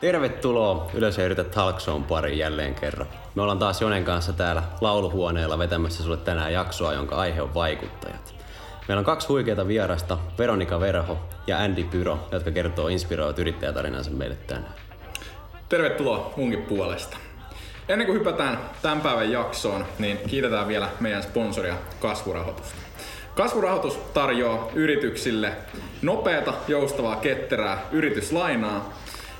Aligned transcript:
Tervetuloa 0.00 0.90
ja 1.18 1.24
yritä 1.24 1.44
Talk 1.44 1.80
Shown 1.80 2.04
pariin 2.04 2.38
jälleen 2.38 2.74
kerran. 2.74 3.08
Me 3.34 3.42
ollaan 3.42 3.58
taas 3.58 3.80
Jonen 3.80 4.04
kanssa 4.04 4.32
täällä 4.32 4.62
lauluhuoneella 4.80 5.58
vetämässä 5.58 6.02
sulle 6.02 6.16
tänään 6.16 6.52
jaksoa, 6.52 6.92
jonka 6.92 7.16
aihe 7.16 7.42
on 7.42 7.54
vaikuttajat. 7.54 8.34
Meillä 8.88 8.98
on 8.98 9.04
kaksi 9.04 9.28
huikeita 9.28 9.68
vierasta, 9.68 10.18
Veronika 10.38 10.80
Verho 10.80 11.18
ja 11.46 11.58
Andy 11.58 11.84
Pyro, 11.84 12.18
jotka 12.32 12.50
kertoo 12.50 12.88
inspiroivat 12.88 13.38
yrittäjätarinansa 13.38 14.10
meille 14.10 14.36
tänään. 14.46 14.74
Tervetuloa 15.68 16.32
munkin 16.36 16.62
puolesta. 16.62 17.16
Ennen 17.88 18.06
kuin 18.06 18.18
hypätään 18.18 18.58
tämän 18.82 19.00
päivän 19.00 19.32
jaksoon, 19.32 19.84
niin 19.98 20.18
kiitetään 20.28 20.68
vielä 20.68 20.88
meidän 21.00 21.22
sponsoria 21.22 21.74
Kasvurahoitusta. 22.00 22.74
Kasvurahoitus 23.34 23.94
tarjoaa 23.96 24.68
yrityksille 24.74 25.52
nopeata, 26.02 26.54
joustavaa, 26.68 27.16
ketterää 27.16 27.78
yrityslainaa, 27.92 28.92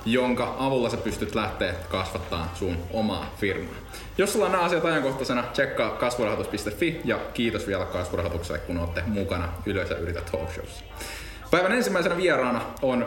jonka 0.05 0.55
avulla 0.59 0.91
sä 0.91 0.97
pystyt 0.97 1.35
lähteä 1.35 1.75
kasvattaa 1.89 2.53
sun 2.55 2.77
omaa 2.93 3.35
firmaa. 3.41 3.75
Jos 4.19 4.33
sulla 4.33 4.47
on 4.47 4.53
nämä 4.53 4.65
asiat 4.65 4.85
ajankohtaisena, 4.85 5.43
tsekkaa 5.43 5.91
kasvurahoitus.fi 5.91 7.01
ja 7.05 7.19
kiitos 7.35 7.67
vielä 7.67 7.85
kasvurahoitukselle, 7.85 8.59
kun 8.59 8.79
olette 8.79 9.03
mukana 9.07 9.49
ja 9.67 9.97
yritä 9.97 10.21
talk 10.33 10.51
showssa. 10.53 10.85
Päivän 11.51 11.73
ensimmäisenä 11.73 12.17
vieraana 12.17 12.61
on 12.83 13.07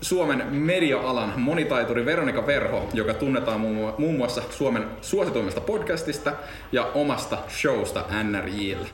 Suomen 0.00 0.46
media-alan 0.50 1.32
monitaituri 1.36 2.04
Veronika 2.04 2.46
Verho, 2.46 2.88
joka 2.94 3.14
tunnetaan 3.14 3.60
muun 3.60 4.16
muassa 4.16 4.42
Suomen 4.50 4.86
suosituimmasta 5.00 5.60
podcastista 5.60 6.32
ja 6.72 6.84
omasta 6.94 7.38
showsta 7.48 8.04
NRJllä. 8.22 8.88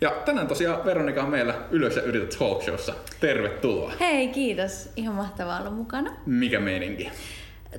Ja 0.00 0.10
tänään 0.24 0.48
tosiaan 0.48 0.84
Veronika 0.84 1.22
on 1.22 1.30
meillä 1.30 1.54
Ylös 1.70 1.96
ja 1.96 2.02
yritä 2.02 2.38
talk 2.38 2.62
showssa. 2.62 2.94
Tervetuloa. 3.20 3.92
Hei, 4.00 4.28
kiitos. 4.28 4.92
Ihan 4.96 5.14
mahtavaa 5.14 5.60
olla 5.60 5.70
mukana. 5.70 6.12
Mikä 6.26 6.60
meininki? 6.60 7.10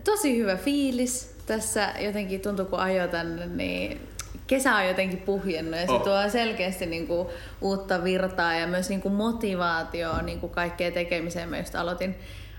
Tosi 0.04 0.38
hyvä 0.38 0.56
fiilis. 0.56 1.36
Tässä 1.46 1.94
jotenkin 2.00 2.42
tuntuu, 2.42 2.66
kun 2.66 2.80
ajoin 2.80 3.10
tänne, 3.10 3.46
niin 3.46 4.02
kesä 4.48 4.76
on 4.76 4.88
jotenkin 4.88 5.20
puhjennut 5.20 5.80
ja 5.80 5.86
se 5.86 5.92
oh. 5.92 6.04
tuo 6.04 6.30
selkeästi 6.30 6.86
niin 6.86 7.08
kuin 7.08 7.28
uutta 7.62 8.04
virtaa 8.04 8.56
ja 8.56 8.68
myös 8.68 8.90
niin 8.90 9.02
kuin 9.02 9.14
motivaatioa 9.14 10.22
niin 10.22 10.40
kuin 10.40 10.52
kaikkea 10.52 10.92
tekemiseen. 10.92 11.50
Mä 11.50 11.58
just 11.58 11.76
aloitin, 11.76 12.16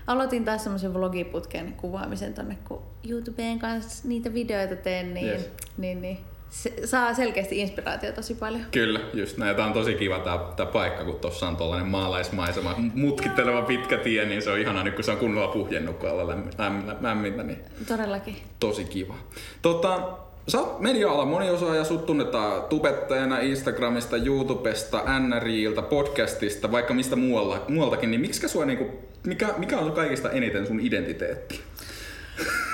aloitin 0.07 0.45
taas 0.45 0.63
semmoisen 0.63 0.93
vlogiputken 0.93 1.73
kuvaamisen 1.73 2.33
tonne, 2.33 2.57
kun 2.67 2.81
YouTubeen 3.09 3.59
kanssa 3.59 4.07
niitä 4.07 4.33
videoita 4.33 4.75
teen, 4.75 5.13
niin, 5.13 5.27
yes. 5.27 5.49
niin, 5.77 6.01
niin 6.01 6.17
se 6.53 6.73
saa 6.85 7.13
selkeästi 7.13 7.59
inspiraatiota 7.59 8.15
tosi 8.15 8.35
paljon. 8.35 8.65
Kyllä, 8.71 8.99
just 9.13 9.37
näin. 9.37 9.55
Tämä 9.55 9.67
on 9.67 9.73
tosi 9.73 9.95
kiva 9.95 10.19
tämä, 10.19 10.39
tämä 10.55 10.71
paikka, 10.71 11.03
kun 11.03 11.19
tuossa 11.19 11.47
on 11.47 11.57
tuollainen 11.57 11.87
maalaismaisema, 11.87 12.75
mutkitteleva 12.93 13.61
pitkä 13.61 13.97
tie, 13.97 14.25
niin 14.25 14.41
se 14.41 14.51
on 14.51 14.59
ihana 14.59 14.83
nyt, 14.83 14.95
kun 14.95 15.03
se 15.03 15.11
on 15.11 15.17
kunnolla 15.17 15.47
puhjennut, 15.47 15.97
kun 15.97 16.09
lämmintä, 16.57 16.95
lämmintä, 17.01 17.43
niin 17.43 17.59
Todellakin. 17.87 18.37
Tosi 18.59 18.85
kiva. 18.85 19.15
Tota, 19.61 20.17
Sä 20.47 20.59
oot 20.59 20.79
media-alan 20.79 21.27
moniosaaja, 21.27 21.83
sut 21.83 22.05
tunnetaan 22.05 22.63
tubettajana 22.63 23.39
Instagramista, 23.39 24.17
YouTubesta, 24.17 25.19
NRIiltä, 25.19 25.81
podcastista, 25.81 26.71
vaikka 26.71 26.93
mistä 26.93 27.15
muualla, 27.15 27.65
muualtakin, 27.67 28.11
niin 28.11 28.21
miksi 28.21 28.49
sua 28.49 28.65
niinku, 28.65 28.89
mikä, 29.27 29.53
mikä 29.57 29.79
on 29.79 29.91
kaikista 29.91 30.31
eniten 30.31 30.67
sun 30.67 30.79
identiteetti? 30.79 31.61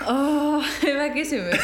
Oh, 0.08 0.64
hyvä 0.84 1.10
kysymys. 1.10 1.60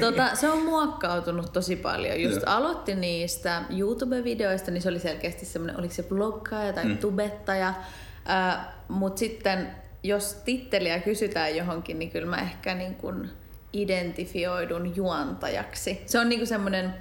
Tota, 0.00 0.34
se 0.34 0.48
on 0.48 0.62
muokkautunut 0.62 1.52
tosi 1.52 1.76
paljon. 1.76 2.20
Just 2.20 2.42
yeah. 2.42 2.56
aloitti 2.56 2.94
niistä 2.94 3.62
YouTube-videoista, 3.70 4.70
niin 4.70 4.82
se 4.82 4.88
oli 4.88 4.98
selkeästi 4.98 5.46
semmoinen, 5.46 5.78
oliko 5.78 5.94
se 5.94 6.02
bloggaaja 6.02 6.72
tai 6.72 6.84
mm. 6.84 6.98
tubettaja. 6.98 7.68
Uh, 7.70 8.60
Mutta 8.88 9.18
sitten 9.18 9.70
jos 10.02 10.34
titteliä 10.44 11.00
kysytään 11.00 11.56
johonkin, 11.56 11.98
niin 11.98 12.10
kyllä 12.10 12.26
mä 12.26 12.42
ehkä 12.42 12.74
niin 12.74 12.94
kun 12.94 13.28
identifioidun 13.72 14.96
juontajaksi. 14.96 16.02
Se 16.06 16.18
on 16.18 16.28
niinku 16.28 16.46
semmoinen, 16.46 16.94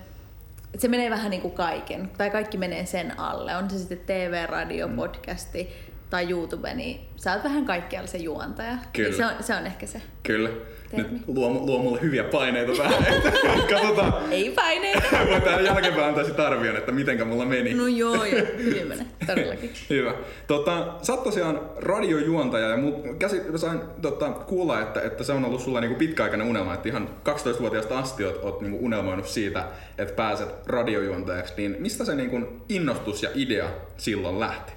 se 0.78 0.88
menee 0.88 1.09
vähän 1.09 1.31
niin 1.31 1.41
kuin 1.41 1.53
kaiken, 1.53 2.12
tai 2.18 2.29
kaikki 2.29 2.57
menee 2.57 2.85
sen 2.85 3.19
alle. 3.19 3.56
On 3.56 3.69
se 3.69 3.79
sitten 3.79 4.00
TV, 4.00 4.46
radio, 4.50 4.88
mm. 4.88 4.96
podcasti 4.96 5.69
tai 6.09 6.30
YouTube, 6.30 6.74
niin 6.74 7.00
sä 7.16 7.34
oot 7.34 7.44
vähän 7.44 7.66
kaikkialla 7.66 8.08
se 8.08 8.18
juontaja. 8.18 8.78
Kyllä. 8.94 9.18
Se 9.18 9.25
on, 9.25 9.31
se 9.40 9.56
on 9.56 9.66
ehkä 9.66 9.88
se. 9.88 10.02
Kyllä. 10.24 10.50
Termi. 10.90 11.09
Nyt 11.12 11.22
luo, 11.28 11.50
luo 11.50 11.84
mulle 11.84 12.02
hyviä 12.02 12.24
paineita 12.24 12.72
tähän. 12.78 13.03
Katsotaan. 13.70 14.14
Ei 14.31 14.50
paineita. 14.50 15.02
Tähän 15.46 15.66
jälkeenpäin 15.66 16.08
antaa 16.08 16.24
sit 16.24 16.40
arvion, 16.40 16.78
että 16.78 16.92
mitenkä 16.92 17.25
mulla 17.25 17.46
meni. 17.46 17.74
No 17.74 17.88
joo, 17.88 18.25
joo. 18.25 18.46
Hyvin 18.64 18.88
menee. 18.88 19.06
Todellakin. 19.28 19.72
Hyvä. 19.90 20.14
Tota, 20.47 20.94
sä 21.02 21.14
oot 21.14 21.24
tosiaan 21.24 21.62
radiojuontaja 21.75 22.68
ja 22.68 22.78
mut 22.78 23.06
käsi, 23.20 23.41
sain 23.56 23.80
tota, 24.02 24.30
kuulla, 24.30 24.81
että, 24.81 25.02
että 25.02 25.24
se 25.24 25.34
on 25.34 25.46
ollut 25.46 25.62
sulla 25.62 25.81
niinku 25.81 25.97
pitkäaikainen 25.97 26.47
unelma. 26.47 26.74
Että 26.74 26.90
ihan 26.90 27.09
12-vuotiaasta 27.30 28.00
asti 28.00 28.26
oot, 28.26 28.44
oot 28.44 28.62
niinku 28.62 28.86
unelmoinut 28.86 29.28
siitä, 29.28 29.66
että 29.97 30.14
pääset 30.14 30.50
radiojuontajaksi. 30.68 31.53
Niin 31.58 31.76
mistä 31.80 32.06
se 32.06 32.16
niinku 32.16 32.41
innostus 32.70 33.24
ja 33.24 33.30
idea 33.36 33.70
silloin 33.97 34.40
lähti? 34.40 34.74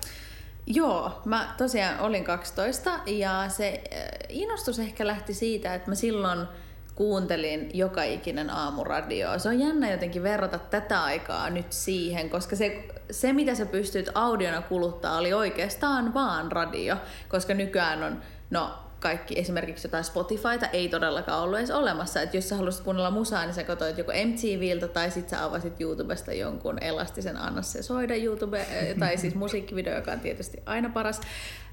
Joo, 0.67 1.21
mä 1.25 1.55
tosiaan 1.59 2.01
olin 2.01 2.25
12 2.25 2.91
ja 3.07 3.45
se 3.49 3.83
äh, 3.93 4.01
innostus 4.29 4.79
ehkä 4.79 5.07
lähti 5.07 5.35
siitä, 5.35 5.75
että 5.75 5.91
mä 5.91 5.95
silloin 5.95 6.47
kuuntelin 6.95 7.71
joka 7.75 8.03
ikinen 8.03 8.51
aamuradioa. 8.51 9.39
Se 9.39 9.49
on 9.49 9.61
jännä 9.61 9.91
jotenkin 9.91 10.23
verrata 10.23 10.59
tätä 10.59 11.03
aikaa 11.03 11.51
nyt 11.51 11.73
siihen, 11.73 12.31
koska 12.31 12.57
se, 12.57 12.89
se 13.11 13.33
mitä 13.33 13.55
sä 13.55 13.67
pystyt 13.67 14.11
audiona 14.15 14.63
kuluttaa 14.63 15.19
oli 15.19 15.33
oikeastaan 15.33 16.15
vaan 16.15 16.53
radio, 16.53 16.97
koska 17.29 17.55
nykyään 17.55 18.03
on, 18.03 18.23
no 18.51 18.71
kaikki 19.03 19.39
esimerkiksi 19.39 19.87
jotain 19.87 20.05
Spotifyta 20.05 20.67
ei 20.73 20.89
todellakaan 20.89 21.43
ollut 21.43 21.59
edes 21.59 21.71
olemassa. 21.71 22.23
Että 22.23 22.37
jos 22.37 22.49
sä 22.49 22.57
haluaisit 22.57 22.85
kuunnella 22.85 23.11
musaa, 23.11 23.45
niin 23.45 23.55
sä 23.55 23.65
katsoit 23.65 23.99
joko 23.99 24.13
MTVltä 24.13 24.89
tai 24.89 25.11
sit 25.11 25.29
sä 25.29 25.45
avasit 25.45 25.81
YouTubesta 25.81 26.33
jonkun 26.33 26.79
elastisen 26.83 27.37
Anna 27.37 27.63
se 27.63 27.83
soida 27.83 28.17
YouTube, 28.17 28.61
eh, 28.61 28.97
tai 28.99 29.17
siis 29.17 29.35
musiikkivideo, 29.35 29.97
joka 29.97 30.13
on 30.13 30.21
tietysti 30.21 30.63
aina 30.67 30.89
paras. 30.89 31.21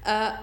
Äh, 0.08 0.40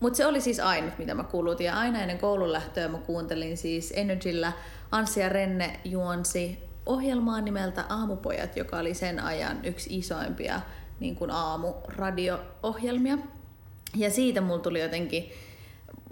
mutta 0.00 0.16
se 0.16 0.26
oli 0.26 0.40
siis 0.40 0.60
ainut, 0.60 0.98
mitä 0.98 1.14
mä 1.14 1.24
kulutin. 1.24 1.66
Ja 1.66 1.78
aina 1.78 2.00
ennen 2.00 2.18
koulun 2.18 2.52
lähtöä 2.52 2.88
mä 2.88 2.98
kuuntelin 2.98 3.56
siis 3.56 3.92
Energyllä 3.96 4.52
Anssi 4.90 5.20
ja 5.20 5.28
Renne 5.28 5.80
juonsi 5.84 6.58
ohjelmaa 6.86 7.40
nimeltä 7.40 7.84
Aamupojat, 7.88 8.56
joka 8.56 8.78
oli 8.78 8.94
sen 8.94 9.20
ajan 9.20 9.64
yksi 9.64 9.98
isoimpia 9.98 10.60
niin 11.00 11.16
kuin 11.16 11.30
aamu-radio-ohjelmia. 11.30 13.18
Ja 13.96 14.10
siitä 14.10 14.40
mulla 14.40 14.62
tuli 14.62 14.80
jotenkin 14.80 15.32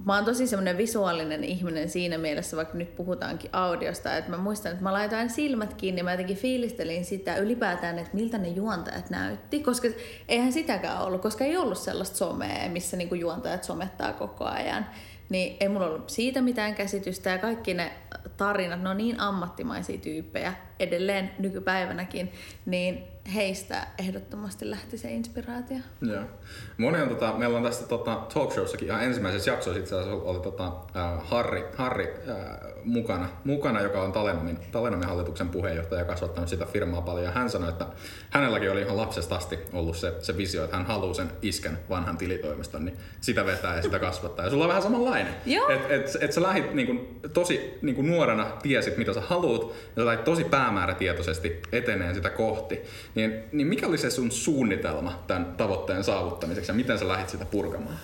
mä 0.05 0.15
oon 0.15 0.25
tosi 0.25 0.47
semmoinen 0.47 0.79
visuaalinen 0.79 1.45
ihminen 1.45 1.89
siinä 1.89 2.19
mielessä, 2.19 2.57
vaikka 2.57 2.79
nyt 2.79 2.97
puhutaankin 2.97 3.51
audiosta, 3.53 4.17
että 4.17 4.31
mä 4.31 4.37
muistan, 4.37 4.73
että 4.73 4.85
mä 4.85 4.93
laitoin 4.93 5.31
silmät 5.31 5.75
kiinni 5.75 6.01
ja 6.01 6.05
mä 6.05 6.11
jotenkin 6.11 6.37
fiilistelin 6.37 7.05
sitä 7.05 7.37
ylipäätään, 7.37 7.99
että 7.99 8.17
miltä 8.17 8.39
ne 8.39 8.49
juontajat 8.49 9.11
näytti, 9.11 9.63
koska 9.63 9.89
eihän 10.29 10.53
sitäkään 10.53 11.03
ollut, 11.03 11.23
koska 11.23 11.45
ei 11.45 11.57
ollut 11.57 11.79
sellaista 11.79 12.17
somea, 12.17 12.69
missä 12.69 12.97
niinku 12.97 13.15
juontajat 13.15 13.65
somettaa 13.65 14.13
koko 14.13 14.45
ajan. 14.45 14.87
Niin 15.29 15.57
ei 15.61 15.69
mulla 15.69 15.87
ollut 15.87 16.11
siitä 16.11 16.43
mitään 16.43 16.75
käsitystä 16.75 17.31
ja 17.31 17.39
kaikki 17.39 17.75
ne 17.75 17.93
tarinat, 18.37 18.83
ne 18.83 18.89
on 18.89 18.97
niin 18.97 19.21
ammattimaisia 19.21 19.99
tyyppejä 19.99 20.55
edelleen 20.81 21.31
nykypäivänäkin, 21.39 22.33
niin 22.67 23.05
heistä 23.35 23.87
ehdottomasti 23.99 24.71
lähti 24.71 24.99
se 24.99 25.11
inspiraatio. 25.11 25.79
Joo. 26.03 26.23
Moni 26.79 27.01
on, 27.01 27.09
tota, 27.09 27.33
meillä 27.33 27.57
on 27.57 27.65
tässä 27.65 27.87
tota, 27.87 28.27
talk 28.35 28.53
showssakin 28.53 28.89
ihan 28.89 29.05
ensimmäisessä 29.05 29.51
jaksossa 29.51 29.81
itse 29.81 29.95
asiassa 29.95 30.23
oli 30.25 30.41
tota, 30.41 30.67
äh, 30.67 31.29
Harri, 31.29 31.65
Harri 31.77 32.15
äh, 32.29 32.37
mukana, 32.85 33.29
mukana, 33.45 33.81
joka 33.81 34.03
on 34.03 34.13
Talenomin, 34.13 34.59
Talenomin 34.73 35.09
hallituksen 35.09 35.49
puheenjohtaja 35.49 36.01
ja 36.01 36.05
kasvattanut 36.05 36.49
sitä 36.49 36.67
firmaa 36.67 37.03
paljon. 37.03 37.25
Ja 37.25 37.31
hän 37.31 37.51
sanoi, 37.51 37.69
että 37.69 37.87
hänelläkin 38.31 38.71
oli 38.71 38.81
ihan 38.81 38.97
lapsesta 38.97 39.37
asti 39.37 39.59
ollut 39.73 39.97
se, 39.97 40.15
se 40.21 40.37
visio, 40.37 40.65
että 40.65 40.77
hän 40.77 40.87
haluaa 40.87 41.15
sen 41.15 41.31
isken 41.43 41.79
vanhan 41.89 42.19
tilitoimiston, 42.19 42.85
niin 42.85 42.97
sitä 43.21 43.47
vetää 43.47 43.77
ja 43.77 43.83
sitä 43.83 43.99
kasvattaa. 43.99 44.45
Ja 44.45 44.51
sulla 44.51 44.65
on 44.65 44.69
vähän 44.69 44.83
samanlainen. 44.83 45.35
Että 45.71 45.95
et, 45.95 46.17
et 46.21 46.33
sä 46.33 46.43
lähit 46.43 46.75
niin 46.75 46.87
kuin, 46.87 47.21
tosi 47.35 47.79
niin 47.83 47.95
kuin 47.95 48.07
nuorena, 48.07 48.45
tiesit 48.63 48.97
mitä 48.97 49.13
sä 49.13 49.21
haluat, 49.21 49.63
ja 49.63 50.03
sä 50.03 50.07
lähit 50.07 50.25
tosi 50.25 50.45
päämäärätietoisesti 50.45 51.63
eteneen 51.73 52.15
sitä 52.15 52.31
kohti. 52.31 52.81
Niin, 53.19 53.45
niin 53.53 53.67
mikä 53.67 53.87
oli 53.87 53.99
se 53.99 54.11
sun 54.11 54.31
suunnitelma 54.31 55.23
tämän 55.27 55.55
tavoitteen 55.57 56.05
saavuttamiseksi 56.05 56.71
ja 56.71 56.75
miten 56.75 56.99
sä 56.99 57.09
lähit 57.09 57.29
sitä 57.29 57.45
purkamaan? 57.45 57.97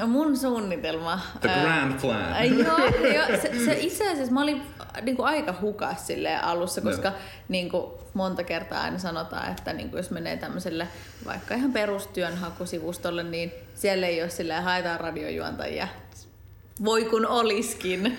No 0.00 0.06
mun 0.06 0.36
suunnitelma. 0.36 1.20
The 1.40 1.48
grand 1.62 2.00
plan. 2.00 2.32
Ää, 2.32 2.44
joo, 2.44 2.78
joo 3.14 3.26
se, 3.42 3.64
se 3.64 3.76
itse 3.80 4.10
asiassa 4.12 4.32
mä 4.32 4.42
olin 4.42 4.62
niin 5.02 5.16
kuin 5.16 5.26
aika 5.26 5.54
hukas 5.60 6.08
alussa, 6.42 6.80
koska 6.80 7.10
no. 7.10 7.16
niin 7.48 7.68
kuin 7.68 7.92
monta 8.14 8.44
kertaa 8.44 8.82
aina 8.82 8.98
sanotaan, 8.98 9.50
että 9.50 9.72
niin 9.72 9.90
kuin 9.90 9.98
jos 9.98 10.10
menee 10.10 10.36
tämmöiselle 10.36 10.88
vaikka 11.24 11.54
ihan 11.54 11.72
perustyönhakusivustolle, 11.72 13.22
niin 13.22 13.52
siellä 13.74 14.06
ei 14.06 14.22
ole 14.22 14.30
silleen 14.30 14.62
haetaan 14.62 15.00
radiojuontajia. 15.00 15.88
Voi 16.84 17.04
kun 17.04 17.26
oliskin. 17.26 18.18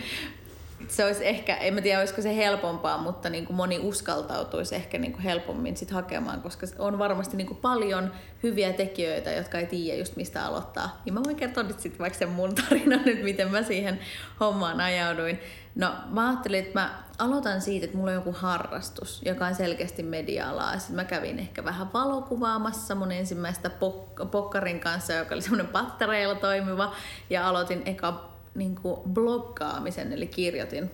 Se 0.87 1.05
olisi 1.05 1.27
ehkä, 1.27 1.55
en 1.55 1.73
mä 1.73 1.81
tiedä 1.81 1.99
olisiko 1.99 2.21
se 2.21 2.35
helpompaa, 2.35 2.97
mutta 2.97 3.29
niin 3.29 3.45
kuin 3.45 3.57
moni 3.57 3.79
uskaltautuisi 3.79 4.75
ehkä 4.75 4.97
niin 4.97 5.11
kuin 5.11 5.23
helpommin 5.23 5.77
sit 5.77 5.91
hakemaan, 5.91 6.41
koska 6.41 6.67
on 6.79 6.99
varmasti 6.99 7.37
niin 7.37 7.47
kuin 7.47 7.57
paljon 7.57 8.11
hyviä 8.43 8.73
tekijöitä, 8.73 9.31
jotka 9.31 9.59
ei 9.59 9.65
tiedä 9.65 9.99
just 9.99 10.15
mistä 10.15 10.45
aloittaa. 10.45 11.01
Niin 11.05 11.13
mä 11.13 11.23
voin 11.23 11.35
kertoa 11.35 11.63
nyt 11.63 11.79
sitten 11.79 11.99
vaikka 11.99 12.19
sen 12.19 12.29
mun 12.29 12.55
tarinan 12.55 13.01
nyt, 13.05 13.23
miten 13.23 13.51
mä 13.51 13.63
siihen 13.63 13.99
hommaan 14.39 14.81
ajauduin. 14.81 15.39
No 15.75 15.93
mä 16.09 16.29
ajattelin, 16.29 16.59
että 16.59 16.79
mä 16.79 17.03
aloitan 17.17 17.61
siitä, 17.61 17.85
että 17.85 17.97
mulla 17.97 18.11
on 18.11 18.15
joku 18.15 18.35
harrastus, 18.37 19.21
joka 19.25 19.45
on 19.45 19.55
selkeästi 19.55 20.03
media-alaa. 20.03 20.79
Sitten 20.79 20.95
mä 20.95 21.03
kävin 21.03 21.39
ehkä 21.39 21.63
vähän 21.63 21.93
valokuvaamassa 21.93 22.95
mun 22.95 23.11
ensimmäistä 23.11 23.69
pok- 23.69 24.25
pokkarin 24.25 24.79
kanssa, 24.79 25.13
joka 25.13 25.35
oli 25.35 25.41
semmoinen 25.41 25.67
pattereilla 25.67 26.35
toimiva. 26.35 26.95
Ja 27.29 27.47
aloitin 27.47 27.81
eka 27.85 28.36
niin 28.57 28.75
kuin 28.75 28.99
bloggaamisen, 29.13 30.13
eli 30.13 30.27
kirjoitin 30.27 30.91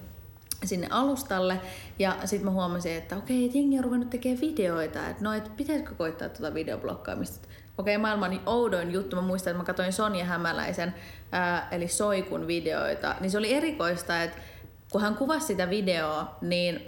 sinne 0.65 0.87
alustalle. 0.89 1.61
Ja 1.99 2.17
sitten 2.25 2.45
mä 2.45 2.51
huomasin, 2.51 2.91
että 2.91 3.17
okei, 3.17 3.45
että 3.45 3.57
jengi 3.57 3.77
on 3.77 3.83
ruvennut 3.83 4.09
tekemään 4.09 4.41
videoita, 4.41 5.09
että 5.09 5.23
no, 5.23 5.33
et 5.33 5.57
pitäisikö 5.57 5.95
koittaa 5.95 6.29
tuota 6.29 6.53
videobloggaamista. 6.53 7.47
Okei, 7.77 7.97
maailman 7.97 8.41
oudoin 8.45 8.91
juttu, 8.91 9.15
mä 9.15 9.21
muistan, 9.21 9.51
että 9.51 9.57
mä 9.57 9.65
katsoin 9.65 9.93
Sonja 9.93 10.25
Hämäläisen, 10.25 10.95
ää, 11.31 11.67
eli 11.71 11.87
Soikun 11.87 12.47
videoita, 12.47 13.15
niin 13.19 13.31
se 13.31 13.37
oli 13.37 13.53
erikoista, 13.53 14.23
että 14.23 14.37
kun 14.91 15.01
hän 15.01 15.15
kuvasi 15.15 15.47
sitä 15.47 15.69
videoa, 15.69 16.37
niin 16.41 16.81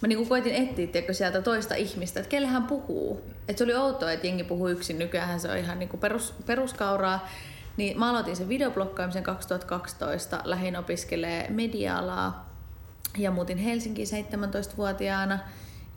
mä 0.00 0.08
niinku 0.08 0.26
koitin 0.26 0.54
etsiä 0.54 0.86
tiedätkö, 0.86 1.12
sieltä 1.12 1.42
toista 1.42 1.74
ihmistä, 1.74 2.20
että 2.20 2.30
kelle 2.30 2.48
hän 2.48 2.62
puhuu. 2.62 3.22
Et 3.48 3.58
se 3.58 3.64
oli 3.64 3.74
outoa, 3.74 4.12
että 4.12 4.26
jengi 4.26 4.44
puhuu 4.44 4.68
yksin, 4.68 4.98
nykyään 4.98 5.40
se 5.40 5.50
on 5.50 5.58
ihan 5.58 5.78
niinku 5.78 5.96
perus, 5.96 6.34
peruskauraa. 6.46 7.28
Niin 7.76 7.98
mä 7.98 8.10
aloitin 8.10 8.36
sen 8.36 8.48
videoblokkaamisen 8.48 9.22
2012, 9.22 10.40
lähin 10.44 10.76
opiskelee 10.76 11.50
media-alaa 11.50 12.54
ja 13.18 13.30
muutin 13.30 13.58
Helsinkiin 13.58 14.08
17-vuotiaana 14.08 15.38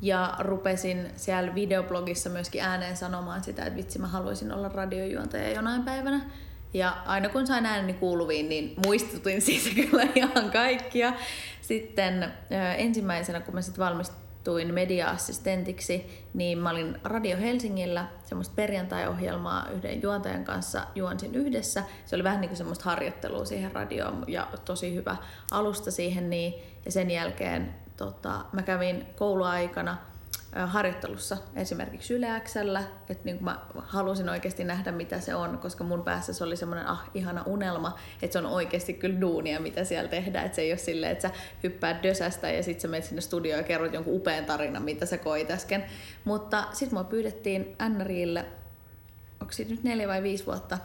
ja 0.01 0.33
rupesin 0.39 1.11
siellä 1.15 1.55
videoblogissa 1.55 2.29
myöskin 2.29 2.61
ääneen 2.61 2.97
sanomaan 2.97 3.43
sitä, 3.43 3.63
että 3.63 3.77
vitsi 3.77 3.99
mä 3.99 4.07
haluaisin 4.07 4.51
olla 4.51 4.69
radiojuontaja 4.69 5.51
jonain 5.51 5.83
päivänä. 5.83 6.21
Ja 6.73 6.97
aina 7.05 7.29
kun 7.29 7.47
sain 7.47 7.65
ääneni 7.65 7.93
kuuluviin, 7.93 8.49
niin 8.49 8.73
muistutin 8.85 9.41
siitä 9.41 9.69
kyllä 9.75 10.03
ihan 10.15 10.51
kaikkia. 10.51 11.13
Sitten 11.61 12.33
ensimmäisenä, 12.77 13.39
kun 13.39 13.53
mä 13.53 13.61
sitten 13.61 13.85
valmistuin 13.85 14.26
media-assistentiksi, 14.73 16.25
niin 16.33 16.57
mä 16.57 16.69
olin 16.69 16.99
Radio 17.03 17.37
Helsingillä 17.37 18.07
semmoista 18.23 18.55
perjantai-ohjelmaa 18.55 19.69
yhden 19.69 20.01
juontajan 20.01 20.45
kanssa 20.45 20.87
juonsin 20.95 21.35
yhdessä. 21.35 21.83
Se 22.05 22.15
oli 22.15 22.23
vähän 22.23 22.41
niin 22.41 22.49
kuin 22.49 22.57
semmoista 22.57 22.85
harjoittelua 22.85 23.45
siihen 23.45 23.71
radioon 23.71 24.23
ja 24.27 24.47
tosi 24.65 24.95
hyvä 24.95 25.15
alusta 25.51 25.91
siihen. 25.91 26.29
Niin, 26.29 26.53
ja 26.85 26.91
sen 26.91 27.11
jälkeen 27.11 27.75
tota, 27.97 28.45
mä 28.51 28.61
kävin 28.61 29.05
kouluaikana 29.15 29.97
harjoittelussa 30.55 31.37
esimerkiksi 31.55 32.13
Yle 32.13 32.41
Xllä, 32.45 32.83
että 33.09 33.23
niin 33.23 33.43
mä 33.43 33.59
halusin 33.77 34.29
oikeasti 34.29 34.63
nähdä 34.63 34.91
mitä 34.91 35.19
se 35.19 35.35
on, 35.35 35.57
koska 35.57 35.83
mun 35.83 36.03
päässä 36.03 36.33
se 36.33 36.43
oli 36.43 36.57
semmoinen 36.57 36.87
ah, 36.87 37.09
ihana 37.13 37.43
unelma, 37.45 37.99
että 38.21 38.33
se 38.33 38.39
on 38.39 38.45
oikeasti 38.45 38.93
kyllä 38.93 39.21
duunia, 39.21 39.59
mitä 39.59 39.83
siellä 39.83 40.09
tehdään, 40.09 40.45
että 40.45 40.55
se 40.55 40.61
ei 40.61 40.71
ole 40.71 40.77
silleen, 40.77 41.11
että 41.11 41.27
sä 41.27 41.35
hyppäät 41.63 42.03
dösästä 42.03 42.51
ja 42.51 42.63
sitten 42.63 42.81
sä 42.81 42.87
menet 42.87 43.05
sinne 43.05 43.21
studioon 43.21 43.59
ja 43.59 43.63
kerrot 43.63 43.93
jonkun 43.93 44.15
upean 44.15 44.45
tarinan, 44.45 44.83
mitä 44.83 45.05
sä 45.05 45.17
koit 45.17 45.51
äsken. 45.51 45.85
Mutta 46.23 46.63
sitten 46.71 46.93
mua 46.93 47.03
pyydettiin 47.03 47.75
NRIlle, 47.89 48.45
onko 49.41 49.53
siitä 49.53 49.71
nyt 49.71 49.83
neljä 49.83 50.07
vai 50.07 50.23
viisi 50.23 50.45
vuotta, 50.45 50.77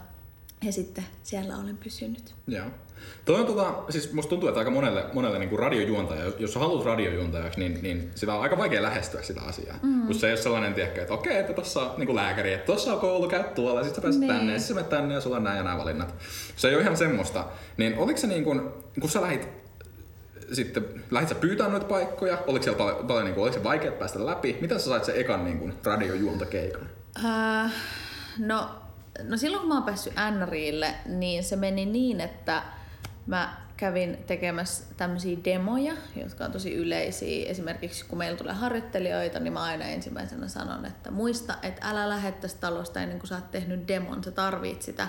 ja 0.62 0.72
sitten 0.72 1.04
siellä 1.22 1.56
olen 1.56 1.76
pysynyt. 1.76 2.34
Joo. 2.46 2.66
Toi 3.24 3.40
on 3.40 3.46
tota, 3.46 3.74
siis 3.90 4.12
musta 4.12 4.30
tuntuu, 4.30 4.48
että 4.48 4.58
aika 4.58 4.70
monelle, 4.70 5.04
monelle 5.12 5.38
niin 5.38 5.48
kuin 5.48 5.58
radiojuontaja, 5.58 6.32
jos 6.38 6.52
sä 6.52 6.58
haluat 6.58 6.84
radiojuontajaksi, 6.84 7.60
niin, 7.60 7.78
niin 7.82 8.10
sitä 8.14 8.34
on 8.34 8.42
aika 8.42 8.58
vaikea 8.58 8.82
lähestyä 8.82 9.22
sitä 9.22 9.40
asiaa. 9.40 9.78
Mm. 9.82 10.06
Kun 10.06 10.14
se 10.14 10.26
ei 10.26 10.32
ole 10.32 10.40
sellainen, 10.40 10.74
tiedäkö, 10.74 11.00
että 11.00 11.14
okei, 11.14 11.38
että 11.38 11.52
tossa 11.52 11.80
on 11.80 11.98
niin 11.98 12.06
kuin 12.06 12.16
lääkäri, 12.16 12.52
että 12.52 12.66
tossa 12.66 12.94
on 12.94 13.00
koulu, 13.00 13.28
käy 13.28 13.44
tuolla, 13.44 13.80
ja 13.80 13.84
sit 13.84 13.94
sä 13.94 14.00
pääset 14.00 14.20
niin. 14.20 14.32
tänne, 14.32 14.52
ja 14.52 14.58
sit 14.58 14.76
sä 14.76 14.82
tänne, 14.82 15.14
ja 15.14 15.20
sulla 15.20 15.36
on 15.36 15.44
näin 15.44 15.56
ja 15.56 15.62
nämä 15.62 15.78
valinnat. 15.78 16.14
Se 16.56 16.68
ei 16.68 16.74
ole 16.74 16.82
ihan 16.82 16.96
semmoista. 16.96 17.46
Niin 17.76 17.98
oliko 17.98 18.18
se 18.18 18.26
niin 18.26 18.44
kuin, 18.44 18.60
kun 19.00 19.10
sä 19.10 19.22
lähit 19.22 19.48
sitten 20.52 20.84
lähdit 21.10 21.28
sä 21.28 21.34
pyytää 21.34 21.68
noita 21.68 21.86
paikkoja? 21.86 22.38
Oliko 22.46 22.62
siellä 22.62 22.78
paljon, 22.78 23.06
paljon 23.06 23.24
niin 23.24 23.34
kuin, 23.34 23.42
oliko 23.42 23.58
se 23.58 23.64
vaikea 23.64 23.92
päästä 23.92 24.26
läpi? 24.26 24.58
Miten 24.60 24.80
sä 24.80 24.86
sait 24.86 25.04
sen 25.04 25.16
ekan 25.16 25.44
niin 25.44 25.58
kuin, 25.58 25.74
radiojuontakeikan? 25.84 26.88
Uh, 27.18 27.70
no, 28.38 28.81
no 29.22 29.36
silloin 29.36 29.60
kun 29.60 29.68
mä 29.68 29.74
oon 29.74 29.82
päässyt 29.82 30.12
NRille, 30.38 30.94
niin 31.06 31.44
se 31.44 31.56
meni 31.56 31.86
niin, 31.86 32.20
että 32.20 32.62
Mä 33.26 33.56
kävin 33.76 34.18
tekemässä 34.26 34.84
tämmöisiä 34.96 35.38
demoja, 35.44 35.92
jotka 36.16 36.44
on 36.44 36.52
tosi 36.52 36.74
yleisiä. 36.74 37.50
Esimerkiksi 37.50 38.04
kun 38.04 38.18
meillä 38.18 38.38
tulee 38.38 38.52
harjoittelijoita, 38.54 39.40
niin 39.40 39.52
mä 39.52 39.62
aina 39.62 39.84
ensimmäisenä 39.84 40.48
sanon, 40.48 40.86
että 40.86 41.10
muista, 41.10 41.54
että 41.62 41.88
älä 41.88 42.08
lähde 42.08 42.32
tästä 42.32 42.60
talosta 42.60 43.00
ennen 43.00 43.18
kuin 43.18 43.28
sä 43.28 43.34
oot 43.34 43.50
tehnyt 43.50 43.88
demon, 43.88 44.24
sä 44.24 44.30
tarvit 44.30 44.82
sitä. 44.82 45.08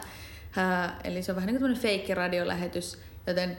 Ää, 0.55 1.00
eli 1.03 1.23
se 1.23 1.31
on 1.31 1.35
vähän 1.35 1.47
niin 1.47 1.59
kuin 1.59 1.77
feikki 1.77 2.15
radiolähetys, 2.15 2.97
joten 3.27 3.57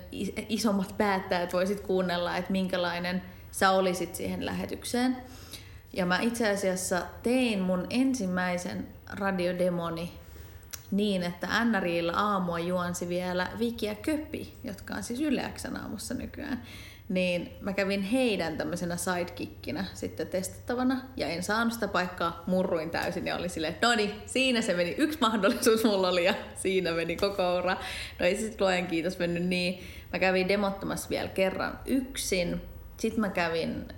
isommat 0.49 0.94
päättäjät 0.99 1.52
voisit 1.52 1.81
kuunnella, 1.81 2.37
että 2.37 2.52
minkälainen 2.52 3.23
sä 3.50 3.70
olisit 3.70 4.14
siihen 4.14 4.46
lähetykseen. 4.46 5.17
Ja 5.93 6.06
mä 6.06 6.19
itse 6.19 6.50
asiassa 6.50 7.02
tein 7.23 7.61
mun 7.61 7.87
ensimmäisen 7.91 8.88
radiodemoni 9.11 10.24
niin, 10.96 11.23
että 11.23 11.64
NRIllä 11.64 12.12
aamua 12.12 12.58
juonsi 12.58 13.08
vielä 13.08 13.49
Viki 13.58 13.87
ja 13.87 13.94
Köpi, 13.94 14.55
jotka 14.64 14.94
on 14.94 15.02
siis 15.02 15.20
Yleäksän 15.20 15.76
aamussa 15.76 16.14
nykyään. 16.14 16.62
Niin 17.08 17.50
mä 17.61 17.73
kävin 17.73 18.02
heidän 18.02 18.58
tämmöisenä 18.58 18.96
sidekickinä 18.96 19.85
sitten 19.94 20.26
testattavana 20.26 21.00
ja 21.17 21.26
en 21.26 21.43
saanut 21.43 21.73
sitä 21.73 21.88
paikkaa, 21.88 22.43
murruin 22.46 22.91
täysin 22.91 23.26
ja 23.26 23.37
oli 23.37 23.49
silleen, 23.49 23.76
no 23.82 23.94
niin, 23.94 24.11
siinä 24.26 24.61
se 24.61 24.75
meni, 24.75 24.94
yksi 24.99 25.19
mahdollisuus 25.20 25.85
mulla 25.85 26.08
oli 26.08 26.25
ja 26.25 26.35
siinä 26.56 26.93
meni 26.93 27.17
koko 27.17 27.58
ura. 27.58 27.76
No 28.20 28.26
ei 28.26 28.37
sitten 28.37 28.56
luojan 28.61 28.87
kiitos 28.87 29.19
mennyt 29.19 29.43
niin. 29.43 29.82
Mä 30.12 30.19
kävin 30.19 30.49
demottamassa 30.49 31.11
vielä 31.11 31.29
kerran 31.29 31.79
yksin, 31.87 32.62
sitten 32.96 33.20
mä 33.20 33.29
kävin 33.29 33.88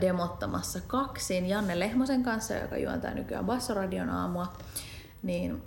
demottamassa 0.00 0.80
kaksin 0.86 1.46
Janne 1.46 1.78
Lehmosen 1.78 2.22
kanssa, 2.22 2.54
joka 2.54 2.76
juontaa 2.78 3.14
nykyään 3.14 3.44
Bassoradion 3.46 4.10
aamua. 4.10 4.52
Niin 5.22 5.62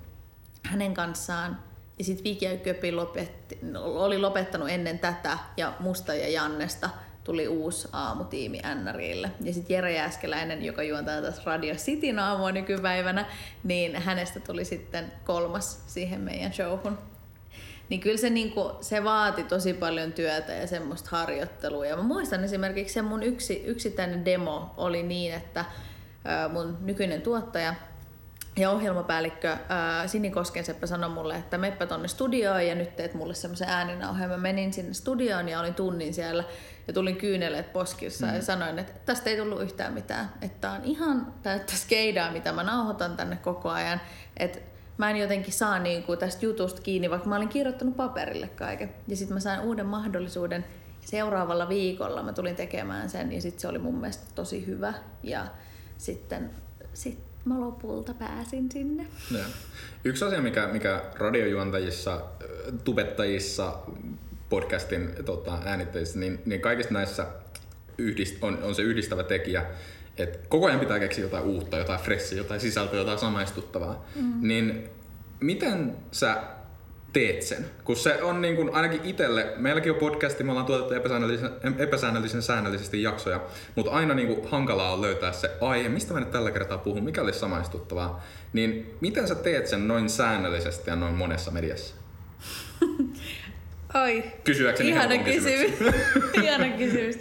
hänen 0.63 0.94
kanssaan. 0.94 1.59
Ja 2.00 2.04
sitten 2.04 2.24
Viki 2.24 2.45
ja 2.45 2.57
Köpi 2.57 2.92
lopetti, 2.92 3.59
oli 3.75 4.18
lopettanut 4.18 4.69
ennen 4.69 5.00
tätä 5.00 5.38
ja 5.57 5.74
Musta 5.80 6.13
ja 6.13 6.30
Jannesta 6.30 6.89
tuli 7.24 7.48
uusi 7.48 7.88
aamutiimi 7.94 8.62
NRille. 8.83 9.31
Ja 9.42 9.54
sitten 9.54 9.74
Jere 9.74 9.94
Jääskeläinen, 9.94 10.65
joka 10.65 10.83
juontaa 10.83 11.21
tässä 11.21 11.42
Radio 11.45 11.75
Cityn 11.75 12.19
aamua 12.19 12.51
nykypäivänä, 12.51 13.25
niin 13.63 13.95
hänestä 13.95 14.39
tuli 14.39 14.65
sitten 14.65 15.12
kolmas 15.25 15.83
siihen 15.88 16.21
meidän 16.21 16.54
showhun. 16.54 16.97
Niin 17.90 18.02
kyllä 18.02 18.18
se, 18.18 18.30
niinku, 18.30 18.71
se 18.81 19.04
vaati 19.04 19.44
tosi 19.44 19.73
paljon 19.73 20.14
työtä 20.14 20.54
ja 20.54 20.68
semmoista 20.68 21.09
harjoittelua. 21.11 21.85
Ja 21.85 21.97
mä 21.97 22.04
muistan 22.04 22.44
esimerkiksi 22.44 22.94
se 22.94 23.02
mun 23.02 23.23
yksi, 23.23 23.64
yksittäinen 23.66 24.26
demo 24.26 24.73
oli 24.78 25.04
niin, 25.04 25.33
että 25.33 25.66
mun 26.54 26.78
nykyinen 26.81 27.21
tuottaja 27.21 27.76
ja 28.57 28.71
ohjelmapäällikkö 28.71 29.57
ää, 29.69 30.07
Sini 30.07 30.31
Koskenseppä 30.31 30.87
sanoi 30.87 31.09
mulle, 31.09 31.35
että 31.35 31.57
meppä 31.57 31.85
tonne 31.85 32.07
studioon 32.07 32.68
ja 32.68 32.76
nyt 32.76 32.95
teet 32.95 33.14
mulle 33.14 33.33
semmoisen 33.33 33.69
ääninauheen. 33.69 34.30
Mä 34.30 34.37
menin 34.37 34.73
sinne 34.73 34.94
studioon 34.94 35.49
ja 35.49 35.59
olin 35.59 35.73
tunnin 35.73 36.14
siellä 36.14 36.44
ja 36.87 36.94
tulin 36.94 37.16
kyyneleet 37.16 37.73
poskissa 37.73 38.28
mm. 38.28 38.35
ja 38.35 38.42
sanoin, 38.42 38.80
että 38.80 38.94
tästä 39.06 39.30
ei 39.30 39.37
tullut 39.37 39.61
yhtään 39.61 39.94
mitään. 39.94 40.33
Että 40.42 40.71
on 40.71 40.83
ihan 40.83 41.33
täyttä 41.44 41.73
skeidaa, 41.76 42.31
mitä 42.31 42.52
mä 42.52 42.64
nauhoitan 42.64 43.18
tänne 43.18 43.35
koko 43.35 43.69
ajan. 43.69 44.02
Että 44.37 44.59
mä 44.97 45.09
en 45.09 45.18
jotenkin 45.18 45.54
saa 45.54 45.80
niin 45.80 46.04
kuin 46.04 46.19
tästä 46.19 46.45
jutusta 46.45 46.81
kiinni, 46.81 47.09
vaikka 47.09 47.30
mä 47.30 47.35
olin 47.35 47.49
kirjoittanut 47.49 47.97
paperille 47.97 48.47
kaiken. 48.47 48.95
Ja 49.07 49.16
sitten 49.16 49.33
mä 49.33 49.40
sain 49.40 49.59
uuden 49.59 49.85
mahdollisuuden 49.85 50.66
seuraavalla 51.02 51.69
viikolla. 51.69 52.23
Mä 52.23 52.33
tulin 52.33 52.56
tekemään 52.56 53.09
sen 53.09 53.31
ja 53.31 53.42
sitten 53.42 53.61
se 53.61 53.68
oli 53.68 53.80
mun 53.80 53.95
mielestä 53.95 54.26
tosi 54.35 54.66
hyvä. 54.66 54.94
Ja 55.23 55.47
sitten, 55.97 56.52
sitten 56.94 57.26
mä 57.47 57.59
lopulta 57.59 58.13
pääsin 58.13 58.71
sinne. 58.71 59.07
Ja. 59.31 59.44
Yksi 60.04 60.25
asia, 60.25 60.42
mikä, 60.42 60.68
mikä 60.68 61.04
radiojuontajissa, 61.16 62.21
tubettajissa, 62.83 63.73
podcastin 64.49 65.09
tota, 65.25 65.57
äänittäjissä, 65.66 66.19
niin, 66.19 66.39
niin 66.45 66.61
kaikissa 66.61 66.94
näissä 66.94 67.27
yhdist, 67.97 68.44
on, 68.44 68.63
on 68.63 68.75
se 68.75 68.81
yhdistävä 68.81 69.23
tekijä, 69.23 69.66
että 70.18 70.39
koko 70.49 70.66
ajan 70.66 70.80
pitää 70.80 70.99
keksiä 70.99 71.23
jotain 71.23 71.44
uutta, 71.44 71.77
jotain 71.77 71.99
fressiä, 71.99 72.37
jotain 72.37 72.59
sisältöä, 72.59 72.99
jotain 72.99 73.19
samaistuttavaa. 73.19 74.06
Mm. 74.16 74.47
Niin 74.47 74.89
miten 75.39 75.95
sä 76.11 76.44
teet 77.18 77.42
sen. 77.42 77.66
Kun 77.83 77.95
se 77.95 78.24
on 78.24 78.42
niin 78.42 78.56
kuin, 78.56 78.76
ainakin 78.76 79.02
itselle, 79.04 79.54
meilläkin 79.56 79.92
on 79.92 79.97
podcasti, 79.97 80.44
me 80.44 80.52
ollaan 80.52 80.66
tuotettu 80.66 80.94
epäsäännöllisen, 80.94 81.50
epäsäännöllisen 81.78 82.42
säännöllisesti 82.42 83.04
jaksoja, 83.04 83.42
mutta 83.76 83.92
aina 83.92 84.14
niin 84.14 84.28
kuin, 84.28 84.47
hankalaa 84.50 84.94
on 84.94 85.02
löytää 85.02 85.31
se 85.31 85.52
aihe, 85.62 85.90
mistä 85.90 86.14
mä 86.14 86.19
nyt 86.19 86.31
tällä 86.31 86.52
kertaa 86.52 86.78
puhun, 86.78 87.04
mikä 87.04 87.21
olisi 87.21 87.40
samaistuttavaa. 87.40 88.24
Niin 88.54 88.95
miten 89.02 89.28
sä 89.28 89.36
teet 89.36 89.68
sen 89.68 89.88
noin 89.88 90.09
säännöllisesti 90.09 90.90
ja 90.90 90.95
noin 90.95 91.14
monessa 91.14 91.52
mediassa? 91.52 91.95
Oi. 94.04 94.24
Kysyäkseni 94.44 94.90
Ihana 94.90 95.18
kysymys. 95.18 95.71
Ihana 96.44 96.78
kysymys. 96.78 97.16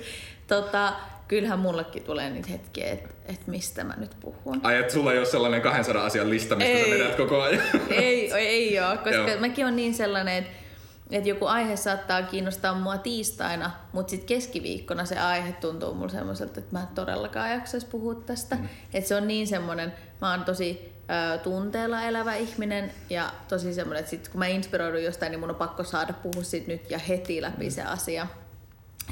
Tota, 0.47 0.93
kyllähän 1.29 1.59
mullekin 1.59 2.03
tulee 2.03 2.31
niitä 2.31 2.49
hetkiä, 2.49 2.87
että 2.87 3.09
et 3.27 3.47
mistä 3.47 3.85
mä 3.85 3.95
nyt 3.97 4.17
puhun. 4.21 4.61
Ai, 4.63 4.77
että 4.77 4.93
sulla 4.93 5.13
ei 5.13 5.19
ole 5.19 5.27
sellainen 5.27 5.63
200 5.63 6.05
asian 6.05 6.31
lista, 6.31 6.57
mistä 6.57 6.73
Ei. 6.73 6.85
sä 6.85 6.91
vedät 6.91 7.15
koko 7.17 7.43
ajan. 7.43 7.63
ei, 7.91 8.33
ei, 8.33 8.47
ei 8.47 8.81
ole, 8.81 8.97
koska 8.97 9.11
Joo. 9.31 9.41
mäkin 9.41 9.67
on 9.67 9.77
niin 9.77 9.95
sellainen, 9.95 10.35
että 10.35 10.67
että 11.11 11.29
joku 11.29 11.47
aihe 11.47 11.77
saattaa 11.77 12.23
kiinnostaa 12.23 12.75
mua 12.75 12.99
tiistaina, 12.99 13.71
mutta 13.93 14.11
sitten 14.11 14.27
keskiviikkona 14.27 15.05
se 15.05 15.19
aihe 15.19 15.53
tuntuu 15.53 15.95
mulle 15.95 16.13
semmoiselta, 16.13 16.61
että 16.61 16.73
mä 16.73 16.81
en 16.81 16.95
todellakaan 16.95 17.51
jaksaisi 17.51 17.87
puhua 17.87 18.15
tästä. 18.15 18.57
Mm. 18.57 18.69
Että 18.95 19.09
se 19.09 19.15
on 19.15 19.29
niin 19.29 19.47
semmoinen, 19.47 19.93
mä 20.21 20.31
oon 20.31 20.45
tosi 20.45 20.93
ö, 21.35 21.39
tunteella 21.39 22.03
elävä 22.03 22.35
ihminen 22.35 22.93
ja 23.11 23.33
tosi 23.49 23.75
semmoinen, 23.75 24.01
että 24.01 24.11
sit 24.11 24.29
kun 24.29 24.39
mä 24.39 24.47
inspiroidun 24.47 25.05
jostain, 25.05 25.31
niin 25.31 25.41
mun 25.41 25.51
on 25.51 25.57
pakko 25.57 25.85
saada 25.85 26.13
puhua 26.13 26.43
siitä 26.43 26.69
nyt 26.69 26.91
ja 26.91 26.99
heti 26.99 27.43
läpi 27.43 27.71
se 27.71 27.83
asia. 27.83 28.27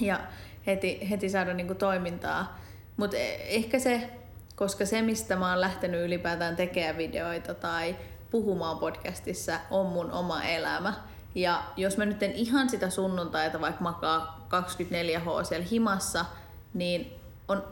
Ja 0.00 0.20
heti, 0.66 1.10
heti 1.10 1.28
saada 1.28 1.54
niinku 1.54 1.74
toimintaa. 1.74 2.60
Mutta 2.96 3.16
ehkä 3.48 3.78
se, 3.78 4.10
koska 4.56 4.86
se 4.86 5.02
mistä 5.02 5.36
mä 5.36 5.50
oon 5.50 5.60
lähtenyt 5.60 6.04
ylipäätään 6.04 6.56
tekemään 6.56 6.96
videoita 6.96 7.54
tai 7.54 7.96
puhumaan 8.30 8.78
podcastissa 8.78 9.60
on 9.70 9.86
mun 9.86 10.12
oma 10.12 10.42
elämä. 10.42 10.94
Ja 11.34 11.64
jos 11.76 11.96
mä 11.96 12.06
nyt 12.06 12.22
en 12.22 12.32
ihan 12.32 12.70
sitä 12.70 12.90
sunnuntaita 12.90 13.60
vaikka 13.60 13.82
makaa 13.82 14.46
24H 14.50 15.44
siellä 15.44 15.66
himassa, 15.70 16.24
niin 16.74 17.12
on, 17.48 17.64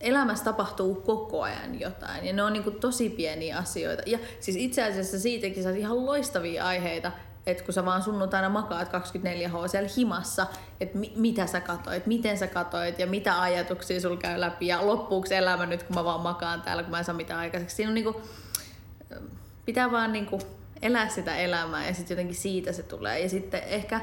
elämässä 0.00 0.44
tapahtuu 0.44 0.94
koko 0.94 1.42
ajan 1.42 1.80
jotain. 1.80 2.26
Ja 2.26 2.32
ne 2.32 2.42
on 2.42 2.52
niinku 2.52 2.70
tosi 2.70 3.10
pieniä 3.10 3.58
asioita. 3.58 4.02
Ja 4.06 4.18
siis 4.40 4.56
itse 4.56 4.84
asiassa 4.84 5.18
siitäkin 5.18 5.62
saa 5.62 5.72
ihan 5.72 6.06
loistavia 6.06 6.66
aiheita, 6.66 7.12
että 7.46 7.64
kun 7.64 7.74
sä 7.74 7.84
vaan 7.84 8.02
sunnuntaina 8.02 8.48
makaat 8.48 8.88
24H 8.88 9.68
siellä 9.68 9.88
himassa, 9.96 10.46
että 10.80 10.98
mi- 10.98 11.12
mitä 11.16 11.46
sä 11.46 11.60
katoit, 11.60 12.06
miten 12.06 12.38
sä 12.38 12.46
katoit 12.46 12.98
ja 12.98 13.06
mitä 13.06 13.42
ajatuksia 13.42 14.00
sul 14.00 14.16
käy 14.16 14.40
läpi 14.40 14.66
ja 14.66 14.86
loppuuko 14.86 15.28
elämä 15.30 15.66
nyt, 15.66 15.82
kun 15.82 15.96
mä 15.96 16.04
vaan 16.04 16.20
makaan 16.20 16.62
täällä, 16.62 16.82
kun 16.82 16.90
mä 16.90 16.98
en 16.98 17.04
saa 17.04 17.14
mitään 17.14 17.40
aikaiseksi. 17.40 17.76
Siinä 17.76 17.90
on 17.90 17.94
niinku, 17.94 18.20
pitää 19.66 19.92
vaan 19.92 20.12
niinku 20.12 20.38
elää 20.82 21.08
sitä 21.08 21.36
elämää 21.36 21.86
ja 21.86 21.94
sitten 21.94 22.14
jotenkin 22.14 22.36
siitä 22.36 22.72
se 22.72 22.82
tulee. 22.82 23.20
Ja 23.20 23.28
sitten 23.28 23.62
ehkä 23.62 24.00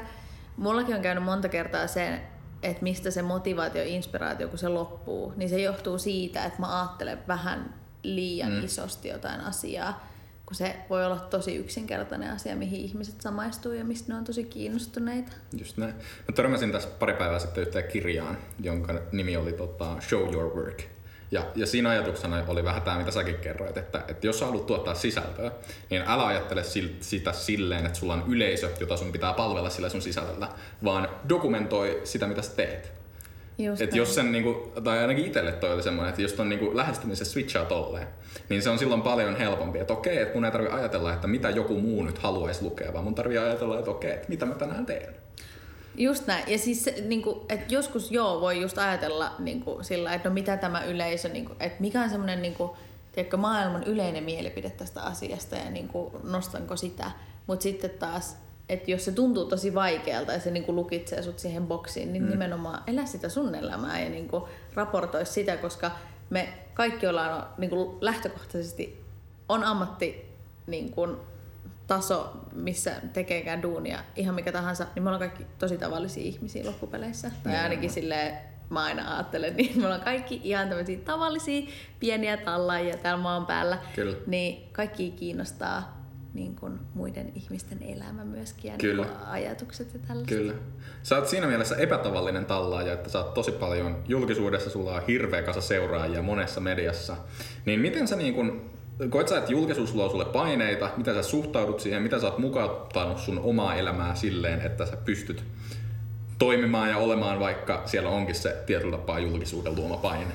mullakin 0.56 0.96
on 0.96 1.02
käynyt 1.02 1.24
monta 1.24 1.48
kertaa 1.48 1.86
se, 1.86 2.20
että 2.62 2.82
mistä 2.82 3.10
se 3.10 3.22
motivaatio 3.22 3.82
ja 3.82 3.88
inspiraatio, 3.88 4.48
kun 4.48 4.58
se 4.58 4.68
loppuu, 4.68 5.32
niin 5.36 5.48
se 5.48 5.60
johtuu 5.60 5.98
siitä, 5.98 6.44
että 6.44 6.60
mä 6.60 6.80
ajattelen 6.80 7.18
vähän 7.28 7.74
liian 8.02 8.52
mm. 8.52 8.64
isosti 8.64 9.08
jotain 9.08 9.40
asiaa, 9.40 10.06
kun 10.46 10.56
se 10.56 10.76
voi 10.90 11.06
olla 11.06 11.18
tosi 11.18 11.56
yksinkertainen 11.56 12.30
asia, 12.30 12.56
mihin 12.56 12.80
ihmiset 12.80 13.20
samaistuu 13.20 13.72
ja 13.72 13.84
mistä 13.84 14.12
ne 14.12 14.18
on 14.18 14.24
tosi 14.24 14.44
kiinnostuneita. 14.44 15.32
Just 15.58 15.76
näin. 15.76 15.94
Mä 15.94 16.34
törmäsin 16.34 16.72
tässä 16.72 16.88
pari 16.98 17.14
päivää 17.14 17.38
sitten 17.38 17.62
yhteen 17.62 17.88
kirjaan, 17.88 18.38
jonka 18.60 18.94
nimi 19.12 19.36
oli 19.36 19.52
tota, 19.52 20.00
Show 20.00 20.34
Your 20.34 20.56
Work. 20.56 20.82
Ja, 21.30 21.46
ja 21.54 21.66
siinä 21.66 21.90
ajatuksena 21.90 22.44
oli 22.48 22.64
vähän 22.64 22.82
tämä, 22.82 22.98
mitä 22.98 23.10
säkin 23.10 23.34
kerroit, 23.34 23.76
että, 23.76 24.04
että 24.08 24.26
jos 24.26 24.38
sä 24.38 24.46
haluat 24.46 24.66
tuottaa 24.66 24.94
sisältöä, 24.94 25.50
niin 25.90 26.02
älä 26.06 26.26
ajattele 26.26 26.64
sil, 26.72 26.88
sitä 27.00 27.32
silleen, 27.32 27.86
että 27.86 27.98
sulla 27.98 28.14
on 28.14 28.24
yleisö, 28.28 28.70
jota 28.80 28.96
sun 28.96 29.12
pitää 29.12 29.32
palvella 29.32 29.70
sillä 29.70 29.88
sun 29.88 30.02
sisällöllä, 30.02 30.48
vaan 30.84 31.08
dokumentoi 31.28 32.00
sitä, 32.04 32.26
mitä 32.26 32.42
sä 32.42 32.52
teet. 32.56 33.03
Just 33.58 33.82
Et 33.82 33.94
jos 33.94 34.14
sen, 34.14 34.32
niinku, 34.32 34.72
tai 34.84 34.98
ainakin 34.98 35.26
itselle 35.26 35.52
toi 35.52 35.74
oli 35.74 35.82
semmoinen, 35.82 36.10
että 36.10 36.22
jos 36.22 36.32
ton 36.32 36.48
niinku 36.48 36.76
lähestymisen 36.76 37.26
switchaa 37.26 37.64
tolleen, 37.64 38.06
niin 38.48 38.62
se 38.62 38.70
on 38.70 38.78
silloin 38.78 39.02
paljon 39.02 39.36
helpompi. 39.36 39.78
Että 39.78 39.92
okei, 39.92 40.18
että 40.18 40.34
mun 40.34 40.44
ei 40.44 40.50
tarvi 40.50 40.68
ajatella, 40.68 41.12
että 41.12 41.26
mitä 41.26 41.50
joku 41.50 41.80
muu 41.80 42.02
nyt 42.02 42.18
haluaisi 42.18 42.62
lukea, 42.62 42.92
vaan 42.92 43.04
mun 43.04 43.14
tarvii 43.14 43.38
ajatella, 43.38 43.78
että 43.78 43.90
okei, 43.90 44.12
että 44.12 44.28
mitä 44.28 44.46
mä 44.46 44.54
tänään 44.54 44.86
teen. 44.86 45.14
Just 45.96 46.26
näin. 46.26 46.44
Ja 46.46 46.58
siis 46.58 46.84
se, 46.84 46.94
niin 47.06 47.22
kuin, 47.22 47.40
että 47.48 47.74
joskus 47.74 48.12
joo 48.12 48.40
voi 48.40 48.60
just 48.60 48.78
ajatella 48.78 49.34
niin 49.38 49.60
kuin, 49.60 49.84
sillä, 49.84 50.14
että 50.14 50.28
no 50.28 50.34
mitä 50.34 50.56
tämä 50.56 50.84
yleisö, 50.84 51.28
niin 51.28 51.44
kuin, 51.44 51.56
että 51.60 51.80
mikä 51.80 52.02
on 52.02 52.10
semmoinen 52.10 52.42
niin 52.42 52.54
kuin, 52.54 52.70
tiedätkö, 53.12 53.36
maailman 53.36 53.84
yleinen 53.84 54.24
mielipide 54.24 54.70
tästä 54.70 55.02
asiasta 55.02 55.56
ja 55.56 55.70
niin 55.70 55.88
kuin, 55.88 56.14
nostanko 56.22 56.76
sitä. 56.76 57.10
Mutta 57.46 57.62
sitten 57.62 57.90
taas, 57.90 58.36
että 58.68 58.90
jos 58.90 59.04
se 59.04 59.12
tuntuu 59.12 59.44
tosi 59.44 59.74
vaikealta 59.74 60.32
ja 60.32 60.40
se 60.40 60.50
niin 60.50 60.64
kuin 60.64 60.76
lukitsee 60.76 61.22
sut 61.22 61.38
siihen 61.38 61.66
boksiin, 61.66 62.12
niin 62.12 62.22
mm. 62.22 62.30
nimenomaan 62.30 62.82
elä 62.86 63.06
sitä 63.06 63.28
sun 63.28 63.54
elämää 63.54 64.00
ja 64.00 64.10
niin 64.10 64.28
kuin, 64.28 64.44
raportoi 64.74 65.26
sitä, 65.26 65.56
koska 65.56 65.90
me 66.30 66.48
kaikki 66.74 67.06
ollaan 67.06 67.46
niin 67.58 67.70
kuin, 67.70 67.98
lähtökohtaisesti 68.00 69.04
on 69.48 69.64
ammatti 69.64 70.32
niin 70.66 70.90
kuin, 70.92 71.16
taso, 71.86 72.32
missä 72.52 72.92
tekeekään 73.12 73.62
duunia, 73.62 73.98
ihan 74.16 74.34
mikä 74.34 74.52
tahansa, 74.52 74.86
niin 74.94 75.02
me 75.02 75.08
ollaan 75.08 75.30
kaikki 75.30 75.46
tosi 75.58 75.78
tavallisia 75.78 76.22
ihmisiä 76.24 76.66
loppupeleissä. 76.66 77.30
Tai 77.42 77.56
ainakin 77.56 77.90
silleen, 77.90 78.38
mä 78.70 78.84
aina 78.84 79.14
ajattelen, 79.14 79.56
niin 79.56 79.78
me 79.78 79.84
ollaan 79.84 80.00
kaikki 80.00 80.40
ihan 80.44 80.68
tämmöisiä 80.68 80.98
tavallisia 80.98 81.70
pieniä 82.00 82.36
tallaajia 82.36 82.96
täällä 82.96 83.22
maan 83.22 83.46
päällä. 83.46 83.78
Kyllä. 83.94 84.16
Niin 84.26 84.68
kaikki 84.72 85.10
kiinnostaa 85.10 86.03
niin 86.34 86.56
kuin 86.56 86.78
muiden 86.94 87.32
ihmisten 87.34 87.82
elämä 87.82 88.24
myöskin 88.24 88.70
ja 88.70 88.78
Kyllä. 88.78 89.02
Niin 89.02 89.16
ajatukset 89.26 89.94
ja 89.94 90.00
tällaiset. 90.08 90.38
Kyllä. 90.38 90.52
Sä 91.02 91.16
oot 91.16 91.28
siinä 91.28 91.46
mielessä 91.46 91.76
epätavallinen 91.76 92.46
tallaaja, 92.46 92.92
että 92.92 93.10
sä 93.10 93.18
oot 93.18 93.34
tosi 93.34 93.52
paljon 93.52 94.02
julkisuudessa, 94.08 94.70
sulla 94.70 94.94
on 94.94 95.02
hirveä 95.08 95.42
kasa 95.42 95.60
seuraajia 95.60 96.22
monessa 96.22 96.60
mediassa. 96.60 97.16
Niin 97.66 97.80
miten 97.80 98.08
sä 98.08 98.16
niin 98.16 98.34
kun, 98.34 98.70
koet 99.10 99.28
sä, 99.28 99.38
että 99.38 99.52
julkisuus 99.52 99.94
luo 99.94 100.10
sulle 100.10 100.24
paineita, 100.24 100.90
miten 100.96 101.14
sä 101.14 101.22
suhtaudut 101.22 101.80
siihen, 101.80 102.02
miten 102.02 102.20
sä 102.20 102.26
oot 102.26 102.38
mukauttanut 102.38 103.18
sun 103.18 103.38
omaa 103.38 103.74
elämää 103.74 104.14
silleen, 104.14 104.60
että 104.60 104.86
sä 104.86 104.96
pystyt 104.96 105.44
toimimaan 106.38 106.90
ja 106.90 106.96
olemaan, 106.96 107.40
vaikka 107.40 107.82
siellä 107.86 108.10
onkin 108.10 108.34
se 108.34 108.62
tietyllä 108.66 108.96
tapaa 108.96 109.18
julkisuuden 109.18 109.76
luoma 109.76 109.96
paine? 109.96 110.32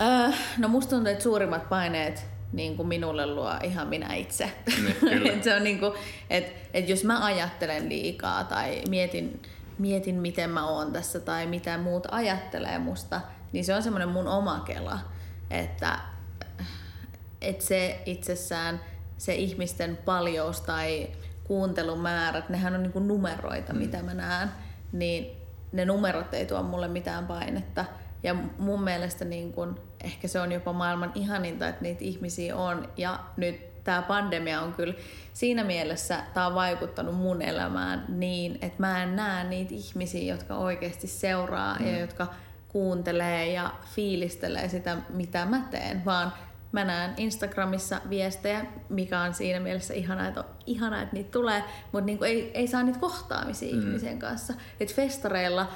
Öö, 0.00 0.36
no 0.58 0.68
musta 0.68 0.90
tuntuu, 0.90 1.12
että 1.12 1.24
suurimmat 1.24 1.68
paineet 1.68 2.33
niin 2.56 2.76
kuin 2.76 2.88
minulle 2.88 3.26
luo 3.26 3.52
ihan 3.62 3.88
minä 3.88 4.14
itse. 4.14 4.52
Niin, 4.66 4.96
kyllä. 5.00 5.32
et 5.32 5.42
se 5.42 5.54
on 5.54 5.64
niin 5.64 5.80
kuin, 5.80 5.92
että 6.30 6.52
et 6.74 6.88
jos 6.88 7.04
mä 7.04 7.24
ajattelen 7.24 7.88
liikaa 7.88 8.44
tai 8.44 8.82
mietin, 8.88 9.42
mietin, 9.78 10.14
miten 10.14 10.50
mä 10.50 10.66
oon 10.66 10.92
tässä 10.92 11.20
tai 11.20 11.46
mitä 11.46 11.78
muut 11.78 12.06
ajattelee 12.10 12.78
musta, 12.78 13.20
niin 13.52 13.64
se 13.64 13.74
on 13.74 13.82
semmoinen 13.82 14.08
mun 14.08 14.28
oma 14.28 14.60
kela. 14.60 14.98
Että 15.50 15.98
et 17.40 17.60
se 17.60 18.02
itsessään, 18.06 18.80
se 19.18 19.34
ihmisten 19.34 19.96
paljous 19.96 20.60
tai 20.60 21.08
kuuntelumäärät, 21.44 22.48
nehän 22.48 22.74
on 22.74 22.82
niinku 22.82 23.00
numeroita, 23.00 23.72
mm. 23.72 23.78
mitä 23.78 24.02
mä 24.02 24.14
näen, 24.14 24.48
niin 24.92 25.36
ne 25.72 25.84
numerot 25.84 26.34
ei 26.34 26.46
tuo 26.46 26.62
mulle 26.62 26.88
mitään 26.88 27.26
painetta. 27.26 27.84
Ja 28.22 28.34
mun 28.58 28.82
mielestä 28.82 29.24
niin 29.24 29.52
kun, 29.52 29.80
ehkä 30.04 30.28
se 30.28 30.40
on 30.40 30.52
jopa 30.52 30.72
maailman 30.72 31.12
ihaninta, 31.14 31.68
että 31.68 31.82
niitä 31.82 32.04
ihmisiä 32.04 32.56
on. 32.56 32.88
Ja 32.96 33.20
nyt 33.36 33.84
tämä 33.84 34.02
pandemia 34.02 34.60
on 34.60 34.72
kyllä 34.72 34.94
siinä 35.32 35.64
mielessä, 35.64 36.22
tämä 36.34 36.46
on 36.46 36.54
vaikuttanut 36.54 37.14
mun 37.14 37.42
elämään 37.42 38.04
niin, 38.08 38.58
että 38.62 38.76
mä 38.78 39.02
en 39.02 39.16
näe 39.16 39.44
niitä 39.44 39.74
ihmisiä, 39.74 40.34
jotka 40.34 40.56
oikeasti 40.56 41.06
seuraa 41.06 41.76
mm. 41.78 41.86
ja 41.86 41.98
jotka 41.98 42.26
kuuntelee 42.68 43.52
ja 43.52 43.70
fiilistelee 43.94 44.68
sitä, 44.68 44.96
mitä 45.08 45.44
mä 45.44 45.60
teen, 45.70 46.04
vaan 46.04 46.32
mä 46.72 46.84
näen 46.84 47.14
Instagramissa 47.16 48.00
viestejä, 48.10 48.66
mikä 48.88 49.20
on 49.20 49.34
siinä 49.34 49.60
mielessä 49.60 49.94
ihanaa, 49.94 50.28
että, 50.28 50.40
on 50.40 50.46
ihanaa, 50.66 51.02
että 51.02 51.16
niitä 51.16 51.30
tulee, 51.30 51.64
mutta 51.92 52.06
niinku 52.06 52.24
ei, 52.24 52.50
ei 52.54 52.66
saa 52.66 52.82
niitä 52.82 52.98
kohtaamisia 52.98 53.74
mm. 53.74 53.80
ihmisen 53.80 54.18
kanssa. 54.18 54.54
Et 54.80 54.94
festareilla 54.94 55.68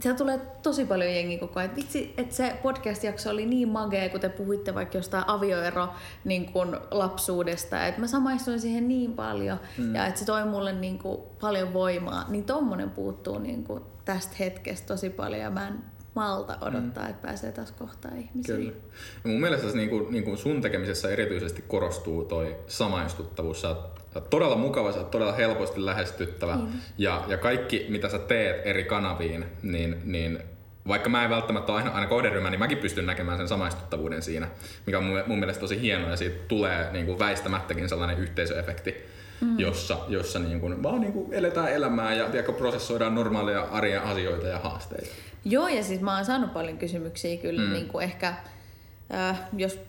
siellä 0.00 0.18
tulee 0.18 0.40
tosi 0.62 0.84
paljon 0.84 1.14
jengi 1.14 1.38
koko 1.38 1.60
ajan. 1.60 1.76
Vitsi, 1.76 2.14
että 2.16 2.34
se 2.34 2.56
podcast-jakso 2.62 3.30
oli 3.30 3.46
niin 3.46 3.68
magea, 3.68 4.08
kun 4.08 4.20
te 4.20 4.28
puhuitte 4.28 4.74
vaikka 4.74 4.98
jostain 4.98 5.24
avioero 5.26 5.88
niin 6.24 6.52
kun 6.52 6.80
lapsuudesta. 6.90 7.86
Että 7.86 8.00
mä 8.00 8.06
samaistuin 8.06 8.60
siihen 8.60 8.88
niin 8.88 9.12
paljon 9.12 9.60
mm. 9.78 9.94
ja 9.94 10.06
että 10.06 10.20
se 10.20 10.26
toi 10.26 10.44
mulle 10.44 10.72
niin 10.72 10.98
kun 10.98 11.22
paljon 11.40 11.72
voimaa. 11.72 12.24
Niin 12.28 12.44
tommonen 12.44 12.90
puuttuu 12.90 13.38
niin 13.38 13.64
kun 13.64 13.86
tästä 14.04 14.36
hetkestä 14.38 14.86
tosi 14.86 15.10
paljon 15.10 15.40
ja 15.40 15.50
mä 15.50 15.68
en 15.68 15.74
malta 16.14 16.58
odottaa, 16.60 17.04
mm. 17.04 17.10
että 17.10 17.26
pääsee 17.26 17.52
taas 17.52 17.72
kohtaa 17.72 18.10
ihmisiä. 18.14 18.56
Kyllä. 18.56 18.72
Ja 19.24 19.30
mun 19.30 19.40
mielestä 19.40 19.66
niin 19.66 19.90
kuin, 19.90 20.12
niin 20.12 20.24
kuin 20.24 20.38
sun 20.38 20.60
tekemisessä 20.60 21.08
erityisesti 21.08 21.64
korostuu 21.68 22.24
toi 22.24 22.56
samaistuttavuus. 22.66 23.60
Sä 23.60 23.68
oot, 23.68 24.00
oot 24.18 24.30
todella 24.30 24.56
mukava, 24.56 24.92
sä 24.92 24.98
oot 24.98 25.10
todella 25.10 25.32
helposti 25.32 25.84
lähestyttävä. 25.84 26.58
Ja, 26.98 27.24
ja 27.28 27.36
kaikki, 27.36 27.86
mitä 27.88 28.08
sä 28.08 28.18
teet 28.18 28.66
eri 28.66 28.84
kanaviin, 28.84 29.44
niin, 29.62 30.00
niin 30.04 30.38
vaikka 30.88 31.08
mä 31.08 31.24
en 31.24 31.30
välttämättä 31.30 31.72
ole 31.72 31.80
aina, 31.80 31.94
aina 31.94 32.06
kohderyhmä, 32.06 32.50
niin 32.50 32.58
mäkin 32.58 32.78
pystyn 32.78 33.06
näkemään 33.06 33.38
sen 33.38 33.48
samaistuttavuuden 33.48 34.22
siinä, 34.22 34.48
mikä 34.86 34.98
on 34.98 35.04
mun, 35.04 35.22
mun 35.26 35.38
mielestä 35.38 35.60
tosi 35.60 35.80
hienoa. 35.80 36.10
Ja 36.10 36.16
siitä 36.16 36.36
tulee 36.48 36.92
niin 36.92 37.06
kuin 37.06 37.18
väistämättäkin 37.18 37.88
sellainen 37.88 38.18
yhteisöefekti, 38.18 38.94
mm. 39.40 39.58
jossa, 39.58 39.98
jossa 40.08 40.38
niin 40.38 40.60
kuin, 40.60 40.82
vaan 40.82 41.00
niin 41.00 41.12
kuin 41.12 41.32
eletään 41.32 41.72
elämää 41.72 42.14
ja 42.14 42.24
tiedätkö, 42.24 42.52
prosessoidaan 42.52 43.14
normaaleja 43.14 43.62
arjen 43.62 44.02
asioita 44.02 44.46
ja 44.46 44.58
haasteita. 44.58 45.14
Joo, 45.44 45.68
ja 45.68 45.84
siis 45.84 46.00
mä 46.00 46.16
oon 46.16 46.24
saanut 46.24 46.52
paljon 46.52 46.78
kysymyksiä 46.78 47.36
kyllä, 47.36 47.62
mm. 47.62 47.72
niin 47.72 47.88
kuin 47.88 48.04
ehkä 48.04 48.34
äh, 49.14 49.40
jos 49.56 49.80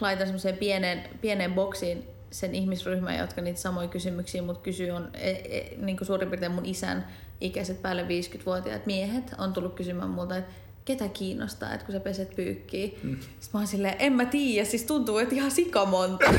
laitan 0.00 0.26
semmoiseen 0.26 0.56
pieneen, 0.56 1.04
pieneen 1.20 1.54
boksiin 1.54 2.15
sen 2.30 2.54
ihmisryhmän, 2.54 3.18
jotka 3.18 3.40
niitä 3.40 3.60
samoja 3.60 3.88
kysymyksiä 3.88 4.42
mut 4.42 4.58
kysyy, 4.58 4.90
on 4.90 5.10
e, 5.14 5.30
e, 5.30 5.76
niin 5.76 5.96
kuin 5.96 6.06
suurin 6.06 6.28
piirtein 6.28 6.52
mun 6.52 6.66
isän 6.66 7.06
ikäiset 7.40 7.82
päälle 7.82 8.02
50-vuotiaat 8.02 8.86
miehet 8.86 9.34
on 9.38 9.52
tullut 9.52 9.74
kysymään 9.74 10.10
multa, 10.10 10.36
että 10.36 10.52
ketä 10.86 11.08
kiinnostaa, 11.08 11.74
että 11.74 11.86
kun 11.86 11.92
sä 11.92 12.00
peset 12.00 12.36
pyykkiä. 12.36 12.88
Mm. 13.02 13.16
Sitten 13.20 13.50
mä 13.52 13.58
oon 13.58 13.66
silleen, 13.66 13.96
en 13.98 14.12
mä 14.12 14.24
tiedä, 14.24 14.64
siis 14.64 14.84
tuntuu, 14.84 15.18
että 15.18 15.34
ihan 15.34 15.50
sikamonta. 15.50 16.32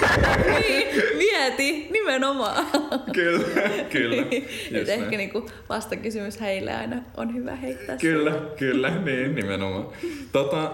niin, 0.68 1.02
mieti, 1.16 1.88
nimenomaan. 1.90 2.66
Kyllä, 3.12 3.44
kyllä. 3.90 4.22
että 4.80 4.92
ehkä 4.92 5.16
niinku 5.16 5.50
vastakysymys 5.68 6.40
heille 6.40 6.74
aina 6.74 7.02
on 7.16 7.34
hyvä 7.34 7.56
heittää. 7.56 7.96
Kyllä, 7.96 8.32
sitä. 8.32 8.44
kyllä, 8.56 8.90
niin 8.90 9.34
nimenomaan. 9.34 9.88
Tota, 10.32 10.72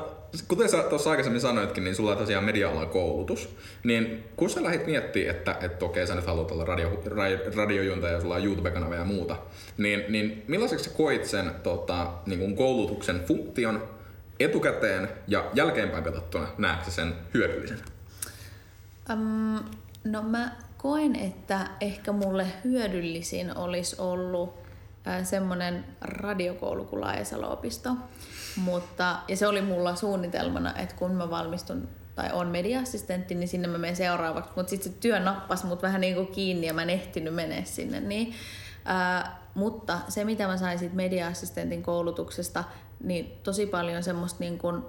kuten 0.48 0.68
sä 0.68 0.82
tuossa 0.82 1.10
aikaisemmin 1.10 1.40
sanoitkin, 1.40 1.84
niin 1.84 1.94
sulla 1.94 2.10
on 2.10 2.18
tosiaan 2.18 2.44
media-alan 2.44 2.88
koulutus. 2.88 3.56
Niin 3.84 4.24
kun 4.36 4.50
sä 4.50 4.62
lähdit 4.62 4.86
miettimään, 4.86 5.36
että, 5.36 5.56
että 5.60 5.84
okei 5.84 6.06
sä 6.06 6.14
nyt 6.14 6.26
haluat 6.26 6.50
olla 6.50 6.64
radio, 6.64 7.02
radiojunta 7.56 8.08
ja 8.08 8.20
sulla 8.20 8.34
on 8.34 8.44
YouTube-kanava 8.44 8.94
ja 8.94 9.04
muuta, 9.04 9.36
niin, 9.78 10.04
niin 10.08 10.44
millaiseksi 10.48 10.84
sä 10.84 10.96
koit 10.96 11.24
sen 11.24 11.50
tota, 11.62 12.10
niin 12.26 12.38
kuin 12.38 12.56
koulutuksen 12.56 13.24
funktion 13.24 13.88
etukäteen 14.40 15.08
ja 15.28 15.50
jälkeenpäin 15.54 16.04
katsottuna 16.04 16.46
näetkö 16.58 16.90
sen 16.90 17.14
hyödyllisen? 17.34 17.78
Um, 19.12 19.58
no 20.04 20.22
mä 20.22 20.56
koen, 20.78 21.16
että 21.16 21.66
ehkä 21.80 22.12
mulle 22.12 22.46
hyödyllisin 22.64 23.56
olisi 23.56 23.96
ollut 23.98 24.54
semmoinen 25.24 25.84
radiokoulu 26.00 26.84
kuin 26.84 27.00
Laajasalo-opisto. 27.00 27.90
Mutta, 28.56 29.16
ja 29.28 29.36
se 29.36 29.46
oli 29.46 29.62
mulla 29.62 29.94
suunnitelmana, 29.94 30.76
että 30.76 30.94
kun 30.94 31.14
mä 31.14 31.30
valmistun 31.30 31.88
tai 32.14 32.30
on 32.32 32.46
media-assistentti, 32.46 33.34
niin 33.34 33.48
sinne 33.48 33.68
mä 33.68 33.78
menen 33.78 33.96
seuraavaksi. 33.96 34.50
Mutta 34.56 34.70
sitten 34.70 34.92
se 34.92 34.98
työ 34.98 35.20
nappasi 35.20 35.66
mut 35.66 35.82
vähän 35.82 36.00
niin 36.00 36.14
kuin 36.14 36.26
kiinni 36.26 36.66
ja 36.66 36.74
mä 36.74 36.82
en 36.82 36.90
ehtinyt 36.90 37.34
mennä 37.34 37.62
sinne. 37.64 38.00
Niin, 38.00 38.34
ää, 38.84 39.40
mutta 39.54 39.98
se, 40.08 40.24
mitä 40.24 40.46
mä 40.46 40.56
sain 40.56 40.78
siitä 40.78 40.96
media-assistentin 40.96 41.82
koulutuksesta, 41.82 42.64
niin 43.04 43.38
tosi 43.42 43.66
paljon 43.66 44.02
semmoista 44.02 44.40
niin 44.40 44.58
kuin 44.58 44.82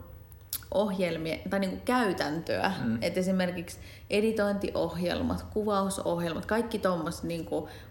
ohjelmia 0.73 1.37
tai 1.49 1.59
niin 1.59 1.69
kuin 1.69 1.81
käytäntöä. 1.81 2.71
Mm. 2.83 2.97
Et 3.01 3.17
esimerkiksi 3.17 3.79
editointiohjelmat, 4.09 5.43
kuvausohjelmat, 5.43 6.45
kaikki 6.45 6.79
tuommoiset 6.79 7.23
niin 7.23 7.47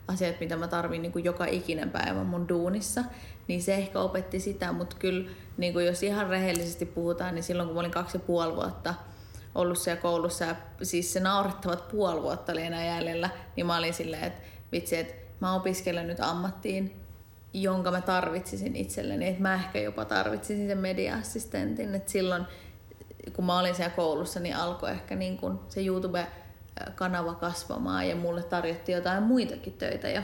asiat, 0.09 0.41
mitä 0.41 0.57
mä 0.57 0.69
tarvin 0.69 1.03
niin 1.03 1.13
kuin 1.13 1.25
joka 1.25 1.45
ikinen 1.45 1.91
päivä 1.91 2.25
mun 2.25 2.49
duunissa, 2.49 3.05
niin 3.49 3.63
se 3.63 3.75
ehkä 3.75 4.01
opetti 4.01 4.41
sitä, 4.41 4.73
mutta 4.73 4.97
kyllä 4.99 5.31
niin 5.57 5.73
kuin 5.73 5.87
jos 5.87 6.03
ihan 6.03 6.29
rehellisesti 6.29 6.87
puhutaan, 6.87 7.35
niin 7.35 7.43
silloin 7.43 7.69
kun 7.69 7.75
mä 7.75 7.81
olin 7.81 7.91
kaksi 7.91 8.17
ja 8.17 8.21
puoli 8.21 8.57
vuotta 8.57 8.95
ollut 9.55 9.79
siellä 9.79 10.03
koulussa 10.03 10.45
ja 10.45 10.57
siis 10.83 11.13
se 11.13 11.21
naurettavat 11.21 11.89
puoli 11.89 12.23
vuotta 12.23 12.53
oli 12.53 12.63
enää 12.63 12.85
jäljellä, 12.85 13.31
niin 13.57 13.67
mä 13.67 13.77
olin 13.77 13.95
silleen, 13.95 14.25
että 14.25 14.47
vitsi, 14.73 14.97
että 14.97 15.15
mä 15.41 15.55
opiskelen 15.55 16.07
nyt 16.07 16.21
ammattiin, 16.21 17.01
jonka 17.53 17.91
mä 17.91 18.01
tarvitsisin 18.01 18.77
itselleni, 18.77 19.29
että 19.29 19.43
mä 19.43 19.55
ehkä 19.55 19.79
jopa 19.81 20.05
tarvitsisin 20.05 20.69
sen 20.69 20.79
media-assistentin, 20.79 21.95
että 21.95 22.13
silloin 22.13 22.47
kun 23.33 23.45
mä 23.45 23.59
olin 23.59 23.75
siellä 23.75 23.95
koulussa, 23.97 24.41
niin 24.41 24.57
alkoi 24.57 24.91
ehkä 24.91 25.17
niin 25.17 25.37
kuin 25.37 25.59
se 25.69 25.81
YouTube-kanava 25.81 27.35
kasvamaan 27.35 28.09
ja 28.09 28.17
mulle 28.17 28.43
tarjottiin 28.43 28.97
jotain 28.97 29.23
muitakin 29.23 29.73
töitä 29.73 30.09
jo. 30.09 30.23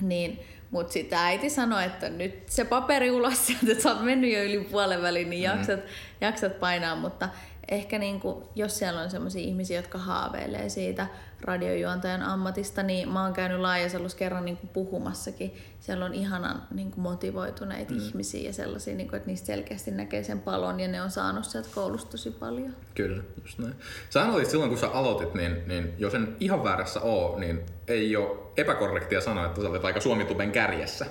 Niin 0.00 0.40
mutta 0.74 0.92
sitten 0.92 1.18
äiti 1.18 1.50
sanoi, 1.50 1.84
että 1.84 2.08
nyt 2.08 2.34
se 2.46 2.64
paperi 2.64 3.10
ulos 3.10 3.46
sieltä, 3.46 3.66
että 3.70 3.82
sä 3.82 3.92
oot 3.92 4.04
mennyt 4.04 4.32
jo 4.32 4.44
yli 4.44 4.60
puolen 4.60 5.02
väliin, 5.02 5.30
niin 5.30 5.50
mm. 5.50 5.56
jaksat, 5.56 5.80
mm. 5.80 5.90
jaksat 6.20 6.60
painaa. 6.60 6.96
Mutta 6.96 7.28
ehkä 7.68 7.98
niin 7.98 8.20
kuin, 8.20 8.44
jos 8.54 8.78
siellä 8.78 9.00
on 9.00 9.10
sellaisia 9.10 9.42
ihmisiä, 9.42 9.78
jotka 9.78 9.98
haaveilee 9.98 10.68
siitä 10.68 11.06
radiojuontajan 11.40 12.22
ammatista, 12.22 12.82
niin 12.82 13.08
mä 13.08 13.22
oon 13.22 13.32
käynyt 13.32 13.60
Laajaselussa 13.60 14.18
kerran 14.18 14.44
niin 14.44 14.56
kuin 14.56 14.70
puhumassakin. 14.70 15.54
Siellä 15.80 16.04
on 16.04 16.14
ihanan 16.14 16.62
niin 16.74 16.90
kuin 16.90 17.02
motivoituneita 17.02 17.94
mm. 17.94 18.00
ihmisiä 18.00 18.46
ja 18.48 18.52
sellaisia, 18.52 18.94
niin 18.94 19.08
kuin, 19.08 19.16
että 19.16 19.30
niistä 19.30 19.46
selkeästi 19.46 19.90
näkee 19.90 20.24
sen 20.24 20.40
palon 20.40 20.80
ja 20.80 20.88
ne 20.88 21.02
on 21.02 21.10
saanut 21.10 21.44
sieltä 21.44 21.68
koulusta 21.74 22.10
tosi 22.10 22.30
paljon. 22.30 22.76
Kyllä, 22.94 23.22
just 23.42 23.58
näin. 23.58 23.74
Sä 24.10 24.24
olit 24.24 24.50
silloin, 24.50 24.70
kun 24.70 24.78
sä 24.78 24.88
aloitit, 24.88 25.34
niin, 25.34 25.62
niin 25.66 25.94
jos 25.98 26.14
en 26.14 26.36
ihan 26.40 26.64
väärässä 26.64 27.00
oo, 27.00 27.38
niin 27.38 27.60
ei 27.88 28.16
ole 28.16 28.38
epäkorrektia 28.56 29.20
sanoa, 29.20 29.46
että 29.46 29.62
sä 29.62 29.68
olit 29.68 29.84
aika 29.84 30.00
Suomituben 30.00 30.52
kärjessä 30.52 31.06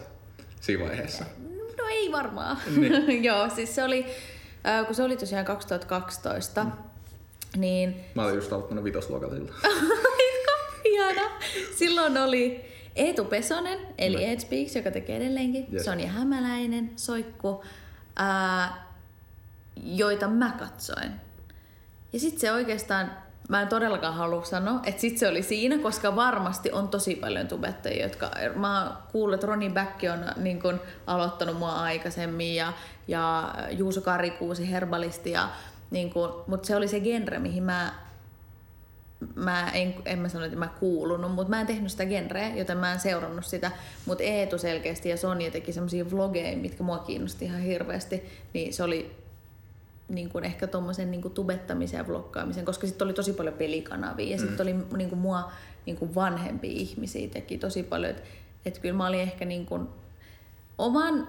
siinä 0.62 0.86
vaiheessa. 0.86 1.25
No 1.78 1.84
ei 1.91 2.12
varmaan. 2.12 2.58
Niin. 2.78 3.23
Joo, 3.30 3.49
siis 3.49 3.75
se 3.75 3.84
oli, 3.84 4.06
äh, 4.67 4.86
kun 4.86 4.95
se 4.95 5.04
oli 5.04 5.17
tosiaan 5.17 5.45
2012, 5.45 6.63
mm. 6.63 6.71
niin... 7.58 8.06
Mä 8.15 8.23
olin 8.23 8.36
just 8.36 8.54
aloittanut 8.54 8.84
vitosluokalla 8.84 9.36
silloin. 9.36 9.54
Ihana. 10.86 11.32
Silloin 11.76 12.17
oli 12.17 12.73
Eetu 12.95 13.26
Pesonen, 13.26 13.80
eli. 13.97 14.26
Ed 14.26 14.39
Speaks, 14.39 14.76
joka 14.76 14.91
tekee 14.91 15.17
edelleenkin, 15.17 15.67
yes. 15.73 15.86
Sonja 15.86 16.08
Hämäläinen, 16.08 16.91
Soikku, 16.95 17.63
ää, 18.15 18.88
joita 19.84 20.28
mä 20.28 20.56
katsoin. 20.60 21.12
Ja 22.13 22.19
sitten 22.19 22.39
se 22.39 22.52
oikeastaan, 22.52 23.12
mä 23.49 23.62
en 23.62 23.67
todellakaan 23.67 24.13
halua 24.13 24.43
sanoa, 24.43 24.79
että 24.86 25.01
sit 25.01 25.17
se 25.17 25.27
oli 25.27 25.43
siinä, 25.43 25.77
koska 25.77 26.15
varmasti 26.15 26.71
on 26.71 26.88
tosi 26.88 27.15
paljon 27.15 27.47
tubettajia, 27.47 28.03
jotka, 28.03 28.32
mä 28.56 28.97
kuullut, 29.12 29.34
että 29.34 29.47
Roni 29.47 29.69
Bäkki 29.69 30.10
on 30.10 30.25
niin 30.38 30.62
kun, 30.62 30.79
aloittanut 31.08 31.58
mua 31.58 31.71
aikaisemmin 31.71 32.56
ja, 32.56 32.73
ja 33.08 33.53
Juuso 33.71 34.01
Karikuusi, 34.01 34.71
herbalisti, 34.71 35.32
ja, 35.32 35.49
niin 35.91 36.10
kun, 36.10 36.43
mutta 36.47 36.67
se 36.67 36.75
oli 36.75 36.88
se 36.88 36.99
genre, 36.99 37.39
mihin 37.39 37.63
mä 37.63 37.93
mä 39.36 39.69
en, 39.69 39.95
en 40.06 40.19
mä 40.19 40.29
sano, 40.29 40.45
että 40.45 40.58
mä 40.58 40.67
kuulunut, 40.79 41.32
mutta 41.32 41.49
mä 41.49 41.62
en 41.62 41.67
tehnyt 41.67 41.91
sitä 41.91 42.06
genreä, 42.06 42.56
joten 42.56 42.77
mä 42.77 42.93
en 42.93 42.99
seurannut 42.99 43.45
sitä. 43.45 43.71
Mutta 44.06 44.23
Eetu 44.23 44.58
selkeästi 44.58 45.10
ja 45.10 45.17
Sonja 45.17 45.51
teki 45.51 45.73
semmoisia 45.73 46.12
vlogeja, 46.12 46.58
mitkä 46.58 46.84
mua 46.84 46.97
kiinnosti 46.97 47.45
ihan 47.45 47.62
hirveästi, 47.62 48.29
niin 48.53 48.73
se 48.73 48.84
oli 48.84 49.22
niin 50.08 50.30
kuin 50.30 50.44
ehkä 50.44 50.68
tuommoisen 50.68 51.12
niin 51.12 51.32
tubettamisen 51.32 51.98
ja 51.98 52.08
vloggaamisen, 52.08 52.66
koska 52.66 52.88
sitten 52.88 53.06
oli 53.06 53.13
tosi 53.13 53.34
paljon 53.34 53.56
pelikanavia 53.56 54.32
ja 54.32 54.38
sitten 54.38 54.68
mm. 54.68 54.82
oli 54.82 54.98
niin 54.98 55.10
kuin 55.10 55.20
mua 55.20 55.52
niin 55.86 55.98
kuin 55.98 56.16
vanhempia 56.16 56.72
ihmisiä 56.72 57.30
teki 57.30 57.58
tosi 57.58 57.84
paljon, 57.84 58.12
että 58.12 58.24
et 58.66 58.80
kyllä 58.80 58.96
mä 58.96 59.08
olin 59.08 59.20
ehkä 59.20 59.46
niin 59.46 59.66
kuin 59.66 59.88
oman, 60.78 61.28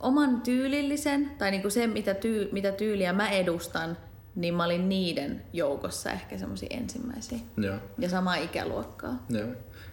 oman 0.00 0.40
tyylillisen, 0.40 1.30
tai 1.38 1.50
niin 1.50 1.62
kuin 1.62 1.72
se, 1.72 1.86
mitä, 1.86 2.14
tyy, 2.14 2.48
mitä 2.52 2.72
tyyliä 2.72 3.12
mä 3.12 3.28
edustan, 3.28 3.96
niin 4.34 4.54
mä 4.54 4.64
olin 4.64 4.88
niiden 4.88 5.42
joukossa 5.52 6.10
ehkä 6.10 6.38
semmoisia 6.38 6.68
ensimmäisiä. 6.70 7.38
Joo. 7.56 7.76
Ja 7.98 8.08
samaa 8.08 8.36
ikäluokkaa. 8.36 9.26
Joo. 9.28 9.48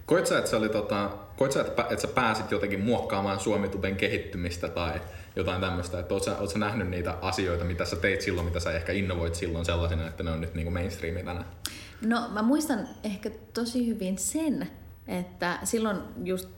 Koit 0.06 0.26
sä, 0.26 0.38
että, 0.38 0.50
sä 0.50 0.56
oli, 0.56 0.68
tota, 0.68 1.10
koit 1.36 1.52
sä, 1.52 1.60
että, 1.60 1.82
että 1.82 2.02
sä 2.02 2.08
pääsit 2.08 2.50
jotenkin 2.50 2.80
muokkaamaan 2.80 3.40
Suomituben 3.40 3.96
kehittymistä 3.96 4.68
tai 4.68 5.00
jotain 5.36 5.60
tämmöistä, 5.60 5.98
että 5.98 6.14
oot 6.14 6.24
sä, 6.24 6.38
oot 6.38 6.50
sä 6.50 6.58
nähnyt 6.58 6.88
niitä 6.88 7.18
asioita, 7.20 7.64
mitä 7.64 7.84
sä 7.84 7.96
teit 7.96 8.20
silloin, 8.20 8.46
mitä 8.46 8.60
sä 8.60 8.72
ehkä 8.72 8.92
innovoit 8.92 9.34
silloin 9.34 9.64
sellaisena, 9.64 10.08
että 10.08 10.22
ne 10.22 10.30
on 10.30 10.40
nyt 10.40 10.54
niin 10.54 10.64
kuin 10.64 10.74
mainstreami 10.74 11.22
tänään? 11.22 11.46
No 12.06 12.28
mä 12.28 12.42
muistan 12.42 12.88
ehkä 13.04 13.30
tosi 13.54 13.86
hyvin 13.86 14.18
sen, 14.18 14.70
että 15.08 15.58
silloin 15.64 15.98
just 16.24 16.48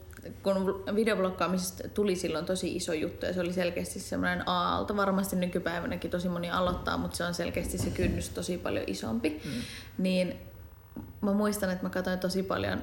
kun 0.42 0.84
videoblokkaamisesta 0.94 1.88
tuli 1.88 2.16
silloin 2.16 2.44
tosi 2.44 2.76
iso 2.76 2.92
juttu 2.92 3.26
ja 3.26 3.32
se 3.32 3.40
oli 3.40 3.52
selkeästi 3.52 4.00
semmoinen 4.00 4.48
aalto. 4.48 4.96
Varmasti 4.96 5.36
nykypäivänäkin 5.36 6.10
tosi 6.10 6.28
moni 6.28 6.50
aloittaa, 6.50 6.96
mutta 6.96 7.16
se 7.16 7.24
on 7.24 7.34
selkeästi 7.34 7.78
se 7.78 7.90
kynnys 7.90 8.28
tosi 8.28 8.58
paljon 8.58 8.84
isompi. 8.86 9.40
Mm. 9.44 9.50
Niin 9.98 10.36
mä 11.20 11.32
muistan, 11.32 11.70
että 11.70 11.84
mä 11.84 11.90
katsoin 11.90 12.18
tosi 12.18 12.42
paljon 12.42 12.80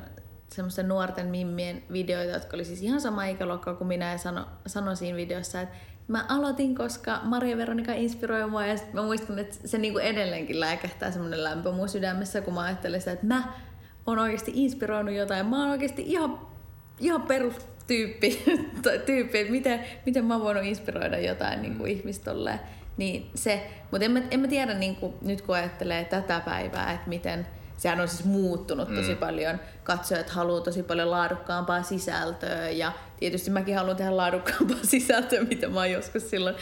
semmoisten 0.55 0.87
nuorten 0.87 1.27
mimmien 1.27 1.83
videoita, 1.91 2.33
jotka 2.33 2.57
oli 2.57 2.65
siis 2.65 2.81
ihan 2.81 3.01
sama 3.01 3.25
ikäluokkaa 3.25 3.73
kuin 3.73 3.87
minä 3.87 4.11
ja 4.11 4.17
sano, 4.17 4.45
sanoin 4.67 4.97
siinä 4.97 5.17
videossa, 5.17 5.61
että 5.61 5.75
mä 6.07 6.25
aloitin, 6.29 6.75
koska 6.75 7.19
Maria 7.23 7.57
Veronika 7.57 7.93
inspiroi 7.93 8.49
mua 8.49 8.65
ja 8.65 8.75
mä 8.93 9.01
muistan, 9.01 9.39
että 9.39 9.67
se 9.67 9.77
niinku 9.77 9.99
edelleenkin 9.99 10.59
lääkähtää 10.59 11.11
semmoinen 11.11 11.43
lämpö 11.43 11.71
mun 11.71 11.89
sydämessä, 11.89 12.41
kun 12.41 12.53
mä 12.53 12.61
ajattelen 12.61 13.01
sitä, 13.01 13.11
että 13.11 13.25
mä 13.25 13.53
oon 14.05 14.19
oikeasti 14.19 14.51
inspiroinut 14.55 15.15
jotain. 15.15 15.45
Mä 15.45 15.61
oon 15.61 15.71
oikeasti 15.71 16.03
ihan 16.05 16.39
ihan 16.99 17.21
perustyyppi, 17.21 18.43
tyyppi, 19.05 19.39
että 19.39 19.51
miten, 19.51 19.79
miten 20.05 20.25
mä 20.25 20.33
oon 20.33 20.43
voinut 20.43 20.63
inspiroida 20.63 21.19
jotain 21.19 21.61
niin 21.61 21.75
kuin 21.75 21.91
ihmistä 21.91 22.31
tolleen. 22.31 22.59
Niin 22.97 23.29
se, 23.35 23.67
mutta 23.91 24.05
en 24.05 24.11
mä, 24.11 24.21
en 24.31 24.39
mä 24.39 24.47
tiedä 24.47 24.73
niin 24.73 24.95
kuin, 24.95 25.13
nyt 25.21 25.41
kun 25.41 25.55
ajattelee 25.55 26.05
tätä 26.05 26.39
päivää, 26.39 26.91
että 26.91 27.09
miten, 27.09 27.47
sehän 27.83 27.99
on 27.99 28.07
siis 28.07 28.25
muuttunut 28.25 28.89
mm. 28.89 28.95
tosi 28.95 29.15
paljon. 29.15 29.59
Katsojat 29.83 30.29
haluaa 30.29 30.61
tosi 30.61 30.83
paljon 30.83 31.11
laadukkaampaa 31.11 31.83
sisältöä 31.83 32.69
ja 32.69 32.91
tietysti 33.19 33.51
mäkin 33.51 33.75
haluan 33.75 33.95
tehdä 33.95 34.17
laadukkaampaa 34.17 34.77
sisältöä, 34.93 35.43
mitä 35.43 35.67
mä 35.69 35.79
oon 35.79 35.91
joskus 35.91 36.29
silloin 36.29 36.55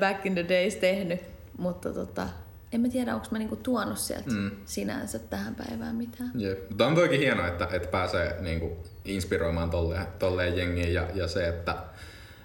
back 0.00 0.26
in 0.26 0.34
the 0.34 0.48
days 0.48 0.76
tehnyt. 0.76 1.20
Mutta 1.58 1.92
tota, 1.92 2.28
en 2.72 2.80
mä 2.80 2.88
tiedä, 2.88 3.14
onko 3.14 3.26
mä 3.30 3.38
niinku 3.38 3.56
tuonut 3.56 3.98
sieltä 3.98 4.30
mm. 4.30 4.50
sinänsä 4.64 5.18
tähän 5.18 5.54
päivään 5.54 5.96
mitään. 5.96 6.30
Jep. 6.34 6.68
Mutta 6.68 6.86
on 6.86 6.94
toikin 6.94 7.20
hienoa, 7.20 7.48
että, 7.48 7.68
että 7.72 7.88
pääsee 7.88 8.36
niinku 8.40 8.76
inspiroimaan 9.04 9.70
tolleen, 9.70 10.06
tolleen 10.18 10.56
jengiin 10.56 10.94
ja, 10.94 11.06
ja 11.14 11.28
se, 11.28 11.48
että 11.48 11.76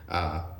ää, 0.08 0.55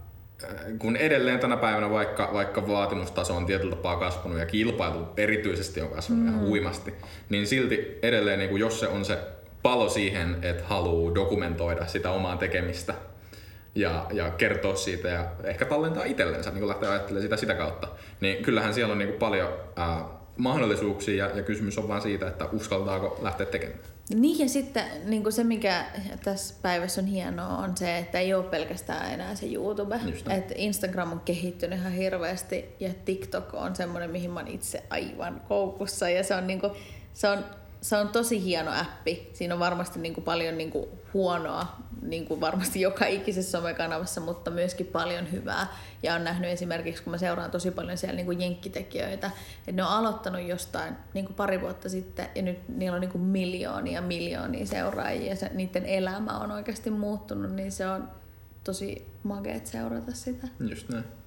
kun 0.79 0.95
edelleen 0.95 1.39
tänä 1.39 1.57
päivänä 1.57 1.89
vaikka, 1.89 2.29
vaikka 2.33 2.67
vaatimustaso 2.67 3.35
on 3.35 3.45
tietyllä 3.45 3.75
tapaa 3.75 3.97
kasvanut 3.97 4.39
ja 4.39 4.45
kilpailu 4.45 5.07
erityisesti 5.17 5.81
on 5.81 5.89
kasvanut 5.89 6.23
mm. 6.23 6.29
ihan 6.29 6.47
huimasti, 6.47 6.93
niin 7.29 7.47
silti 7.47 7.99
edelleen, 8.01 8.39
niin 8.39 8.49
kuin 8.49 8.59
jos 8.59 8.79
se 8.79 8.87
on 8.87 9.05
se 9.05 9.17
palo 9.63 9.89
siihen, 9.89 10.37
että 10.41 10.63
haluaa 10.63 11.15
dokumentoida 11.15 11.85
sitä 11.85 12.11
omaa 12.11 12.37
tekemistä, 12.37 12.93
ja, 13.75 14.05
ja 14.13 14.29
kertoa 14.29 14.75
siitä 14.75 15.07
ja 15.07 15.25
ehkä 15.43 15.65
tallentaa 15.65 16.03
itsellensä, 16.03 16.51
niin 16.51 16.67
lähteä 16.67 16.89
ajattelemaan 16.89 17.21
sitä 17.21 17.37
sitä 17.37 17.53
kautta. 17.53 17.87
Niin 18.21 18.43
kyllähän 18.43 18.73
siellä 18.73 18.91
on 18.91 18.97
niin 18.97 19.09
kuin 19.09 19.19
paljon 19.19 19.49
ää, 19.75 20.05
mahdollisuuksia 20.37 21.25
ja, 21.25 21.37
ja 21.37 21.43
kysymys 21.43 21.77
on 21.77 21.87
vaan 21.87 22.01
siitä, 22.01 22.27
että 22.27 22.45
uskaltaako 22.45 23.19
lähteä 23.21 23.45
tekemään. 23.45 23.79
Niin 24.09 24.39
ja 24.39 24.49
sitten 24.49 24.85
niin 25.05 25.31
se, 25.31 25.43
mikä 25.43 25.85
tässä 26.23 26.55
päivässä 26.61 27.01
on 27.01 27.07
hienoa, 27.07 27.57
on 27.57 27.77
se, 27.77 27.97
että 27.97 28.19
ei 28.19 28.33
ole 28.33 28.43
pelkästään 28.43 29.13
enää 29.13 29.35
se 29.35 29.45
YouTube. 29.45 29.99
Että 30.29 30.53
Instagram 30.57 31.11
on 31.11 31.19
kehittynyt 31.19 31.79
ihan 31.79 31.91
hirveästi 31.91 32.75
ja 32.79 32.93
TikTok 33.05 33.53
on 33.53 33.75
semmoinen, 33.75 34.09
mihin 34.09 34.31
mä 34.31 34.39
oon 34.39 34.47
itse 34.47 34.83
aivan 34.89 35.41
koukussa. 35.47 36.09
Ja 36.09 36.23
se 36.23 36.35
on, 36.35 36.47
niin 36.47 36.59
kuin, 36.59 36.73
se 37.13 37.27
on 37.27 37.45
se 37.85 37.97
on 37.97 38.09
tosi 38.09 38.43
hieno 38.43 38.71
appi. 38.81 39.29
Siinä 39.33 39.53
on 39.53 39.59
varmasti 39.59 39.99
niin 39.99 40.13
kuin 40.13 40.25
paljon 40.25 40.57
niin 40.57 40.71
kuin 40.71 40.85
huonoa, 41.13 41.75
niin 42.09 42.25
kuin 42.25 42.41
varmasti 42.41 42.81
joka 42.81 43.05
ikisessä 43.05 43.51
somekanavassa, 43.51 44.21
mutta 44.21 44.51
myöskin 44.51 44.85
paljon 44.85 45.31
hyvää. 45.31 45.67
Ja 46.03 46.15
on 46.15 46.23
nähnyt 46.23 46.51
esimerkiksi, 46.51 47.03
kun 47.03 47.11
mä 47.11 47.17
seuraan 47.17 47.51
tosi 47.51 47.71
paljon 47.71 47.97
siellä 47.97 48.15
niin 48.15 48.25
kuin 48.25 48.41
jenkkitekijöitä, 48.41 49.31
että 49.59 49.71
ne 49.71 49.83
on 49.83 49.89
aloittanut 49.89 50.41
jostain 50.41 50.95
niin 51.13 51.25
kuin 51.25 51.35
pari 51.35 51.61
vuotta 51.61 51.89
sitten, 51.89 52.27
ja 52.35 52.41
nyt 52.41 52.69
niillä 52.69 52.95
on 52.95 53.01
niin 53.01 53.11
kuin 53.11 53.21
miljoonia 53.21 54.01
miljoonia 54.01 54.65
seuraajia, 54.65 55.29
ja 55.29 55.35
se, 55.35 55.51
niiden 55.53 55.85
elämä 55.85 56.39
on 56.39 56.51
oikeasti 56.51 56.89
muuttunut, 56.89 57.51
niin 57.51 57.71
se 57.71 57.87
on 57.87 58.09
tosi 58.63 59.07
mageet 59.23 59.67
seurata 59.67 60.11
sitä. 60.11 60.47
Just 60.59 60.89
näin. 60.89 61.24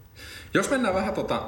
Jos 0.54 0.70
mennään 0.70 0.94
vähän 0.94 1.14
tota, 1.14 1.42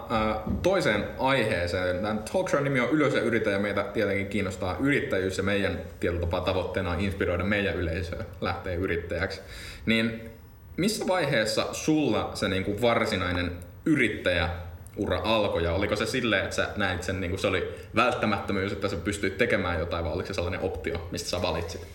toiseen 0.62 1.04
aiheeseen, 1.18 1.96
tämän 1.96 2.18
talkshow 2.32 2.62
nimi 2.62 2.80
on 2.80 2.90
Ylös 2.90 3.14
ja 3.14 3.20
yritä 3.20 3.50
ja 3.50 3.58
meitä 3.58 3.82
tietenkin 3.82 4.26
kiinnostaa 4.26 4.76
yrittäjyys 4.80 5.36
ja 5.36 5.42
meidän 5.42 5.80
tietyllä 6.00 6.26
tavoitteena 6.26 6.90
on 6.90 7.00
inspiroida 7.00 7.44
meidän 7.44 7.74
yleisöä 7.74 8.24
lähteä 8.40 8.74
yrittäjäksi. 8.74 9.40
Niin 9.86 10.30
missä 10.76 11.06
vaiheessa 11.06 11.68
sulla 11.72 12.30
se 12.34 12.48
niin 12.48 12.64
kuin 12.64 12.82
varsinainen 12.82 13.52
yrittäjä 13.86 14.48
ura 14.96 15.20
alkoi 15.24 15.64
ja 15.64 15.72
oliko 15.72 15.96
se 15.96 16.06
silleen, 16.06 16.44
että 16.44 16.56
sä 16.56 16.68
näit 16.76 17.02
sen, 17.02 17.20
niin 17.20 17.30
kuin 17.30 17.40
se 17.40 17.46
oli 17.46 17.74
välttämättömyys, 17.96 18.72
että 18.72 18.88
sä 18.88 18.96
pystyit 18.96 19.38
tekemään 19.38 19.78
jotain 19.78 20.04
vai 20.04 20.12
oliko 20.12 20.26
se 20.26 20.34
sellainen 20.34 20.60
optio, 20.60 21.08
mistä 21.10 21.28
sä 21.28 21.42
valitsit? 21.42 21.86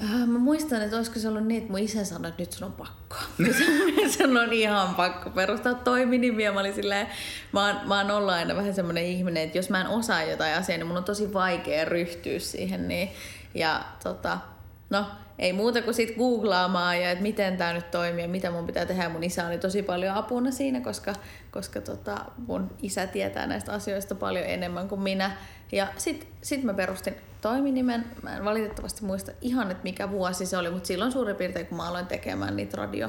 Äh, 0.00 0.26
mä 0.26 0.38
muistan, 0.38 0.82
että 0.82 0.96
olisiko 0.96 1.18
se 1.18 1.28
ollut 1.28 1.46
niin, 1.46 1.58
että 1.58 1.70
mun 1.70 1.80
isä 1.80 2.04
sanoi, 2.04 2.28
että 2.28 2.42
nyt 2.42 2.52
sun 2.52 2.66
on 2.66 2.72
pakko. 2.72 3.16
se 4.16 4.24
on 4.24 4.52
ihan 4.52 4.94
pakko 4.94 5.30
perustaa 5.30 5.74
toiminimiä. 5.74 6.52
Mä 6.52 6.60
olin 6.60 6.74
silleen, 6.74 7.06
mä 7.52 7.66
oon, 7.66 7.88
mä 7.88 7.98
oon 8.00 8.10
ollut 8.10 8.30
aina 8.30 8.56
vähän 8.56 8.74
semmoinen 8.74 9.04
ihminen, 9.04 9.42
että 9.42 9.58
jos 9.58 9.70
mä 9.70 9.80
en 9.80 9.86
osaa 9.86 10.22
jotain 10.22 10.54
asiaa, 10.54 10.78
niin 10.78 10.86
mun 10.86 10.96
on 10.96 11.04
tosi 11.04 11.32
vaikea 11.32 11.84
ryhtyä 11.84 12.38
siihen. 12.38 12.88
Niin, 12.88 13.10
ja 13.54 13.84
tota, 14.02 14.38
no, 14.92 15.06
ei 15.38 15.52
muuta 15.52 15.82
kuin 15.82 15.94
sit 15.94 16.16
googlaamaan 16.16 17.00
ja 17.00 17.10
että 17.10 17.22
miten 17.22 17.56
tämä 17.56 17.72
nyt 17.72 17.90
toimii 17.90 18.22
ja 18.22 18.28
mitä 18.28 18.50
mun 18.50 18.66
pitää 18.66 18.86
tehdä. 18.86 19.08
Mun 19.08 19.24
isä 19.24 19.46
oli 19.46 19.58
tosi 19.58 19.82
paljon 19.82 20.14
apuna 20.14 20.50
siinä, 20.50 20.80
koska, 20.80 21.14
koska 21.50 21.80
tota, 21.80 22.24
mun 22.46 22.70
isä 22.82 23.06
tietää 23.06 23.46
näistä 23.46 23.72
asioista 23.72 24.14
paljon 24.14 24.46
enemmän 24.46 24.88
kuin 24.88 25.00
minä. 25.00 25.36
Ja 25.72 25.86
sitten 25.96 26.28
sit 26.42 26.62
mä 26.62 26.74
perustin 26.74 27.14
toiminimen. 27.40 28.04
Mä 28.22 28.36
en 28.36 28.44
valitettavasti 28.44 29.04
muista 29.04 29.32
ihan, 29.40 29.70
että 29.70 29.82
mikä 29.82 30.10
vuosi 30.10 30.46
se 30.46 30.56
oli, 30.56 30.70
mutta 30.70 30.86
silloin 30.86 31.12
suurin 31.12 31.36
piirtein, 31.36 31.66
kun 31.66 31.76
mä 31.76 31.88
aloin 31.88 32.06
tekemään 32.06 32.56
niitä 32.56 32.76
radio, 32.76 33.08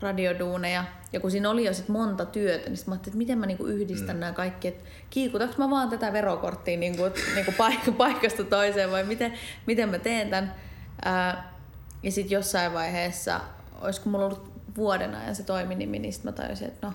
radioduuneja. 0.00 0.84
Ja 1.12 1.20
kun 1.20 1.30
siinä 1.30 1.50
oli 1.50 1.64
jo 1.64 1.74
sit 1.74 1.88
monta 1.88 2.26
työtä, 2.26 2.68
niin 2.68 2.76
sit 2.76 2.86
mä 2.86 2.94
ajattelin, 2.94 3.12
että 3.12 3.18
miten 3.18 3.38
mä 3.38 3.46
niinku 3.46 3.66
yhdistän 3.66 4.16
mm. 4.16 4.20
nämä 4.20 4.32
kaikki, 4.32 4.68
että 4.68 4.84
kiikutaks 5.10 5.58
mä 5.58 5.70
vaan 5.70 5.88
tätä 5.88 6.12
verokorttia 6.12 6.76
niinku, 6.76 7.02
niinku 7.34 7.50
paik- 7.50 7.92
paikasta 7.96 8.44
toiseen 8.44 8.90
vai 8.90 9.04
miten, 9.04 9.32
miten 9.66 9.88
mä 9.88 9.98
teen 9.98 10.30
tämän. 10.30 10.54
Ää, 11.04 11.52
ja 12.02 12.12
sitten 12.12 12.34
jossain 12.34 12.72
vaiheessa, 12.72 13.40
olisiko 13.80 14.10
mulla 14.10 14.24
ollut 14.24 14.52
vuoden 14.76 15.14
ajan 15.14 15.34
se 15.34 15.42
toiminimi, 15.42 15.98
niin 15.98 16.12
sit 16.12 16.24
mä 16.24 16.32
tajusin, 16.32 16.68
että 16.68 16.86
no, 16.86 16.92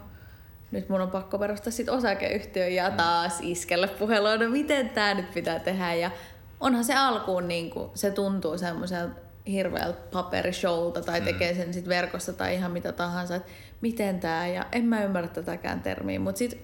nyt 0.71 0.89
mun 0.89 1.01
on 1.01 1.11
pakko 1.11 1.39
perustaa 1.39 1.71
sit 1.71 1.89
osakeyhtiö 1.89 2.67
ja 2.67 2.89
mm. 2.89 2.95
taas 2.95 3.37
iskellä 3.41 3.87
puhelua, 3.87 4.37
no 4.37 4.49
miten 4.49 4.89
tämä 4.89 5.13
nyt 5.13 5.33
pitää 5.33 5.59
tehdä. 5.59 5.93
Ja 5.93 6.11
onhan 6.59 6.83
se 6.83 6.95
alkuun, 6.95 7.47
niin 7.47 7.69
kuin, 7.69 7.89
se 7.93 8.11
tuntuu 8.11 8.57
semmoiselta 8.57 9.15
hirveältä 9.47 9.99
paperishowlta 10.11 11.01
tai 11.01 11.19
mm. 11.19 11.25
tekee 11.25 11.55
sen 11.55 11.73
sit 11.73 11.87
verkossa 11.87 12.33
tai 12.33 12.55
ihan 12.55 12.71
mitä 12.71 12.91
tahansa, 12.91 13.35
että 13.35 13.49
miten 13.81 14.19
tämä 14.19 14.47
ja 14.47 14.65
en 14.71 14.85
mä 14.85 15.03
ymmärrä 15.03 15.27
tätäkään 15.27 15.81
termiä, 15.81 16.19
mutta 16.19 16.39
sit 16.39 16.57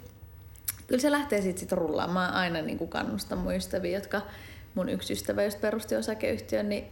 kyllä 0.87 1.01
se 1.01 1.11
lähtee 1.11 1.41
sitten 1.41 1.59
sit 1.59 1.71
rullaamaan. 1.71 2.31
Mä 2.31 2.39
aina 2.39 2.61
niin 2.61 2.77
kuin 2.77 2.89
kannustan 2.89 3.37
mun 3.37 3.55
ystäviä, 3.55 3.97
jotka 3.97 4.21
mun 4.75 4.89
yksi 4.89 5.13
ystävä 5.13 5.43
just 5.43 5.61
perusti 5.61 5.95
osakeyhtiön, 5.95 6.69
niin 6.69 6.87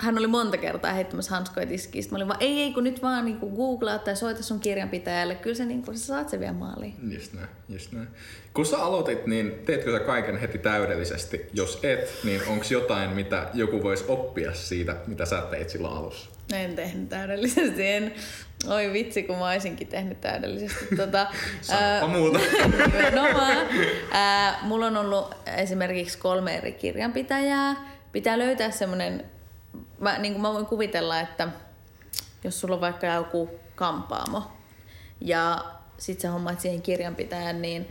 hän 0.00 0.18
oli 0.18 0.26
monta 0.26 0.56
kertaa 0.56 0.92
heittämässä 0.92 1.30
hanskoja 1.30 1.66
tiskiin. 1.66 2.04
Mä 2.10 2.16
olin 2.16 2.28
vaan, 2.28 2.42
ei, 2.42 2.62
ei, 2.62 2.72
kun 2.72 2.84
nyt 2.84 3.02
vaan 3.02 3.24
niin 3.24 3.38
googlaa 3.56 3.98
tai 3.98 4.16
soita 4.16 4.42
sun 4.42 4.60
kirjanpitäjälle. 4.60 5.34
Kyllä 5.34 5.56
se, 5.56 5.64
niin 5.64 5.82
kuin, 5.82 5.98
sä 5.98 6.06
saat 6.06 6.28
se 6.28 6.40
vielä 6.40 6.52
maaliin. 6.52 6.94
Just 7.14 7.32
näin, 7.32 7.48
just 7.68 7.92
näin. 7.92 8.08
Kun 8.54 8.66
sä 8.66 8.78
aloitit, 8.78 9.26
niin 9.26 9.52
teetkö 9.66 9.92
sä 9.92 10.00
kaiken 10.04 10.36
heti 10.36 10.58
täydellisesti? 10.58 11.46
Jos 11.52 11.80
et, 11.82 12.14
niin 12.24 12.40
onko 12.48 12.64
jotain, 12.70 13.10
mitä 13.10 13.48
joku 13.54 13.82
voisi 13.82 14.04
oppia 14.08 14.54
siitä, 14.54 14.96
mitä 15.06 15.24
sä 15.24 15.42
teit 15.50 15.70
silloin 15.70 15.96
alussa? 15.96 16.30
En 16.52 16.76
tehnyt 16.76 17.08
täydellisesti. 17.08 17.86
En. 17.86 18.14
Oi 18.68 18.92
vitsi, 18.92 19.22
kun 19.22 19.38
mä 19.38 19.50
olisinkin 19.50 19.86
tehnyt 19.86 20.20
täydellisesti. 20.20 20.96
Tota, 20.96 21.26
ää, 21.70 22.06
muuta. 22.06 22.38
no 23.16 23.22
mä, 23.22 23.66
ää, 24.10 24.58
mulla 24.62 24.86
on 24.86 24.96
ollut 24.96 25.34
esimerkiksi 25.56 26.18
kolme 26.18 26.56
eri 26.56 26.72
kirjanpitäjää. 26.72 27.97
Pitää 28.12 28.38
löytää 28.38 28.70
semmoinen 28.70 29.30
mä, 29.98 30.18
niin 30.18 30.32
kuin 30.32 30.42
mä 30.42 30.52
voin 30.52 30.66
kuvitella, 30.66 31.20
että 31.20 31.48
jos 32.44 32.60
sulla 32.60 32.74
on 32.74 32.80
vaikka 32.80 33.06
joku 33.06 33.50
kampaamo 33.74 34.42
ja 35.20 35.64
sit 35.98 36.20
sä 36.20 36.30
hommaat 36.30 36.60
siihen 36.60 36.82
kirjanpitäjän, 36.82 37.62
niin 37.62 37.86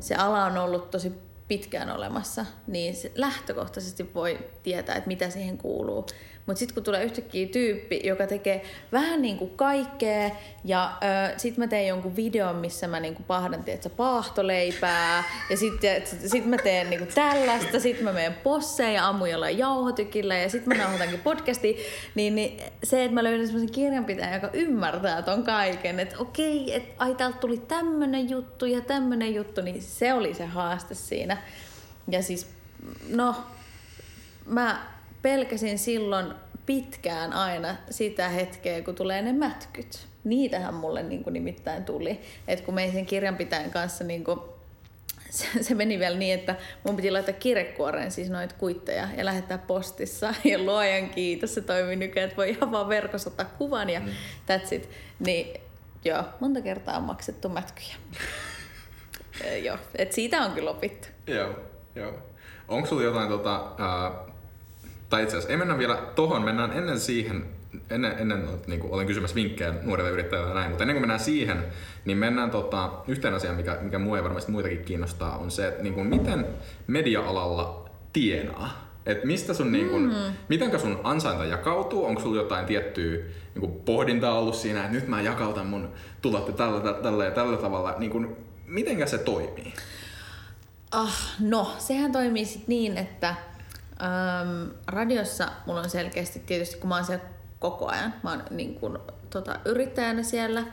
se 0.00 0.14
ala 0.14 0.44
on 0.44 0.58
ollut 0.58 0.90
tosi 0.90 1.12
pitkään 1.48 1.90
olemassa, 1.90 2.46
niin 2.66 2.96
se 2.96 3.12
lähtökohtaisesti 3.14 4.14
voi 4.14 4.38
tietää, 4.62 4.96
että 4.96 5.08
mitä 5.08 5.30
siihen 5.30 5.58
kuuluu. 5.58 6.06
Mutta 6.48 6.58
sitten 6.58 6.74
kun 6.74 6.84
tulee 6.84 7.04
yhtäkkiä 7.04 7.48
tyyppi, 7.48 8.00
joka 8.04 8.26
tekee 8.26 8.62
vähän 8.92 9.22
niin 9.22 9.38
kuin 9.38 9.50
kaikkea, 9.56 10.30
ja 10.64 10.92
sitten 11.36 11.64
mä 11.64 11.68
teen 11.68 11.86
jonkun 11.86 12.16
videon, 12.16 12.56
missä 12.56 12.88
mä 12.88 13.00
niin 13.00 13.14
kuin 13.14 13.26
pahdan, 13.26 13.64
tiedätkö, 13.64 13.88
paahtoleipää, 13.88 15.24
ja 15.50 15.56
sitten 15.56 16.02
sit 16.26 16.46
mä 16.46 16.56
teen 16.56 16.90
niin 16.90 16.98
kuin 16.98 17.14
tällaista, 17.14 17.80
sitten 17.80 18.04
mä 18.04 18.12
menen 18.12 18.34
posseen 18.34 18.94
ja 18.94 19.08
ammun 19.08 19.30
jollain 19.30 19.58
jauhotykillä, 19.58 20.38
ja 20.38 20.48
sitten 20.48 20.76
mä 20.76 20.82
nauhoitankin 20.82 21.20
podcastia, 21.20 21.78
niin, 22.14 22.34
niin 22.34 22.60
se, 22.84 23.04
että 23.04 23.14
mä 23.14 23.24
löydän 23.24 23.46
semmoisen 23.46 23.72
kirjanpitäjän, 23.72 24.34
joka 24.34 24.50
ymmärtää 24.52 25.22
ton 25.22 25.44
kaiken, 25.44 26.00
että 26.00 26.18
okei, 26.18 26.74
että 26.74 27.04
ai 27.04 27.14
täältä 27.14 27.38
tuli 27.38 27.58
tämmönen 27.58 28.30
juttu 28.30 28.66
ja 28.66 28.80
tämmönen 28.80 29.34
juttu, 29.34 29.60
niin 29.60 29.82
se 29.82 30.12
oli 30.12 30.34
se 30.34 30.46
haaste 30.46 30.94
siinä. 30.94 31.36
Ja 32.10 32.22
siis, 32.22 32.46
no, 33.08 33.34
mä 34.46 34.97
pelkäsin 35.22 35.78
silloin 35.78 36.34
pitkään 36.66 37.32
aina 37.32 37.76
sitä 37.90 38.28
hetkeä, 38.28 38.82
kun 38.82 38.94
tulee 38.94 39.22
ne 39.22 39.32
mätkyt. 39.32 40.06
Niitähän 40.24 40.74
mulle 40.74 41.02
niin 41.02 41.24
kuin 41.24 41.32
nimittäin 41.32 41.84
tuli. 41.84 42.20
Et 42.48 42.60
kun 42.60 42.74
meidän 42.74 42.94
sen 42.94 43.06
kirjanpitäjän 43.06 43.70
kanssa 43.70 44.04
niin 44.04 44.24
kuin, 44.24 44.40
se, 45.30 45.46
se 45.60 45.74
meni 45.74 45.98
vielä 45.98 46.16
niin, 46.16 46.34
että 46.34 46.56
mun 46.84 46.96
piti 46.96 47.10
laittaa 47.10 47.34
kirjekuoreen 47.34 48.10
siis 48.10 48.30
noita 48.30 48.54
kuitteja 48.58 49.08
ja 49.16 49.24
lähettää 49.24 49.58
postissa. 49.58 50.34
Ja 50.44 50.58
luojan 50.58 51.10
kiitos, 51.10 51.54
se 51.54 51.60
toimii 51.60 51.96
nykyään, 51.96 52.28
että 52.28 52.36
voi 52.36 52.50
ihan 52.50 52.72
vaan 52.72 52.88
verkossa 52.88 53.30
ottaa 53.30 53.46
kuvan 53.58 53.90
ja 53.90 54.00
mm. 54.00 54.06
that's 54.48 54.74
it. 54.74 54.88
Niin 55.18 55.60
joo, 56.04 56.24
monta 56.40 56.60
kertaa 56.60 56.96
on 56.96 57.02
maksettu 57.02 57.48
mätkyjä. 57.48 57.94
joo, 59.66 59.78
et 59.94 60.12
siitä 60.12 60.42
on 60.42 60.52
kyllä 60.52 60.70
opittu. 60.70 61.08
Joo, 61.26 61.54
joo. 61.94 62.14
Onko 62.68 62.88
sulla 62.88 63.02
jotain 63.02 63.28
tota, 63.28 63.60
uh, 63.60 64.32
tai 65.10 65.22
itse 65.22 65.36
asiassa 65.36 65.52
ei 65.52 65.56
mennä 65.56 65.78
vielä 65.78 65.96
tohon, 66.14 66.44
mennään 66.44 66.72
ennen 66.72 67.00
siihen, 67.00 67.44
ennen, 67.90 68.18
ennen 68.18 68.48
niin 68.66 68.80
kuin 68.80 68.92
olen 68.92 69.06
kysymässä 69.06 69.34
vinkkejä 69.34 69.74
nuorille 69.82 70.10
yrittäjille 70.10 70.48
ja 70.48 70.54
näin, 70.54 70.70
mutta 70.70 70.84
ennen 70.84 70.94
kuin 70.94 71.02
mennään 71.02 71.20
siihen, 71.20 71.64
niin 72.04 72.18
mennään 72.18 72.50
tota, 72.50 72.90
yhteen 73.08 73.34
asiaan, 73.34 73.56
mikä, 73.56 73.78
mikä 73.80 73.98
mua 73.98 74.16
ja 74.16 74.24
varmasti 74.24 74.52
muitakin 74.52 74.84
kiinnostaa, 74.84 75.38
on 75.38 75.50
se, 75.50 75.68
että 75.68 75.82
niin 75.82 75.94
kuin, 75.94 76.06
miten 76.06 76.46
media-alalla 76.86 77.88
tienaa. 78.12 78.88
Et 79.06 79.24
mistä 79.24 79.54
sun, 79.54 79.72
niin 79.72 79.88
kun, 79.88 80.02
mm. 80.02 80.32
mitenkä 80.48 80.78
sun 80.78 81.00
ansainta 81.04 81.44
jakautuu? 81.44 82.04
Onko 82.04 82.20
sulla 82.20 82.42
jotain 82.42 82.66
tiettyä 82.66 83.16
niin 83.54 83.60
kun 83.60 83.82
pohdintaa 83.84 84.38
ollut 84.38 84.54
siinä, 84.54 84.80
että 84.80 84.92
nyt 84.92 85.08
mä 85.08 85.20
jakautan 85.20 85.66
mun 85.66 85.92
tulot 86.22 86.56
tällä, 86.56 86.92
tällä 86.92 87.24
ja 87.24 87.30
tällä 87.30 87.56
tavalla. 87.56 87.94
Niin 87.98 88.10
kun, 88.10 88.36
mitenkä 88.66 89.06
se 89.06 89.18
toimii? 89.18 89.74
Ah, 90.90 91.36
no, 91.40 91.72
sehän 91.78 92.12
toimii 92.12 92.44
sit 92.44 92.68
niin, 92.68 92.98
että 92.98 93.34
Öm, 94.02 94.70
radiossa 94.86 95.48
mulla 95.66 95.80
on 95.80 95.90
selkeästi 95.90 96.42
tietysti, 96.46 96.76
kun 96.76 96.88
mä 96.88 96.94
oon 96.94 97.04
siellä 97.04 97.24
koko 97.58 97.86
ajan, 97.88 98.14
mä 98.22 98.30
oon 98.30 98.42
niin 98.50 98.74
kuin, 98.74 98.98
tota, 99.30 99.60
yrittäjänä 99.64 100.22
siellä, 100.22 100.64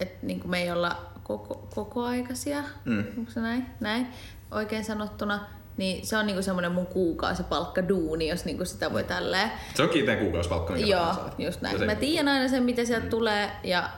että 0.00 0.26
niin 0.26 0.50
me 0.50 0.62
ei 0.62 0.70
olla 0.70 0.96
koko, 1.22 1.68
kokoaikaisia, 1.74 2.62
mm. 2.84 3.04
onko 3.18 3.30
se 3.30 3.40
näin? 3.40 3.66
näin, 3.80 4.06
oikein 4.50 4.84
sanottuna. 4.84 5.46
niin 5.76 6.06
se 6.06 6.16
on 6.16 6.26
niinku 6.26 6.42
semmoinen 6.42 6.72
mun 6.72 6.86
kuukausipalkka 6.86 7.88
duuni, 7.88 8.28
jos 8.28 8.44
niinku 8.44 8.64
sitä 8.64 8.92
voi 8.92 9.04
tälleen. 9.04 9.50
Se 9.74 9.82
on 9.82 9.88
kiinteä 9.88 10.16
kuukausipalkka, 10.16 10.72
minkä 10.72 10.90
Joo, 10.90 11.14
just 11.38 11.60
näin. 11.60 11.84
Mä 11.84 11.94
tiedän 11.94 12.28
aina 12.28 12.48
sen, 12.48 12.62
mitä 12.62 12.84
sieltä 12.84 13.06
tulee 13.06 13.50
ja 13.64 13.90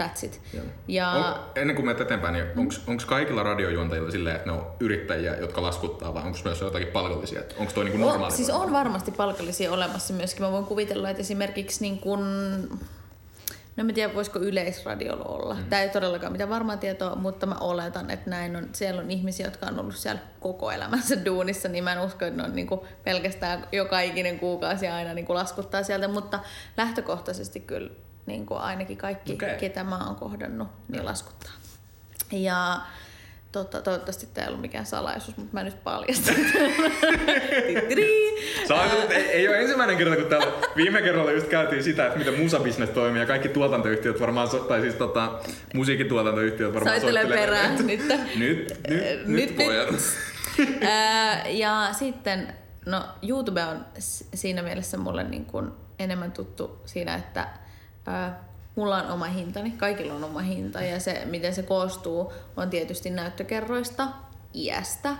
that's 0.00 0.26
it. 0.26 0.40
Joo. 0.54 0.64
Ja 0.88 1.10
On, 1.10 1.34
ennen 1.54 1.76
kuin 1.76 1.86
menet 1.86 2.00
eteenpäin, 2.00 2.32
niin 2.32 2.46
onko 2.86 3.04
kaikilla 3.06 3.42
radiojuontajilla 3.42 4.10
silleen, 4.10 4.36
että 4.36 4.50
ne 4.50 4.52
on 4.52 4.66
yrittäjiä, 4.80 5.36
jotka 5.36 5.62
laskuttaa, 5.62 6.14
vai 6.14 6.22
onko 6.22 6.38
myös 6.44 6.60
jotakin 6.60 6.88
palkallisia? 6.88 7.40
Onko 7.58 7.72
toi 7.72 7.84
niinku 7.84 7.98
normaali? 7.98 8.24
on, 8.24 8.36
siis 8.36 8.50
on 8.50 8.72
varmasti 8.72 9.10
palkallisia 9.10 9.72
olemassa 9.72 10.14
myöskin. 10.14 10.42
Mä 10.42 10.52
voin 10.52 10.64
kuvitella, 10.64 11.10
että 11.10 11.20
esimerkiksi 11.20 11.80
niin 11.80 11.98
kun, 11.98 12.20
no 13.76 13.84
en 13.88 13.94
tiedä 13.94 14.14
voisiko 14.14 14.38
yleisradiolla 14.38 15.24
olla. 15.24 15.54
Mm. 15.54 15.64
Tämä 15.64 15.82
ei 15.82 15.88
todellakaan 15.88 16.32
mitään 16.32 16.50
varmaa 16.50 16.76
tietoa, 16.76 17.16
mutta 17.16 17.46
mä 17.46 17.54
oletan, 17.60 18.10
että 18.10 18.30
näin 18.30 18.56
on. 18.56 18.68
Siellä 18.72 19.00
on 19.00 19.10
ihmisiä, 19.10 19.46
jotka 19.46 19.66
on 19.66 19.80
ollut 19.80 19.96
siellä 19.96 20.20
koko 20.40 20.70
elämänsä 20.70 21.24
duunissa, 21.24 21.68
niin 21.68 21.84
mä 21.84 21.92
en 21.92 22.00
usko, 22.00 22.24
että 22.24 22.42
ne 22.42 22.48
on 22.48 22.56
niin 22.56 22.66
kuin 22.66 22.80
pelkästään 23.04 23.66
joka 23.72 24.00
ikinen 24.00 24.38
kuukausi 24.38 24.88
aina 24.88 25.14
niin 25.14 25.26
kuin 25.26 25.36
laskuttaa 25.36 25.82
sieltä, 25.82 26.08
mutta 26.08 26.40
lähtökohtaisesti 26.76 27.60
kyllä 27.60 27.90
niin 28.26 28.46
kuin 28.46 28.60
ainakin 28.60 28.96
kaikki, 28.96 29.32
okay. 29.32 29.56
ketä 29.56 29.84
mä 29.84 30.06
oon 30.06 30.16
kohdannut, 30.16 30.68
niin 30.88 31.04
laskuttaa. 31.04 31.52
Ja 32.32 32.80
totta, 33.52 33.82
toivottavasti 33.82 34.26
tämä 34.26 34.44
ei 34.44 34.48
ollut 34.48 34.60
mikään 34.60 34.86
salaisuus, 34.86 35.36
mutta 35.36 35.52
mä 35.52 35.62
nyt 35.62 35.84
paljastan. 35.84 36.34
Oot, 38.70 39.10
ei, 39.10 39.22
ei 39.22 39.48
ole 39.48 39.60
ensimmäinen 39.60 39.96
kerta, 39.96 40.16
kun 40.16 40.26
täällä 40.26 40.52
viime 40.76 41.02
kerralla 41.02 41.32
just 41.32 41.46
käytiin 41.46 41.84
sitä, 41.84 42.06
että 42.06 42.18
miten 42.18 42.38
musabisnes 42.38 42.90
toimii 42.90 43.20
ja 43.20 43.26
kaikki 43.26 43.48
tuotantoyhtiöt 43.48 44.20
varmaan, 44.20 44.48
so, 44.48 44.58
tai 44.58 44.80
siis 44.80 44.94
tota, 44.94 45.40
musiikkituotantoyhtiöt 45.74 46.74
varmaan 46.74 47.00
Soittelee 47.00 47.26
perään 47.26 47.86
nyt. 47.86 47.86
Nyt, 47.86 48.08
nyt, 48.36 48.78
nyt, 48.88 49.26
Nyt, 49.26 49.56
pojat. 49.56 49.88
Ää, 50.80 51.48
ja 51.48 51.88
sitten, 51.92 52.54
no 52.86 53.04
YouTube 53.22 53.64
on 53.64 53.84
siinä 54.34 54.62
mielessä 54.62 54.96
mulle 54.96 55.24
niin 55.24 55.44
kuin 55.44 55.70
enemmän 55.98 56.32
tuttu 56.32 56.80
siinä, 56.84 57.14
että 57.14 57.48
mulla 58.76 59.02
on 59.02 59.10
oma 59.10 59.24
hintani, 59.24 59.70
kaikilla 59.70 60.14
on 60.14 60.24
oma 60.24 60.40
hinta 60.40 60.82
ja 60.82 61.00
se, 61.00 61.22
miten 61.24 61.54
se 61.54 61.62
koostuu, 61.62 62.32
on 62.56 62.70
tietysti 62.70 63.10
näyttökerroista, 63.10 64.08
iästä, 64.54 65.16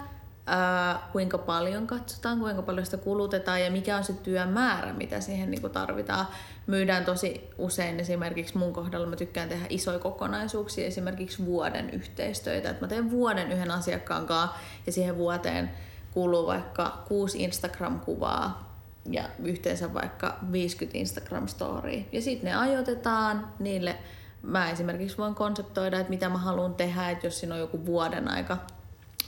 ää, 0.47 1.09
kuinka 1.13 1.39
paljon 1.39 1.87
katsotaan, 1.87 2.39
kuinka 2.39 2.63
paljon 2.63 2.85
sitä 2.85 2.97
kulutetaan 2.97 3.63
ja 3.63 3.71
mikä 3.71 3.97
on 3.97 4.05
se 4.05 4.13
työmäärä, 4.13 4.93
mitä 4.93 5.21
siihen 5.21 5.51
niin 5.51 5.61
kuin 5.61 5.73
tarvitaan. 5.73 6.27
Myydään 6.67 7.05
tosi 7.05 7.51
usein 7.59 8.01
esimerkiksi 8.01 8.59
mun 8.59 8.73
kohdalla 8.73 9.07
mä 9.07 9.17
tykkään 9.17 9.49
tehdä 9.49 9.67
isoja 9.69 9.99
kokonaisuuksia, 9.99 10.87
esimerkiksi 10.87 11.47
vuoden 11.47 11.91
yhteistöitä. 11.91 12.71
Et 12.71 12.81
mä 12.81 12.89
teen 12.89 13.11
vuoden 13.11 13.53
yhden 13.53 13.71
asiakkaan 13.71 14.27
kanssa 14.27 14.57
ja 14.87 14.93
siihen 14.93 15.17
vuoteen 15.17 15.71
kuluu 16.11 16.47
vaikka 16.47 17.05
kuusi 17.09 17.45
Instagram-kuvaa 17.45 18.70
ja 19.11 19.25
yhteensä 19.43 19.95
vaikka 19.95 20.39
50 20.53 20.99
Instagram-storya. 20.99 22.05
Ja 22.13 22.23
sitten 22.23 22.51
ne 22.51 22.57
ajoitetaan 22.57 23.53
niille. 23.59 23.97
Mä 24.43 24.71
esimerkiksi 24.71 25.19
voin 25.19 25.35
konseptoida, 25.35 26.01
että 26.01 26.11
mitä 26.11 26.29
mä 26.29 26.39
haluan 26.39 26.75
tehdä, 26.75 27.11
että 27.11 27.27
jos 27.27 27.41
siinä 27.41 27.55
on 27.55 27.61
joku 27.61 27.87
vuoden 27.87 28.29
aika 28.29 28.59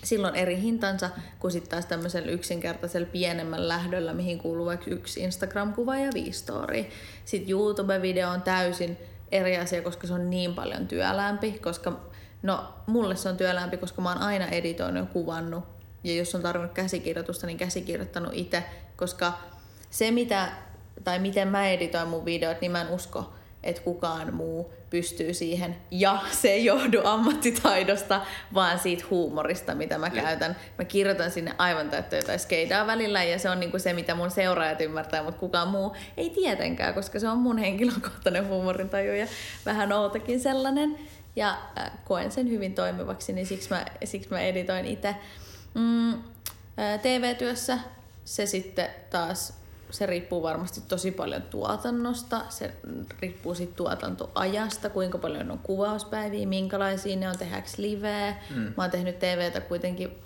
silloin 0.04 0.34
eri 0.34 0.60
hintansa 0.60 1.10
kuin 1.38 1.52
sitten 1.52 1.70
taas 1.70 1.86
tämmöisellä 1.86 2.30
yksinkertaisella 2.30 3.08
pienemmän 3.12 3.68
lähdöllä, 3.68 4.12
mihin 4.12 4.38
kuuluu 4.38 4.66
vaikka 4.66 4.90
yksi 4.90 5.20
Instagram-kuva 5.20 5.96
ja 5.96 6.10
viisi 6.14 6.38
story. 6.38 6.84
Sitten 7.24 7.50
YouTube-video 7.50 8.28
on 8.34 8.42
täysin 8.42 8.98
eri 9.32 9.56
asia, 9.56 9.82
koska 9.82 10.06
se 10.06 10.14
on 10.14 10.30
niin 10.30 10.54
paljon 10.54 10.88
työlämpi, 10.88 11.52
koska 11.52 12.00
no 12.42 12.74
mulle 12.86 13.16
se 13.16 13.28
on 13.28 13.36
työlämpi, 13.36 13.76
koska 13.76 14.02
mä 14.02 14.08
oon 14.08 14.22
aina 14.22 14.46
editoinut 14.46 15.06
ja 15.06 15.12
kuvannut. 15.12 15.64
Ja 16.04 16.14
jos 16.14 16.34
on 16.34 16.42
tarvinnut 16.42 16.72
käsikirjoitusta, 16.72 17.46
niin 17.46 17.58
käsikirjoittanut 17.58 18.32
itse, 18.34 18.64
koska 18.96 19.32
se 19.92 20.10
mitä, 20.10 20.48
tai 21.04 21.18
miten 21.18 21.48
mä 21.48 21.68
editoin 21.68 22.08
mun 22.08 22.24
videot, 22.24 22.60
niin 22.60 22.72
mä 22.72 22.80
en 22.80 22.88
usko, 22.88 23.32
että 23.62 23.82
kukaan 23.82 24.34
muu 24.34 24.72
pystyy 24.90 25.34
siihen. 25.34 25.76
Ja 25.90 26.18
se 26.30 26.48
ei 26.48 26.64
johdu 26.64 27.00
ammattitaidosta, 27.04 28.20
vaan 28.54 28.78
siitä 28.78 29.04
huumorista, 29.10 29.74
mitä 29.74 29.98
mä 29.98 30.10
käytän. 30.10 30.56
Mä 30.78 30.84
kirjoitan 30.84 31.30
sinne 31.30 31.54
aivan 31.58 31.90
täyttä 31.90 32.16
jotain 32.16 32.38
skeidaa 32.38 32.86
välillä, 32.86 33.24
ja 33.24 33.38
se 33.38 33.50
on 33.50 33.60
niinku 33.60 33.78
se, 33.78 33.92
mitä 33.92 34.14
mun 34.14 34.30
seuraajat 34.30 34.80
ymmärtää, 34.80 35.22
mutta 35.22 35.40
kukaan 35.40 35.68
muu 35.68 35.96
ei 36.16 36.30
tietenkään, 36.30 36.94
koska 36.94 37.18
se 37.18 37.28
on 37.28 37.38
mun 37.38 37.58
henkilökohtainen 37.58 38.48
huumorintaju 38.48 39.12
ja 39.12 39.26
vähän 39.66 39.92
outakin 39.92 40.40
sellainen. 40.40 40.98
Ja 41.36 41.58
äh, 41.78 41.90
koen 42.04 42.32
sen 42.32 42.50
hyvin 42.50 42.74
toimivaksi, 42.74 43.32
niin 43.32 43.46
siksi 43.46 43.70
mä, 43.70 43.84
siksi 44.04 44.30
mä 44.30 44.40
editoin 44.40 44.86
itse. 44.86 45.16
Mm, 45.74 46.12
ää, 46.76 46.98
TV-työssä 46.98 47.78
se 48.24 48.46
sitten 48.46 48.88
taas 49.10 49.61
se 49.92 50.06
riippuu 50.06 50.42
varmasti 50.42 50.80
tosi 50.88 51.10
paljon 51.10 51.42
tuotannosta, 51.42 52.40
se 52.48 52.74
riippuu 53.20 53.54
siitä 53.54 53.72
tuotantoajasta, 53.76 54.90
kuinka 54.90 55.18
paljon 55.18 55.50
on 55.50 55.58
kuvauspäiviä, 55.58 56.46
minkälaisia 56.46 57.16
ne 57.16 57.28
on, 57.28 57.38
tehdäänkö 57.38 57.68
liveä. 57.76 58.34
Mm. 58.54 58.60
Mä 58.76 58.82
oon 58.82 58.90
tehnyt 58.90 59.18
TVtä 59.18 59.60
kuitenkin 59.60 60.18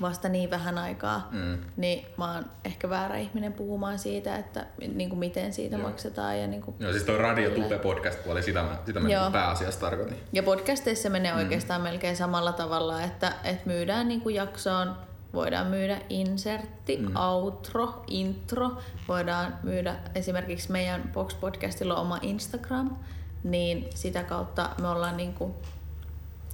vasta 0.00 0.28
niin 0.28 0.50
vähän 0.50 0.78
aikaa, 0.78 1.28
Mm. 1.32 1.58
niin 1.76 2.06
mä 2.16 2.34
oon 2.34 2.44
ehkä 2.64 2.90
väärä 2.90 3.16
ihminen 3.16 3.52
puhumaan 3.52 3.98
siitä, 3.98 4.36
että 4.36 4.66
niin 4.94 5.08
kuin 5.08 5.18
miten 5.18 5.52
siitä 5.52 5.76
Joo. 5.76 5.88
maksetaan. 5.88 6.38
Ja, 6.40 6.46
niin 6.46 6.62
kuin 6.62 6.76
Joo, 6.80 6.92
siis 6.92 7.04
toi 7.04 7.18
Radio 7.18 7.50
Tube 7.50 7.78
podcast 7.78 8.24
puoli, 8.24 8.42
sitä 8.42 8.62
mä, 8.62 8.76
sitä 8.86 9.00
mä 9.00 9.08
Joo. 9.08 9.20
niinku 9.22 9.32
pääasiassa 9.32 9.80
tarkoitin. 9.80 10.16
ja 10.32 10.42
podcasteissa 10.42 11.10
menee 11.10 11.34
oikeastaan 11.34 11.80
melkein 11.80 12.16
samalla 12.16 12.52
tavalla, 12.52 13.02
että, 13.02 13.32
että 13.44 13.62
myydään 13.66 14.08
niin 14.08 14.20
kuin 14.20 14.34
jaksoon, 14.34 14.96
voidaan 15.34 15.66
myydä 15.66 16.00
insertti, 16.08 16.96
mm. 16.96 17.16
outro, 17.16 18.04
intro, 18.06 18.70
voidaan 19.08 19.54
myydä 19.62 19.96
esimerkiksi 20.14 20.72
meidän 20.72 21.10
Box 21.14 21.40
Podcastilla 21.40 21.94
on 21.94 22.00
oma 22.00 22.18
Instagram, 22.22 22.96
niin 23.44 23.86
sitä 23.94 24.22
kautta 24.22 24.70
me 24.80 24.88
ollaan 24.88 25.16
niin 25.16 25.34
kuin, 25.34 25.54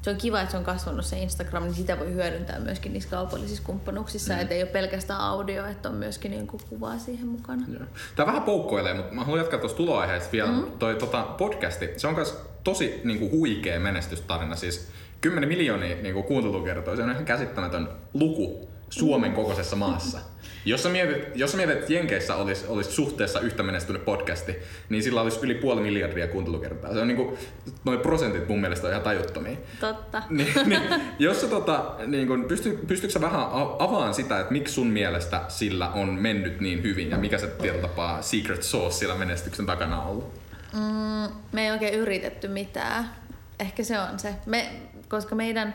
se 0.02 0.10
on 0.10 0.16
kiva, 0.16 0.40
että 0.40 0.50
se 0.50 0.56
on 0.56 0.64
kasvanut 0.64 1.04
se 1.04 1.18
Instagram, 1.18 1.62
niin 1.62 1.74
sitä 1.74 1.98
voi 1.98 2.12
hyödyntää 2.12 2.58
myöskin 2.58 2.92
niissä 2.92 3.10
kaupallisissa 3.10 3.64
kumppanuuksissa, 3.66 4.34
mm. 4.34 4.40
että 4.40 4.54
ei 4.54 4.62
ole 4.62 4.70
pelkästään 4.70 5.20
audio, 5.20 5.66
että 5.66 5.88
on 5.88 5.94
myöskin 5.94 6.30
niin 6.30 6.46
kuin 6.46 6.62
kuvaa 6.68 6.98
siihen 6.98 7.26
mukana. 7.26 7.62
Joo. 7.72 7.82
Tää 8.16 8.26
vähän 8.26 8.42
poukkoilee, 8.42 8.94
mutta 8.94 9.14
mä 9.14 9.24
haluan 9.24 9.40
jatkaa 9.40 9.60
tuosta 9.60 9.76
tuloaiheesta 9.76 10.32
vielä. 10.32 10.52
Mm. 10.52 10.72
Toi 10.78 10.94
tota, 10.94 11.22
podcasti, 11.22 11.90
se 11.96 12.06
on 12.06 12.14
myös 12.14 12.53
tosi 12.64 13.00
niinku, 13.04 13.30
huikea 13.30 13.80
menestystarina. 13.80 14.56
Siis 14.56 14.88
10 15.20 15.48
miljoonia 15.48 15.96
niinku, 15.96 16.22
kuuntelukertoja, 16.22 16.96
se 16.96 17.02
on 17.02 17.10
ihan 17.10 17.24
käsittämätön 17.24 17.88
luku 18.14 18.68
Suomen 18.90 19.32
kokoisessa 19.32 19.76
maassa. 19.76 20.18
Jos 20.64 20.82
sä 20.82 20.88
mietit, 20.88 21.24
jos 21.34 21.50
sä 21.50 21.56
mietit 21.56 21.76
että 21.76 21.92
Jenkeissä 21.92 22.36
olisi, 22.36 22.66
olisi 22.68 22.92
suhteessa 22.92 23.40
yhtä 23.40 23.62
menestynyt 23.62 24.04
podcasti, 24.04 24.56
niin 24.88 25.02
sillä 25.02 25.20
olisi 25.20 25.38
yli 25.42 25.54
puoli 25.54 25.80
miljardia 25.80 26.28
kuuntelukertaa. 26.28 26.92
Se 26.92 26.98
on 26.98 27.08
niinku, 27.08 27.38
noin 27.84 28.00
prosentit 28.00 28.48
mun 28.48 28.60
mielestä 28.60 28.86
on 28.86 28.92
ihan 28.92 29.02
tajuttomia. 29.02 29.56
Totta. 29.80 30.22
niin, 30.30 30.48
niin, 30.66 30.82
jos 31.18 31.40
sä 31.40 31.46
tota, 31.46 31.94
niin 32.06 32.28
kun, 32.28 32.44
pysty, 32.44 32.78
pystytkö 32.86 33.12
sä 33.12 33.20
vähän 33.20 33.46
avaan 33.78 34.14
sitä, 34.14 34.40
että 34.40 34.52
miksi 34.52 34.74
sun 34.74 34.86
mielestä 34.86 35.40
sillä 35.48 35.88
on 35.88 36.08
mennyt 36.08 36.60
niin 36.60 36.82
hyvin 36.82 37.10
ja 37.10 37.18
mikä 37.18 37.38
se 37.38 37.46
tietyllä 37.46 37.88
tapaa 37.88 38.22
secret 38.22 38.62
sauce 38.62 38.94
sillä 38.94 39.14
menestyksen 39.14 39.66
takana 39.66 40.02
on 40.02 40.10
ollut? 40.10 40.43
Mm, 40.74 41.34
me 41.52 41.64
ei 41.64 41.70
oikein 41.70 41.94
yritetty 41.94 42.48
mitään. 42.48 43.10
Ehkä 43.58 43.82
se 43.82 44.00
on 44.00 44.18
se. 44.18 44.34
Me, 44.46 44.70
koska 45.08 45.34
meidän 45.34 45.74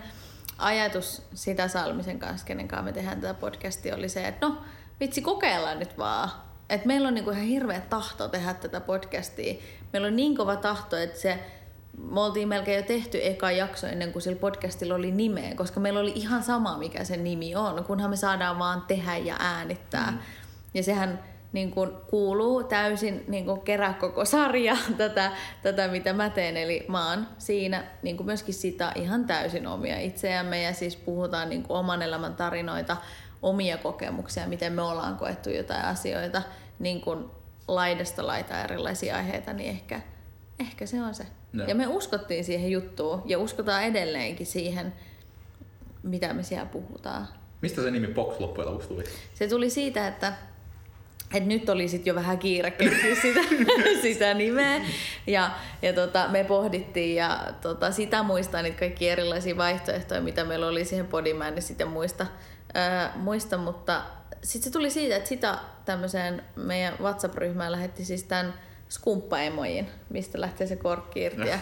ajatus 0.57 1.21
sitä 1.33 1.67
Salmisen 1.67 2.19
kanssa, 2.19 2.47
kenen 2.47 2.67
kanssa 2.67 2.83
me 2.83 2.91
tehdään 2.91 3.21
tätä 3.21 3.33
podcastia, 3.33 3.95
oli 3.95 4.09
se, 4.09 4.27
että 4.27 4.47
no 4.47 4.57
vitsi 4.99 5.21
kokeillaan 5.21 5.79
nyt 5.79 5.97
vaan. 5.97 6.29
Et 6.69 6.85
meillä 6.85 7.07
on 7.07 7.13
niinku 7.13 7.29
ihan 7.29 7.43
hirveä 7.43 7.81
tahto 7.81 8.27
tehdä 8.27 8.53
tätä 8.53 8.81
podcastia. 8.81 9.53
Meillä 9.93 10.07
on 10.07 10.15
niin 10.15 10.37
kova 10.37 10.55
tahto, 10.55 10.97
että 10.97 11.19
se 11.19 11.39
me 11.97 12.19
oltiin 12.19 12.47
melkein 12.47 12.77
jo 12.77 12.87
tehty 12.87 13.19
eka 13.23 13.51
jakso 13.51 13.87
ennen 13.87 14.11
kuin 14.11 14.21
sillä 14.21 14.39
podcastilla 14.39 14.95
oli 14.95 15.11
nimeä, 15.11 15.55
koska 15.55 15.79
meillä 15.79 15.99
oli 15.99 16.11
ihan 16.15 16.43
sama, 16.43 16.77
mikä 16.77 17.03
sen 17.03 17.23
nimi 17.23 17.55
on, 17.55 17.83
kunhan 17.83 18.09
me 18.09 18.15
saadaan 18.15 18.59
vaan 18.59 18.81
tehdä 18.81 19.17
ja 19.17 19.35
äänittää. 19.39 20.11
Mm. 20.11 20.17
Ja 20.73 20.83
sehän 20.83 21.23
niin 21.53 21.71
kuin 21.71 21.91
kuuluu 22.09 22.63
täysin 22.63 23.23
niin 23.27 23.45
kuin 23.45 23.61
kerää 23.61 23.93
koko 23.93 24.25
sarja 24.25 24.77
tätä, 24.97 25.31
tätä, 25.61 25.87
mitä 25.87 26.13
mä 26.13 26.29
teen. 26.29 26.57
Eli 26.57 26.85
mä 26.87 27.09
oon 27.09 27.27
siinä 27.37 27.83
niin 28.03 28.17
kuin 28.17 28.27
myöskin 28.27 28.53
sitä 28.53 28.91
ihan 28.95 29.25
täysin 29.25 29.67
omia 29.67 29.99
itseämme 29.99 30.61
ja 30.61 30.73
siis 30.73 30.95
puhutaan 30.95 31.49
niin 31.49 31.63
kuin 31.63 31.77
oman 31.77 32.01
elämän 32.01 32.35
tarinoita, 32.35 32.97
omia 33.41 33.77
kokemuksia, 33.77 34.47
miten 34.47 34.73
me 34.73 34.81
ollaan 34.81 35.17
koettu 35.17 35.49
jotain 35.49 35.85
asioita, 35.85 36.41
niin 36.79 37.01
kuin 37.01 37.25
laidasta 37.67 38.27
laita 38.27 38.63
erilaisia 38.63 39.15
aiheita, 39.15 39.53
niin 39.53 39.69
ehkä, 39.69 40.01
ehkä 40.59 40.85
se 40.85 41.01
on 41.01 41.15
se. 41.15 41.25
Joo. 41.53 41.67
Ja 41.67 41.75
me 41.75 41.87
uskottiin 41.87 42.43
siihen 42.43 42.71
juttuun 42.71 43.21
ja 43.25 43.39
uskotaan 43.39 43.83
edelleenkin 43.83 44.45
siihen, 44.45 44.93
mitä 46.03 46.33
me 46.33 46.43
siellä 46.43 46.65
puhutaan. 46.65 47.27
Mistä 47.61 47.81
se 47.81 47.91
nimi 47.91 48.07
Box 48.07 48.39
loppujen 48.39 48.67
lopuksi 48.67 48.87
tuli? 48.87 49.03
Se 49.33 49.47
tuli 49.47 49.69
siitä, 49.69 50.07
että, 50.07 50.33
että 51.33 51.49
nyt 51.49 51.69
oli 51.69 51.87
sit 51.87 52.05
jo 52.05 52.15
vähän 52.15 52.39
kiire 52.39 52.71
keksiä 52.71 53.15
sitä, 53.21 53.39
sitä 54.01 54.33
nimeä. 54.33 54.81
Ja, 55.27 55.51
ja 55.81 55.93
tota, 55.93 56.27
me 56.27 56.43
pohdittiin 56.43 57.15
ja 57.15 57.39
tota, 57.61 57.91
sitä 57.91 58.23
muistaa 58.23 58.61
niitä 58.61 58.79
kaikki 58.79 59.09
erilaisia 59.09 59.57
vaihtoehtoja, 59.57 60.21
mitä 60.21 60.43
meillä 60.43 60.67
oli 60.67 60.85
siihen 60.85 61.07
podiin. 61.07 61.35
Mä 61.35 61.47
en 61.47 61.55
nyt 61.55 61.63
sitten 61.63 61.87
muista, 61.87 62.25
Öö, 62.75 63.09
muista, 63.15 63.57
mutta 63.57 64.01
sitten 64.43 64.71
se 64.71 64.73
tuli 64.73 64.89
siitä, 64.89 65.15
että 65.15 65.29
sitä 65.29 65.57
tämmöiseen 65.85 66.43
meidän 66.55 66.93
WhatsApp-ryhmään 67.01 67.71
lähetti 67.71 68.05
siis 68.05 68.23
tämän 68.23 68.53
skumppaemojen, 68.89 69.87
mistä 70.09 70.41
lähtee 70.41 70.67
se 70.67 70.75
korkki 70.75 71.21
irti. 71.21 71.47
Ja 71.47 71.59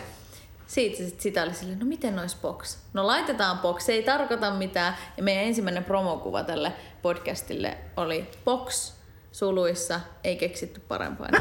siitä 0.67 0.97
sit, 0.97 1.21
sitä 1.21 1.43
oli 1.43 1.53
silleen, 1.53 1.79
no 1.79 1.85
miten 1.85 2.15
nois 2.15 2.35
box? 2.35 2.77
No 2.93 3.07
laitetaan 3.07 3.59
box, 3.59 3.83
se 3.83 3.91
ei 3.91 4.03
tarkoita 4.03 4.51
mitään. 4.51 4.97
Ja 5.17 5.23
meidän 5.23 5.43
ensimmäinen 5.43 5.83
promokuva 5.83 6.43
tälle 6.43 6.73
podcastille 7.01 7.77
oli 7.97 8.27
box 8.45 8.96
suluissa, 9.37 9.99
ei 10.23 10.35
keksitty 10.35 10.81
parempaa 10.87 11.27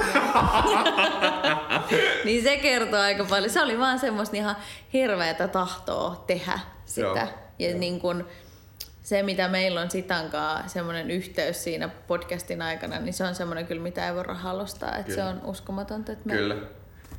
Niin 2.25 2.43
se 2.43 2.57
kertoo 2.57 3.01
aika 3.01 3.25
paljon. 3.25 3.51
Se 3.51 3.63
oli 3.63 3.79
vaan 3.79 3.99
semmoista 3.99 4.37
ihan 4.37 4.57
hirveätä 4.93 5.49
tahtoa 5.49 6.25
tehdä 6.27 6.61
sitä. 6.85 7.07
Joo, 7.07 7.17
ja 7.59 7.71
joo. 7.71 7.79
niin 7.79 8.01
kun, 8.01 8.27
se, 9.03 9.23
mitä 9.23 9.49
meillä 9.49 9.81
on 9.81 9.91
Sitankaa, 9.91 10.69
semmoinen 10.69 11.11
yhteys 11.11 11.65
siinä 11.65 11.89
podcastin 11.89 12.63
aikana, 12.63 12.99
niin 12.99 13.15
se 13.15 13.25
on 13.25 13.35
semmoinen 13.35 13.67
kyllä, 13.67 13.83
mitä 13.83 14.09
ei 14.09 14.15
voi 14.15 14.23
rahalla 14.23 14.63
ostaa. 14.63 14.97
Että 14.97 15.15
se 15.15 15.23
on 15.23 15.41
uskomatonta. 15.45 16.13
Että 16.13 16.27
me... 16.27 16.33
Kyllä. 16.33 16.57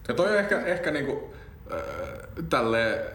Ja 0.07 0.13
toi 0.13 0.29
on 0.29 0.39
ehkä, 0.39 0.61
ehkä 0.65 0.91
niinku, 0.91 1.33
äh, 1.73 1.79
tälle 2.49 3.05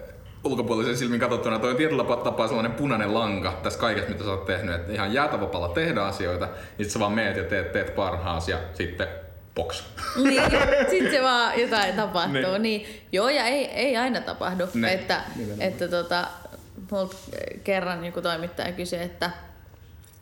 ulkopuolisen 0.44 0.96
silmin 0.96 1.20
katsottuna 1.20 1.58
toi 1.58 1.70
on 1.70 1.76
tietyllä 1.76 2.04
tapaa 2.04 2.46
sellainen 2.46 2.72
punainen 2.72 3.14
lanka 3.14 3.60
tässä 3.62 3.78
kaikessa, 3.78 4.10
mitä 4.10 4.24
sä 4.24 4.30
oot 4.30 4.44
tehnyt. 4.44 4.74
Että 4.74 4.92
ihan 4.92 5.12
jäätävapalla 5.12 5.68
tehdä 5.68 6.02
asioita, 6.02 6.48
niin 6.78 6.90
sä 6.90 7.00
vaan 7.00 7.12
meet 7.12 7.36
ja 7.36 7.44
teet, 7.44 7.72
teet 7.72 7.94
parhaas 7.94 8.48
ja 8.48 8.58
sitten 8.74 9.08
box. 9.54 9.82
Niin, 10.16 10.42
sitten 10.90 11.10
se 11.10 11.22
vaan 11.22 11.60
jotain 11.60 11.94
tapahtuu. 11.94 12.52
Niin. 12.58 12.62
niin. 12.62 12.86
Joo, 13.12 13.28
ja 13.28 13.44
ei, 13.44 13.64
ei 13.64 13.96
aina 13.96 14.20
tapahdu. 14.20 14.64
Ne. 14.74 14.88
Niin. 14.88 15.00
Että, 15.00 15.22
että 15.60 15.88
tota, 15.88 16.26
multa 16.90 17.16
kerran 17.64 18.04
joku 18.04 18.22
toimittaja 18.22 18.72
kysyi, 18.72 19.02
että 19.02 19.30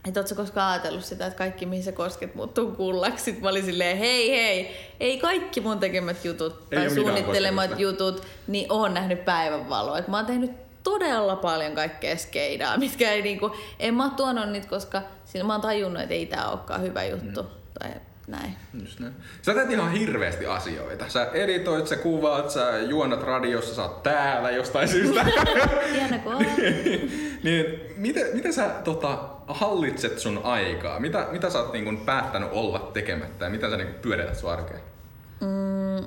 että 0.05 0.21
ootko 0.21 0.35
koskaan 0.35 0.73
ajatellut 0.73 1.05
sitä, 1.05 1.27
että 1.27 1.39
kaikki 1.39 1.67
mihin 1.67 1.85
sä 1.85 1.93
kosket 1.93 2.35
muuttuu 2.35 2.71
kullaksi? 2.71 3.25
Sitten 3.25 3.43
mä 3.43 3.51
olin 3.51 3.65
silleen, 3.65 3.99
hei 3.99 4.31
hei, 4.31 4.77
ei 5.01 5.19
kaikki 5.19 5.61
mun 5.61 5.79
tekemät 5.79 6.25
jutut 6.25 6.67
ei 6.71 6.79
tai 6.79 6.91
suunnittelemat 6.91 7.79
jutut, 7.79 8.27
niin 8.47 8.67
oon 8.73 8.95
nähnyt 8.95 9.25
päivänvaloa. 9.25 9.99
Et 9.99 10.09
mä 10.09 10.17
oon 10.17 10.27
tehnyt 10.27 10.51
todella 10.83 11.37
paljon 11.37 11.75
kaikkea 11.75 12.17
skeidaa, 12.17 12.77
mitkä 12.87 13.13
ei 13.13 13.23
niinku, 13.23 13.57
en 13.79 13.95
mä 13.95 14.11
tuonut 14.17 14.49
niitä, 14.49 14.69
koska 14.69 15.03
sillä 15.25 15.47
mä 15.47 15.53
oon 15.53 15.63
tajunnut, 15.63 16.03
että 16.03 16.15
ei 16.15 16.27
tää 16.27 16.51
olekaan 16.51 16.83
hyvä 16.83 17.05
juttu. 17.05 17.43
Mm. 17.43 17.49
Tai 17.79 17.91
näin. 18.27 18.57
Just 18.83 19.01
näin. 19.01 19.15
Sä 19.43 19.55
teet 19.55 19.71
ihan 19.71 19.93
hirveästi 19.93 20.47
asioita. 20.47 21.09
Sä 21.09 21.31
editoit, 21.33 21.87
sä 21.87 21.97
kuvaat, 21.97 22.51
sä 22.51 22.79
juonat 22.79 23.23
radiossa, 23.23 23.75
sä 23.75 23.83
oot 23.83 24.03
täällä 24.03 24.51
jostain 24.51 24.89
syystä. 24.89 25.25
Hieno 25.93 26.17
niin, 27.45 27.81
miten, 27.97 28.27
miten 28.35 28.53
sä 28.53 28.69
tota, 28.85 29.19
hallitset 29.55 30.19
sun 30.19 30.41
aikaa? 30.45 31.01
Mitä, 31.01 31.29
mitä 31.31 31.51
sä 31.51 31.59
oot 31.59 31.73
niin 31.73 31.85
kun, 31.85 31.97
päättänyt 31.97 32.49
olla 32.53 32.91
tekemättä 32.93 33.45
ja 33.45 33.51
mitä 33.51 33.71
sä 33.71 33.77
niin 33.77 33.95
pyörität 33.95 34.37
sun 34.37 34.51
arkeen? 34.51 34.81
Mm, 35.41 36.07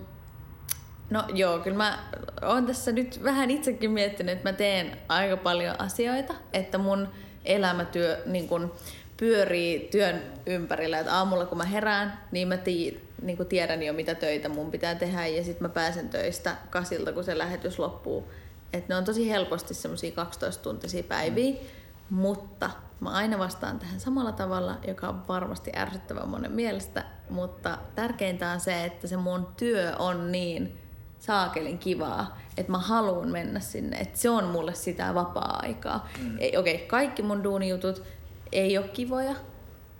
no 1.10 1.24
joo, 1.34 1.60
kyllä 1.60 1.78
mä 1.78 2.00
oon 2.42 2.66
tässä 2.66 2.92
nyt 2.92 3.24
vähän 3.24 3.52
itsekin 3.52 3.92
miettinyt, 3.92 4.34
että 4.34 4.50
mä 4.50 4.54
teen 4.54 4.98
aika 5.10 5.38
paljon 5.38 5.82
asioita, 5.82 6.34
että 6.54 6.78
mun 6.78 7.08
elämätyö 7.46 8.22
niin 8.26 8.48
kun, 8.48 8.72
pyörii 9.18 9.88
työn 9.92 10.22
ympärillä. 10.46 11.00
Että 11.00 11.14
aamulla 11.14 11.46
kun 11.46 11.58
mä 11.58 11.66
herään, 11.66 12.20
niin 12.32 12.48
mä 12.48 12.58
tii, 12.58 13.10
niin 13.22 13.38
kuin 13.38 13.50
tiedän 13.50 13.84
jo 13.84 13.94
mitä 13.94 14.16
töitä 14.16 14.50
mun 14.50 14.72
pitää 14.72 14.96
tehdä 14.96 15.28
ja 15.28 15.44
sitten 15.44 15.64
mä 15.64 15.70
pääsen 15.70 16.10
töistä 16.10 16.56
kasilta, 16.70 17.12
kun 17.12 17.24
se 17.24 17.38
lähetys 17.38 17.80
loppuu. 17.80 18.32
Että 18.74 18.94
ne 18.94 18.98
on 18.98 19.06
tosi 19.06 19.30
helposti 19.30 19.74
semmoisia 19.74 20.12
12-tuntisia 20.24 21.04
päiviä, 21.04 21.52
mm. 21.52 22.18
mutta 22.18 22.70
mä 23.04 23.10
aina 23.10 23.40
vastaan 23.40 23.80
tähän 23.80 24.00
samalla 24.00 24.32
tavalla, 24.32 24.78
joka 24.88 25.10
on 25.10 25.28
varmasti 25.28 25.72
ärsyttävä 25.76 26.26
monen 26.26 26.52
mielestä, 26.52 27.06
mutta 27.30 27.78
tärkeintä 27.96 28.52
on 28.52 28.60
se, 28.60 28.86
että 28.86 29.08
se 29.08 29.18
mun 29.18 29.48
työ 29.58 29.96
on 30.00 30.32
niin 30.32 30.80
saakelin 31.20 31.78
kivaa, 31.78 32.40
että 32.58 32.72
mä 32.72 32.78
haluan 32.78 33.30
mennä 33.30 33.60
sinne, 33.60 33.98
että 33.98 34.20
se 34.20 34.30
on 34.30 34.44
mulle 34.44 34.74
sitä 34.74 35.14
vapaa-aikaa. 35.14 36.10
Mm. 36.20 36.36
Okei, 36.36 36.58
okay, 36.58 36.78
kaikki 36.88 37.22
mun 37.22 37.44
duunijutut, 37.44 38.04
ei 38.52 38.78
ole 38.78 38.88
kivoja. 38.88 39.36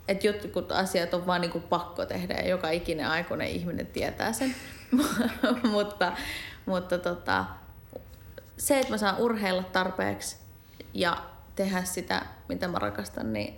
Että 0.08 0.26
jotkut 0.26 0.72
asiat 0.72 1.14
on 1.14 1.26
vaan 1.26 1.40
niinku 1.40 1.60
pakko 1.60 2.06
tehdä 2.06 2.34
ja 2.34 2.48
joka 2.48 2.70
ikinen 2.70 3.08
aikuinen 3.08 3.48
ihminen 3.48 3.86
tietää 3.86 4.32
sen. 4.32 4.54
mutta 5.72 6.12
mutta 6.66 6.98
tota, 6.98 7.44
se, 8.56 8.78
että 8.78 8.92
mä 8.92 8.98
saan 8.98 9.18
urheilla 9.18 9.62
tarpeeksi 9.62 10.36
ja 10.94 11.16
tehdä 11.56 11.84
sitä, 11.84 12.22
mitä 12.48 12.68
mä 12.68 12.78
rakastan, 12.78 13.32
niin 13.32 13.54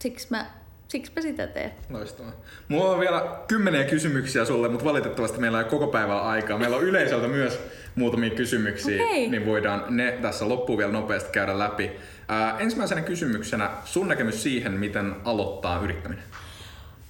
siksi 0.00 0.26
mä 0.30 0.46
Siksipä 0.88 1.20
sitä 1.20 1.46
teen. 1.46 1.72
Loistavaa. 1.90 2.32
Mulla 2.68 2.90
on 2.90 3.00
vielä 3.00 3.38
kymmeniä 3.48 3.84
kysymyksiä 3.84 4.44
sulle, 4.44 4.68
mutta 4.68 4.84
valitettavasti 4.84 5.38
meillä 5.38 5.58
ei 5.58 5.64
koko 5.64 5.86
päivää 5.86 6.20
aikaa. 6.20 6.58
Meillä 6.58 6.76
on 6.76 6.82
yleisöltä 6.82 7.28
myös 7.28 7.60
muutamia 7.94 8.30
kysymyksiä, 8.30 9.02
okay. 9.04 9.28
niin 9.28 9.46
voidaan 9.46 9.84
ne 9.88 10.12
tässä 10.12 10.48
loppuun 10.48 10.78
vielä 10.78 10.92
nopeasti 10.92 11.30
käydä 11.32 11.58
läpi. 11.58 11.90
Ää, 12.28 12.58
ensimmäisenä 12.58 13.00
kysymyksenä 13.00 13.70
sun 13.84 14.08
näkemys 14.08 14.42
siihen, 14.42 14.72
miten 14.72 15.16
aloittaa 15.24 15.80
yrittäminen? 15.80 16.24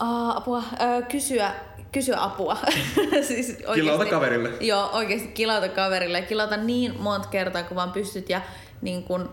Uh, 0.02 0.36
apua. 0.36 0.58
Uh, 0.58 1.08
kysyä, 1.10 1.50
kysyä 1.92 2.22
apua. 2.22 2.56
siis 3.28 3.48
oikeasti, 3.50 3.80
kilauta 3.80 4.04
kaverille. 4.04 4.50
Joo, 4.60 4.90
oikeasti 4.92 5.28
kilauta 5.28 5.68
kaverille. 5.68 6.22
Kilauta 6.22 6.56
niin 6.56 7.00
monta 7.00 7.28
kertaa, 7.28 7.62
kun 7.62 7.76
vaan 7.76 7.92
pystyt. 7.92 8.30
Ja 8.30 8.40
niin 8.82 9.02
kun, 9.02 9.30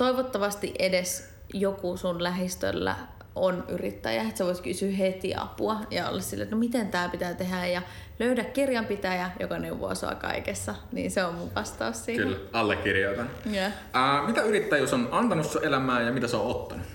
toivottavasti 0.00 0.74
edes 0.78 1.28
joku 1.54 1.96
sun 1.96 2.22
lähistöllä 2.22 2.96
on 3.34 3.64
yrittäjä, 3.68 4.22
että 4.22 4.38
sä 4.38 4.44
voisit 4.44 4.64
kysyä 4.64 4.92
heti 4.92 5.34
apua 5.34 5.80
ja 5.90 6.08
olla 6.08 6.20
sille, 6.20 6.42
että 6.42 6.56
no 6.56 6.60
miten 6.60 6.88
tämä 6.88 7.08
pitää 7.08 7.34
tehdä 7.34 7.66
ja 7.66 7.82
löydä 8.18 8.44
kirjanpitäjä, 8.44 9.30
joka 9.40 9.58
neuvoo 9.58 9.94
sua 9.94 10.14
kaikessa, 10.14 10.74
niin 10.92 11.10
se 11.10 11.24
on 11.24 11.34
mun 11.34 11.54
vastaus 11.54 12.04
siihen. 12.04 12.26
Kyllä, 12.26 12.38
allekirjoitan. 12.52 13.30
Yeah. 13.52 13.72
Uh, 13.72 14.26
mitä 14.26 14.42
yrittäjyys 14.42 14.92
on 14.92 15.08
antanut 15.12 15.50
sun 15.50 15.64
elämään 15.64 16.06
ja 16.06 16.12
mitä 16.12 16.28
se 16.28 16.36
on 16.36 16.46
ottanut? 16.46 16.86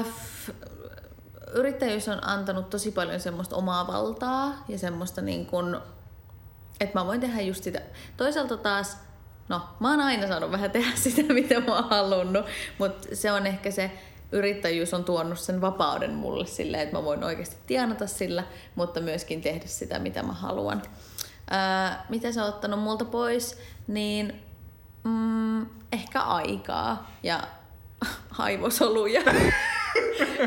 Uh, 0.00 0.06
yrittäjyys 1.54 2.08
on 2.08 2.28
antanut 2.28 2.70
tosi 2.70 2.90
paljon 2.90 3.20
semmoista 3.20 3.56
omaa 3.56 3.86
valtaa 3.86 4.64
ja 4.68 4.78
semmoista 4.78 5.20
niin 5.20 5.46
kuin, 5.46 5.76
että 6.80 6.98
mä 6.98 7.06
voin 7.06 7.20
tehdä 7.20 7.40
just 7.40 7.64
sitä. 7.64 7.80
Toisaalta 8.16 8.56
taas, 8.56 8.98
no 9.48 9.62
mä 9.80 9.90
oon 9.90 10.00
aina 10.00 10.28
saanut 10.28 10.52
vähän 10.52 10.70
tehdä 10.70 10.90
sitä, 11.04 11.32
mitä 11.32 11.60
mä 11.60 11.74
oon 11.74 11.88
halunnut, 11.88 12.46
mutta 12.78 13.16
se 13.16 13.32
on 13.32 13.46
ehkä 13.46 13.70
se, 13.70 13.90
yrittäjyys 14.32 14.94
on 14.94 15.04
tuonut 15.04 15.38
sen 15.38 15.60
vapauden 15.60 16.14
mulle 16.14 16.46
silleen, 16.46 16.82
että 16.82 16.96
mä 16.96 17.04
voin 17.04 17.24
oikeasti 17.24 17.56
tienata 17.66 18.06
sillä, 18.06 18.44
mutta 18.74 19.00
myöskin 19.00 19.42
tehdä 19.42 19.66
sitä, 19.66 19.98
mitä 19.98 20.22
mä 20.22 20.32
haluan. 20.32 20.82
Ää, 21.50 22.06
mitä 22.08 22.32
se 22.32 22.42
on 22.42 22.48
ottanut 22.48 22.80
multa 22.80 23.04
pois, 23.04 23.58
niin 23.86 24.42
mm, 25.04 25.66
ehkä 25.92 26.20
aikaa 26.20 27.10
ja 27.22 27.42
aivosoluja. 28.38 29.22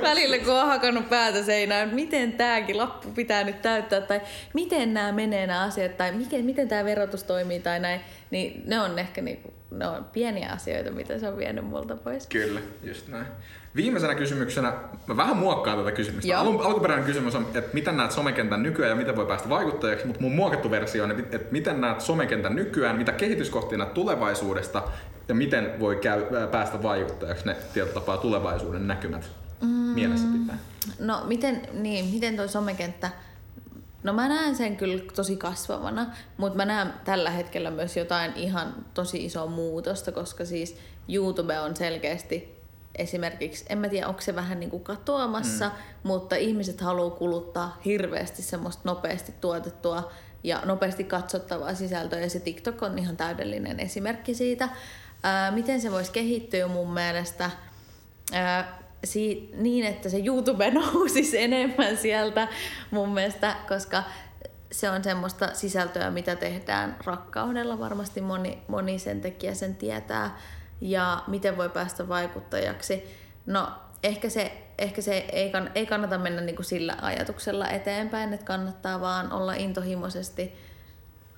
Välillä 0.01 0.37
kun 0.37 0.53
on 0.53 0.67
hakannut 0.67 1.09
päätä 1.09 1.43
seinään, 1.43 1.95
miten 1.95 2.33
tämäkin 2.33 2.77
lappu 2.77 3.11
pitää 3.11 3.43
nyt 3.43 3.61
täyttää, 3.61 4.01
tai 4.01 4.21
miten 4.53 4.93
nämä 4.93 5.11
menee 5.11 5.47
nämä 5.47 5.61
asiat, 5.61 5.97
tai 5.97 6.11
miten, 6.11 6.45
miten 6.45 6.67
tämä 6.67 6.85
verotus 6.85 7.23
toimii, 7.23 7.59
tai 7.59 7.79
näin, 7.79 8.01
niin 8.31 8.63
ne 8.65 8.79
on 8.79 8.99
ehkä 8.99 9.21
niinku, 9.21 9.53
ne 9.71 9.87
on 9.87 10.05
pieniä 10.05 10.49
asioita, 10.49 10.91
mitä 10.91 11.19
se 11.19 11.27
on 11.27 11.37
vienyt 11.37 11.65
multa 11.65 11.95
pois. 11.95 12.27
Kyllä, 12.27 12.59
just 12.83 13.07
näin. 13.07 13.25
Viimeisenä 13.75 14.15
kysymyksenä, 14.15 14.73
mä 15.07 15.17
vähän 15.17 15.37
muokkaan 15.37 15.77
tätä 15.77 15.91
kysymystä. 15.91 16.39
Alun, 16.39 16.61
alkuperäinen 16.61 17.05
kysymys 17.05 17.35
on, 17.35 17.47
että 17.53 17.73
miten 17.73 17.97
näet 17.97 18.11
somekentän 18.11 18.63
nykyään 18.63 18.89
ja 18.89 18.95
miten 18.95 19.15
voi 19.15 19.25
päästä 19.25 19.49
vaikuttajaksi, 19.49 20.07
mutta 20.07 20.21
mun 20.21 20.35
muokattu 20.35 20.71
versio 20.71 21.03
on, 21.03 21.11
että 21.11 21.39
miten 21.51 21.81
näet 21.81 22.01
somekentän 22.01 22.55
nykyään, 22.55 22.95
mitä 22.95 23.11
kehityskohtia 23.11 23.77
näet 23.77 23.93
tulevaisuudesta 23.93 24.83
ja 25.27 25.35
miten 25.35 25.79
voi 25.79 25.95
käy, 25.95 26.21
päästä 26.51 26.83
vaikuttajaksi 26.83 27.45
ne 27.45 27.55
tietyllä 27.73 27.93
tapaa 27.93 28.17
tulevaisuuden 28.17 28.87
näkymät 28.87 29.29
mm, 29.61 29.67
mielessä 29.67 30.27
pitää. 30.39 30.57
No 30.99 31.23
miten, 31.27 31.61
niin, 31.73 32.05
miten 32.05 32.35
toi 32.35 32.49
somekenttä, 32.49 33.09
No 34.05 34.13
mä 34.13 34.27
näen 34.27 34.55
sen 34.55 34.77
kyllä 34.77 35.03
tosi 35.15 35.37
kasvavana, 35.37 36.05
mutta 36.37 36.57
mä 36.57 36.65
näen 36.65 36.93
tällä 37.05 37.29
hetkellä 37.31 37.71
myös 37.71 37.97
jotain 37.97 38.33
ihan 38.35 38.85
tosi 38.93 39.25
isoa 39.25 39.45
muutosta, 39.45 40.11
koska 40.11 40.45
siis 40.45 40.77
YouTube 41.09 41.59
on 41.59 41.75
selkeästi 41.75 42.55
esimerkiksi, 42.95 43.65
en 43.69 43.77
mä 43.77 43.89
tiedä, 43.89 44.07
onko 44.07 44.21
se 44.21 44.35
vähän 44.35 44.59
niin 44.59 44.69
kuin 44.69 44.83
katoamassa, 44.83 45.65
mm. 45.65 45.73
mutta 46.03 46.35
ihmiset 46.35 46.81
haluaa 46.81 47.09
kuluttaa 47.09 47.77
hirveästi 47.85 48.41
semmoista 48.41 48.81
nopeasti 48.85 49.33
tuotettua 49.41 50.11
ja 50.43 50.61
nopeasti 50.65 51.03
katsottavaa 51.03 51.75
sisältöä, 51.75 52.19
ja 52.19 52.29
se 52.29 52.39
TikTok 52.39 52.83
on 52.83 52.99
ihan 52.99 53.17
täydellinen 53.17 53.79
esimerkki 53.79 54.33
siitä. 54.33 54.69
Ää, 55.23 55.51
miten 55.51 55.81
se 55.81 55.91
voisi 55.91 56.11
kehittyä 56.11 56.67
mun 56.67 56.93
mielestä 56.93 57.51
ää, 58.33 58.84
si- 59.05 59.49
niin, 59.53 59.85
että 59.85 60.09
se 60.09 60.17
YouTube 60.25 60.71
nousisi 60.71 61.41
enemmän 61.43 61.97
sieltä 61.97 62.47
mun 62.91 63.09
mielestä, 63.09 63.55
koska 63.67 64.03
se 64.71 64.89
on 64.89 65.03
semmoista 65.03 65.49
sisältöä, 65.53 66.11
mitä 66.11 66.35
tehdään 66.35 66.97
rakkaudella. 67.05 67.79
Varmasti 67.79 68.21
moni, 68.21 68.57
moni 68.67 68.99
sen 68.99 69.21
tekijä 69.21 69.53
sen 69.53 69.75
tietää. 69.75 70.37
ja 70.81 71.23
miten 71.27 71.57
voi 71.57 71.69
päästä 71.69 72.07
vaikuttajaksi. 72.07 73.03
No 73.45 73.67
ehkä 74.03 74.29
se, 74.29 74.51
ehkä 74.77 75.01
se 75.01 75.25
ei, 75.31 75.49
kann, 75.49 75.69
ei 75.75 75.85
kannata 75.85 76.17
mennä 76.17 76.41
niin 76.41 76.55
kuin 76.55 76.65
sillä 76.65 76.97
ajatuksella 77.01 77.69
eteenpäin, 77.69 78.33
että 78.33 78.45
kannattaa 78.45 79.01
vaan 79.01 79.31
olla 79.31 79.53
intohimoisesti 79.53 80.53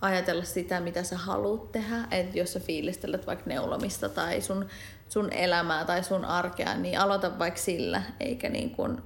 ajatella 0.01 0.43
sitä, 0.43 0.79
mitä 0.79 1.03
sä 1.03 1.17
haluat 1.17 1.71
tehdä. 1.71 2.07
Että 2.11 2.37
jos 2.37 2.53
sä 2.53 2.59
fiilistelet 2.59 3.27
vaikka 3.27 3.49
neulomista 3.49 4.09
tai 4.09 4.41
sun, 4.41 4.65
sun 5.09 5.33
elämää 5.33 5.85
tai 5.85 6.03
sun 6.03 6.25
arkea, 6.25 6.77
niin 6.77 6.99
aloita 6.99 7.39
vaikka 7.39 7.59
sillä, 7.59 8.01
eikä 8.19 8.49
niin 8.49 8.69
kuin, 8.69 8.97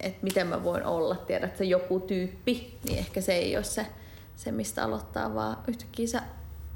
että 0.00 0.18
miten 0.22 0.46
mä 0.46 0.64
voin 0.64 0.84
olla, 0.84 1.16
tiedätkö, 1.16 1.64
joku 1.64 2.00
tyyppi, 2.00 2.78
niin 2.84 2.98
ehkä 2.98 3.20
se 3.20 3.32
ei 3.32 3.56
ole 3.56 3.64
se, 3.64 3.86
se 4.36 4.52
mistä 4.52 4.84
aloittaa, 4.84 5.34
vaan 5.34 5.56
yhtäkkiä 5.68 6.06
sä 6.06 6.22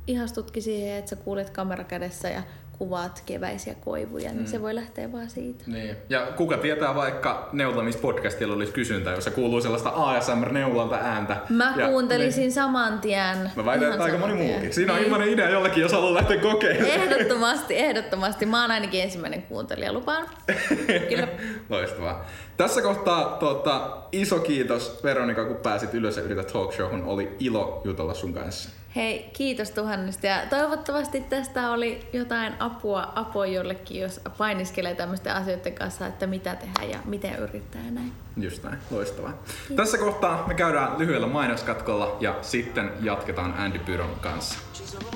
ihastutkin 0.07 0.62
siihen, 0.62 0.98
että 0.98 1.09
sä 1.09 1.16
kuulet 1.16 1.50
kamera 1.50 1.84
kädessä 1.84 2.28
ja 2.28 2.42
kuvaat 2.83 3.22
keväisiä 3.26 3.74
koivuja, 3.74 4.30
niin 4.30 4.43
mm. 4.43 4.47
se 4.47 4.62
voi 4.62 4.74
lähteä 4.74 5.12
vaan 5.12 5.30
siitä. 5.30 5.64
Niin. 5.66 5.97
Ja 6.09 6.26
kuka 6.37 6.57
tietää 6.57 6.95
vaikka 6.95 7.49
neulamispodcastilla 7.53 8.55
olisi 8.55 8.72
kysyntä, 8.72 9.11
jossa 9.11 9.30
kuuluu 9.30 9.61
sellaista 9.61 9.91
ASMR-neulalta 9.91 10.97
ääntä. 10.97 11.37
Mä 11.49 11.74
ja, 11.76 11.89
kuuntelisin 11.89 12.41
niin. 12.41 12.53
saman 12.53 13.01
tien. 13.01 13.51
Mä 13.57 13.64
väitän, 13.64 13.93
että 13.93 14.05
aika 14.05 14.18
moni 14.18 14.35
muukin. 14.35 14.74
Siinä 14.74 14.93
niin. 14.93 15.01
on 15.01 15.05
ilmainen 15.05 15.28
idea 15.28 15.51
jollekin, 15.51 15.80
jos 15.80 15.93
haluaa 15.93 16.14
lähteä 16.14 16.37
kokeilemaan. 16.37 16.91
Ehdottomasti, 16.91 17.78
ehdottomasti. 17.78 18.47
Mä 18.47 18.62
oon 18.62 18.70
ainakin 18.70 19.03
ensimmäinen 19.03 19.43
kuuntelija, 19.43 19.93
lupaan. 19.93 20.26
Kyllä. 21.09 21.28
Loistavaa. 21.68 22.26
Tässä 22.57 22.83
kohtaa 22.83 23.24
tuota, 23.24 23.97
iso 24.12 24.39
kiitos 24.39 25.01
Veronika, 25.05 25.45
kun 25.45 25.57
pääsit 25.57 25.95
ylös 25.95 26.16
ja 26.16 26.22
yrität 26.22 26.47
talk 26.53 26.72
showhun. 26.72 27.05
Oli 27.05 27.37
ilo 27.41 27.80
jutella 27.85 28.14
sun 28.14 28.35
kanssa. 28.35 28.82
Hei, 28.97 29.30
kiitos 29.32 29.70
tuhannesta 29.70 30.26
ja 30.26 30.43
toivottavasti 30.51 31.20
tästä 31.20 31.70
oli 31.70 32.07
jotain 32.12 32.53
apua, 32.59 33.12
apua 33.14 33.47
jollekin, 33.47 34.01
jos 34.01 34.20
painiskelee 34.38 34.95
tämmöisten 34.95 35.34
asioiden 35.34 35.74
kanssa, 35.74 36.07
että 36.07 36.26
mitä 36.26 36.57
tehdä 36.57 36.93
ja 36.93 36.99
miten 37.05 37.36
yrittää 37.38 37.82
näin. 37.90 38.12
Just 38.36 38.62
näin, 38.62 38.78
loistavaa. 38.90 39.32
Kiitos. 39.32 39.76
Tässä 39.76 39.99
kohtaa 39.99 40.45
me 40.47 40.55
käydään 40.55 40.99
lyhyellä 40.99 41.26
mainoskatkolla 41.26 42.16
ja 42.20 42.38
sitten 42.43 42.90
jatketaan 43.01 43.55
Andy 43.59 43.78
Pyron 43.78 44.16
kanssa. 44.20 44.59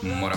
Moro! 0.02 0.36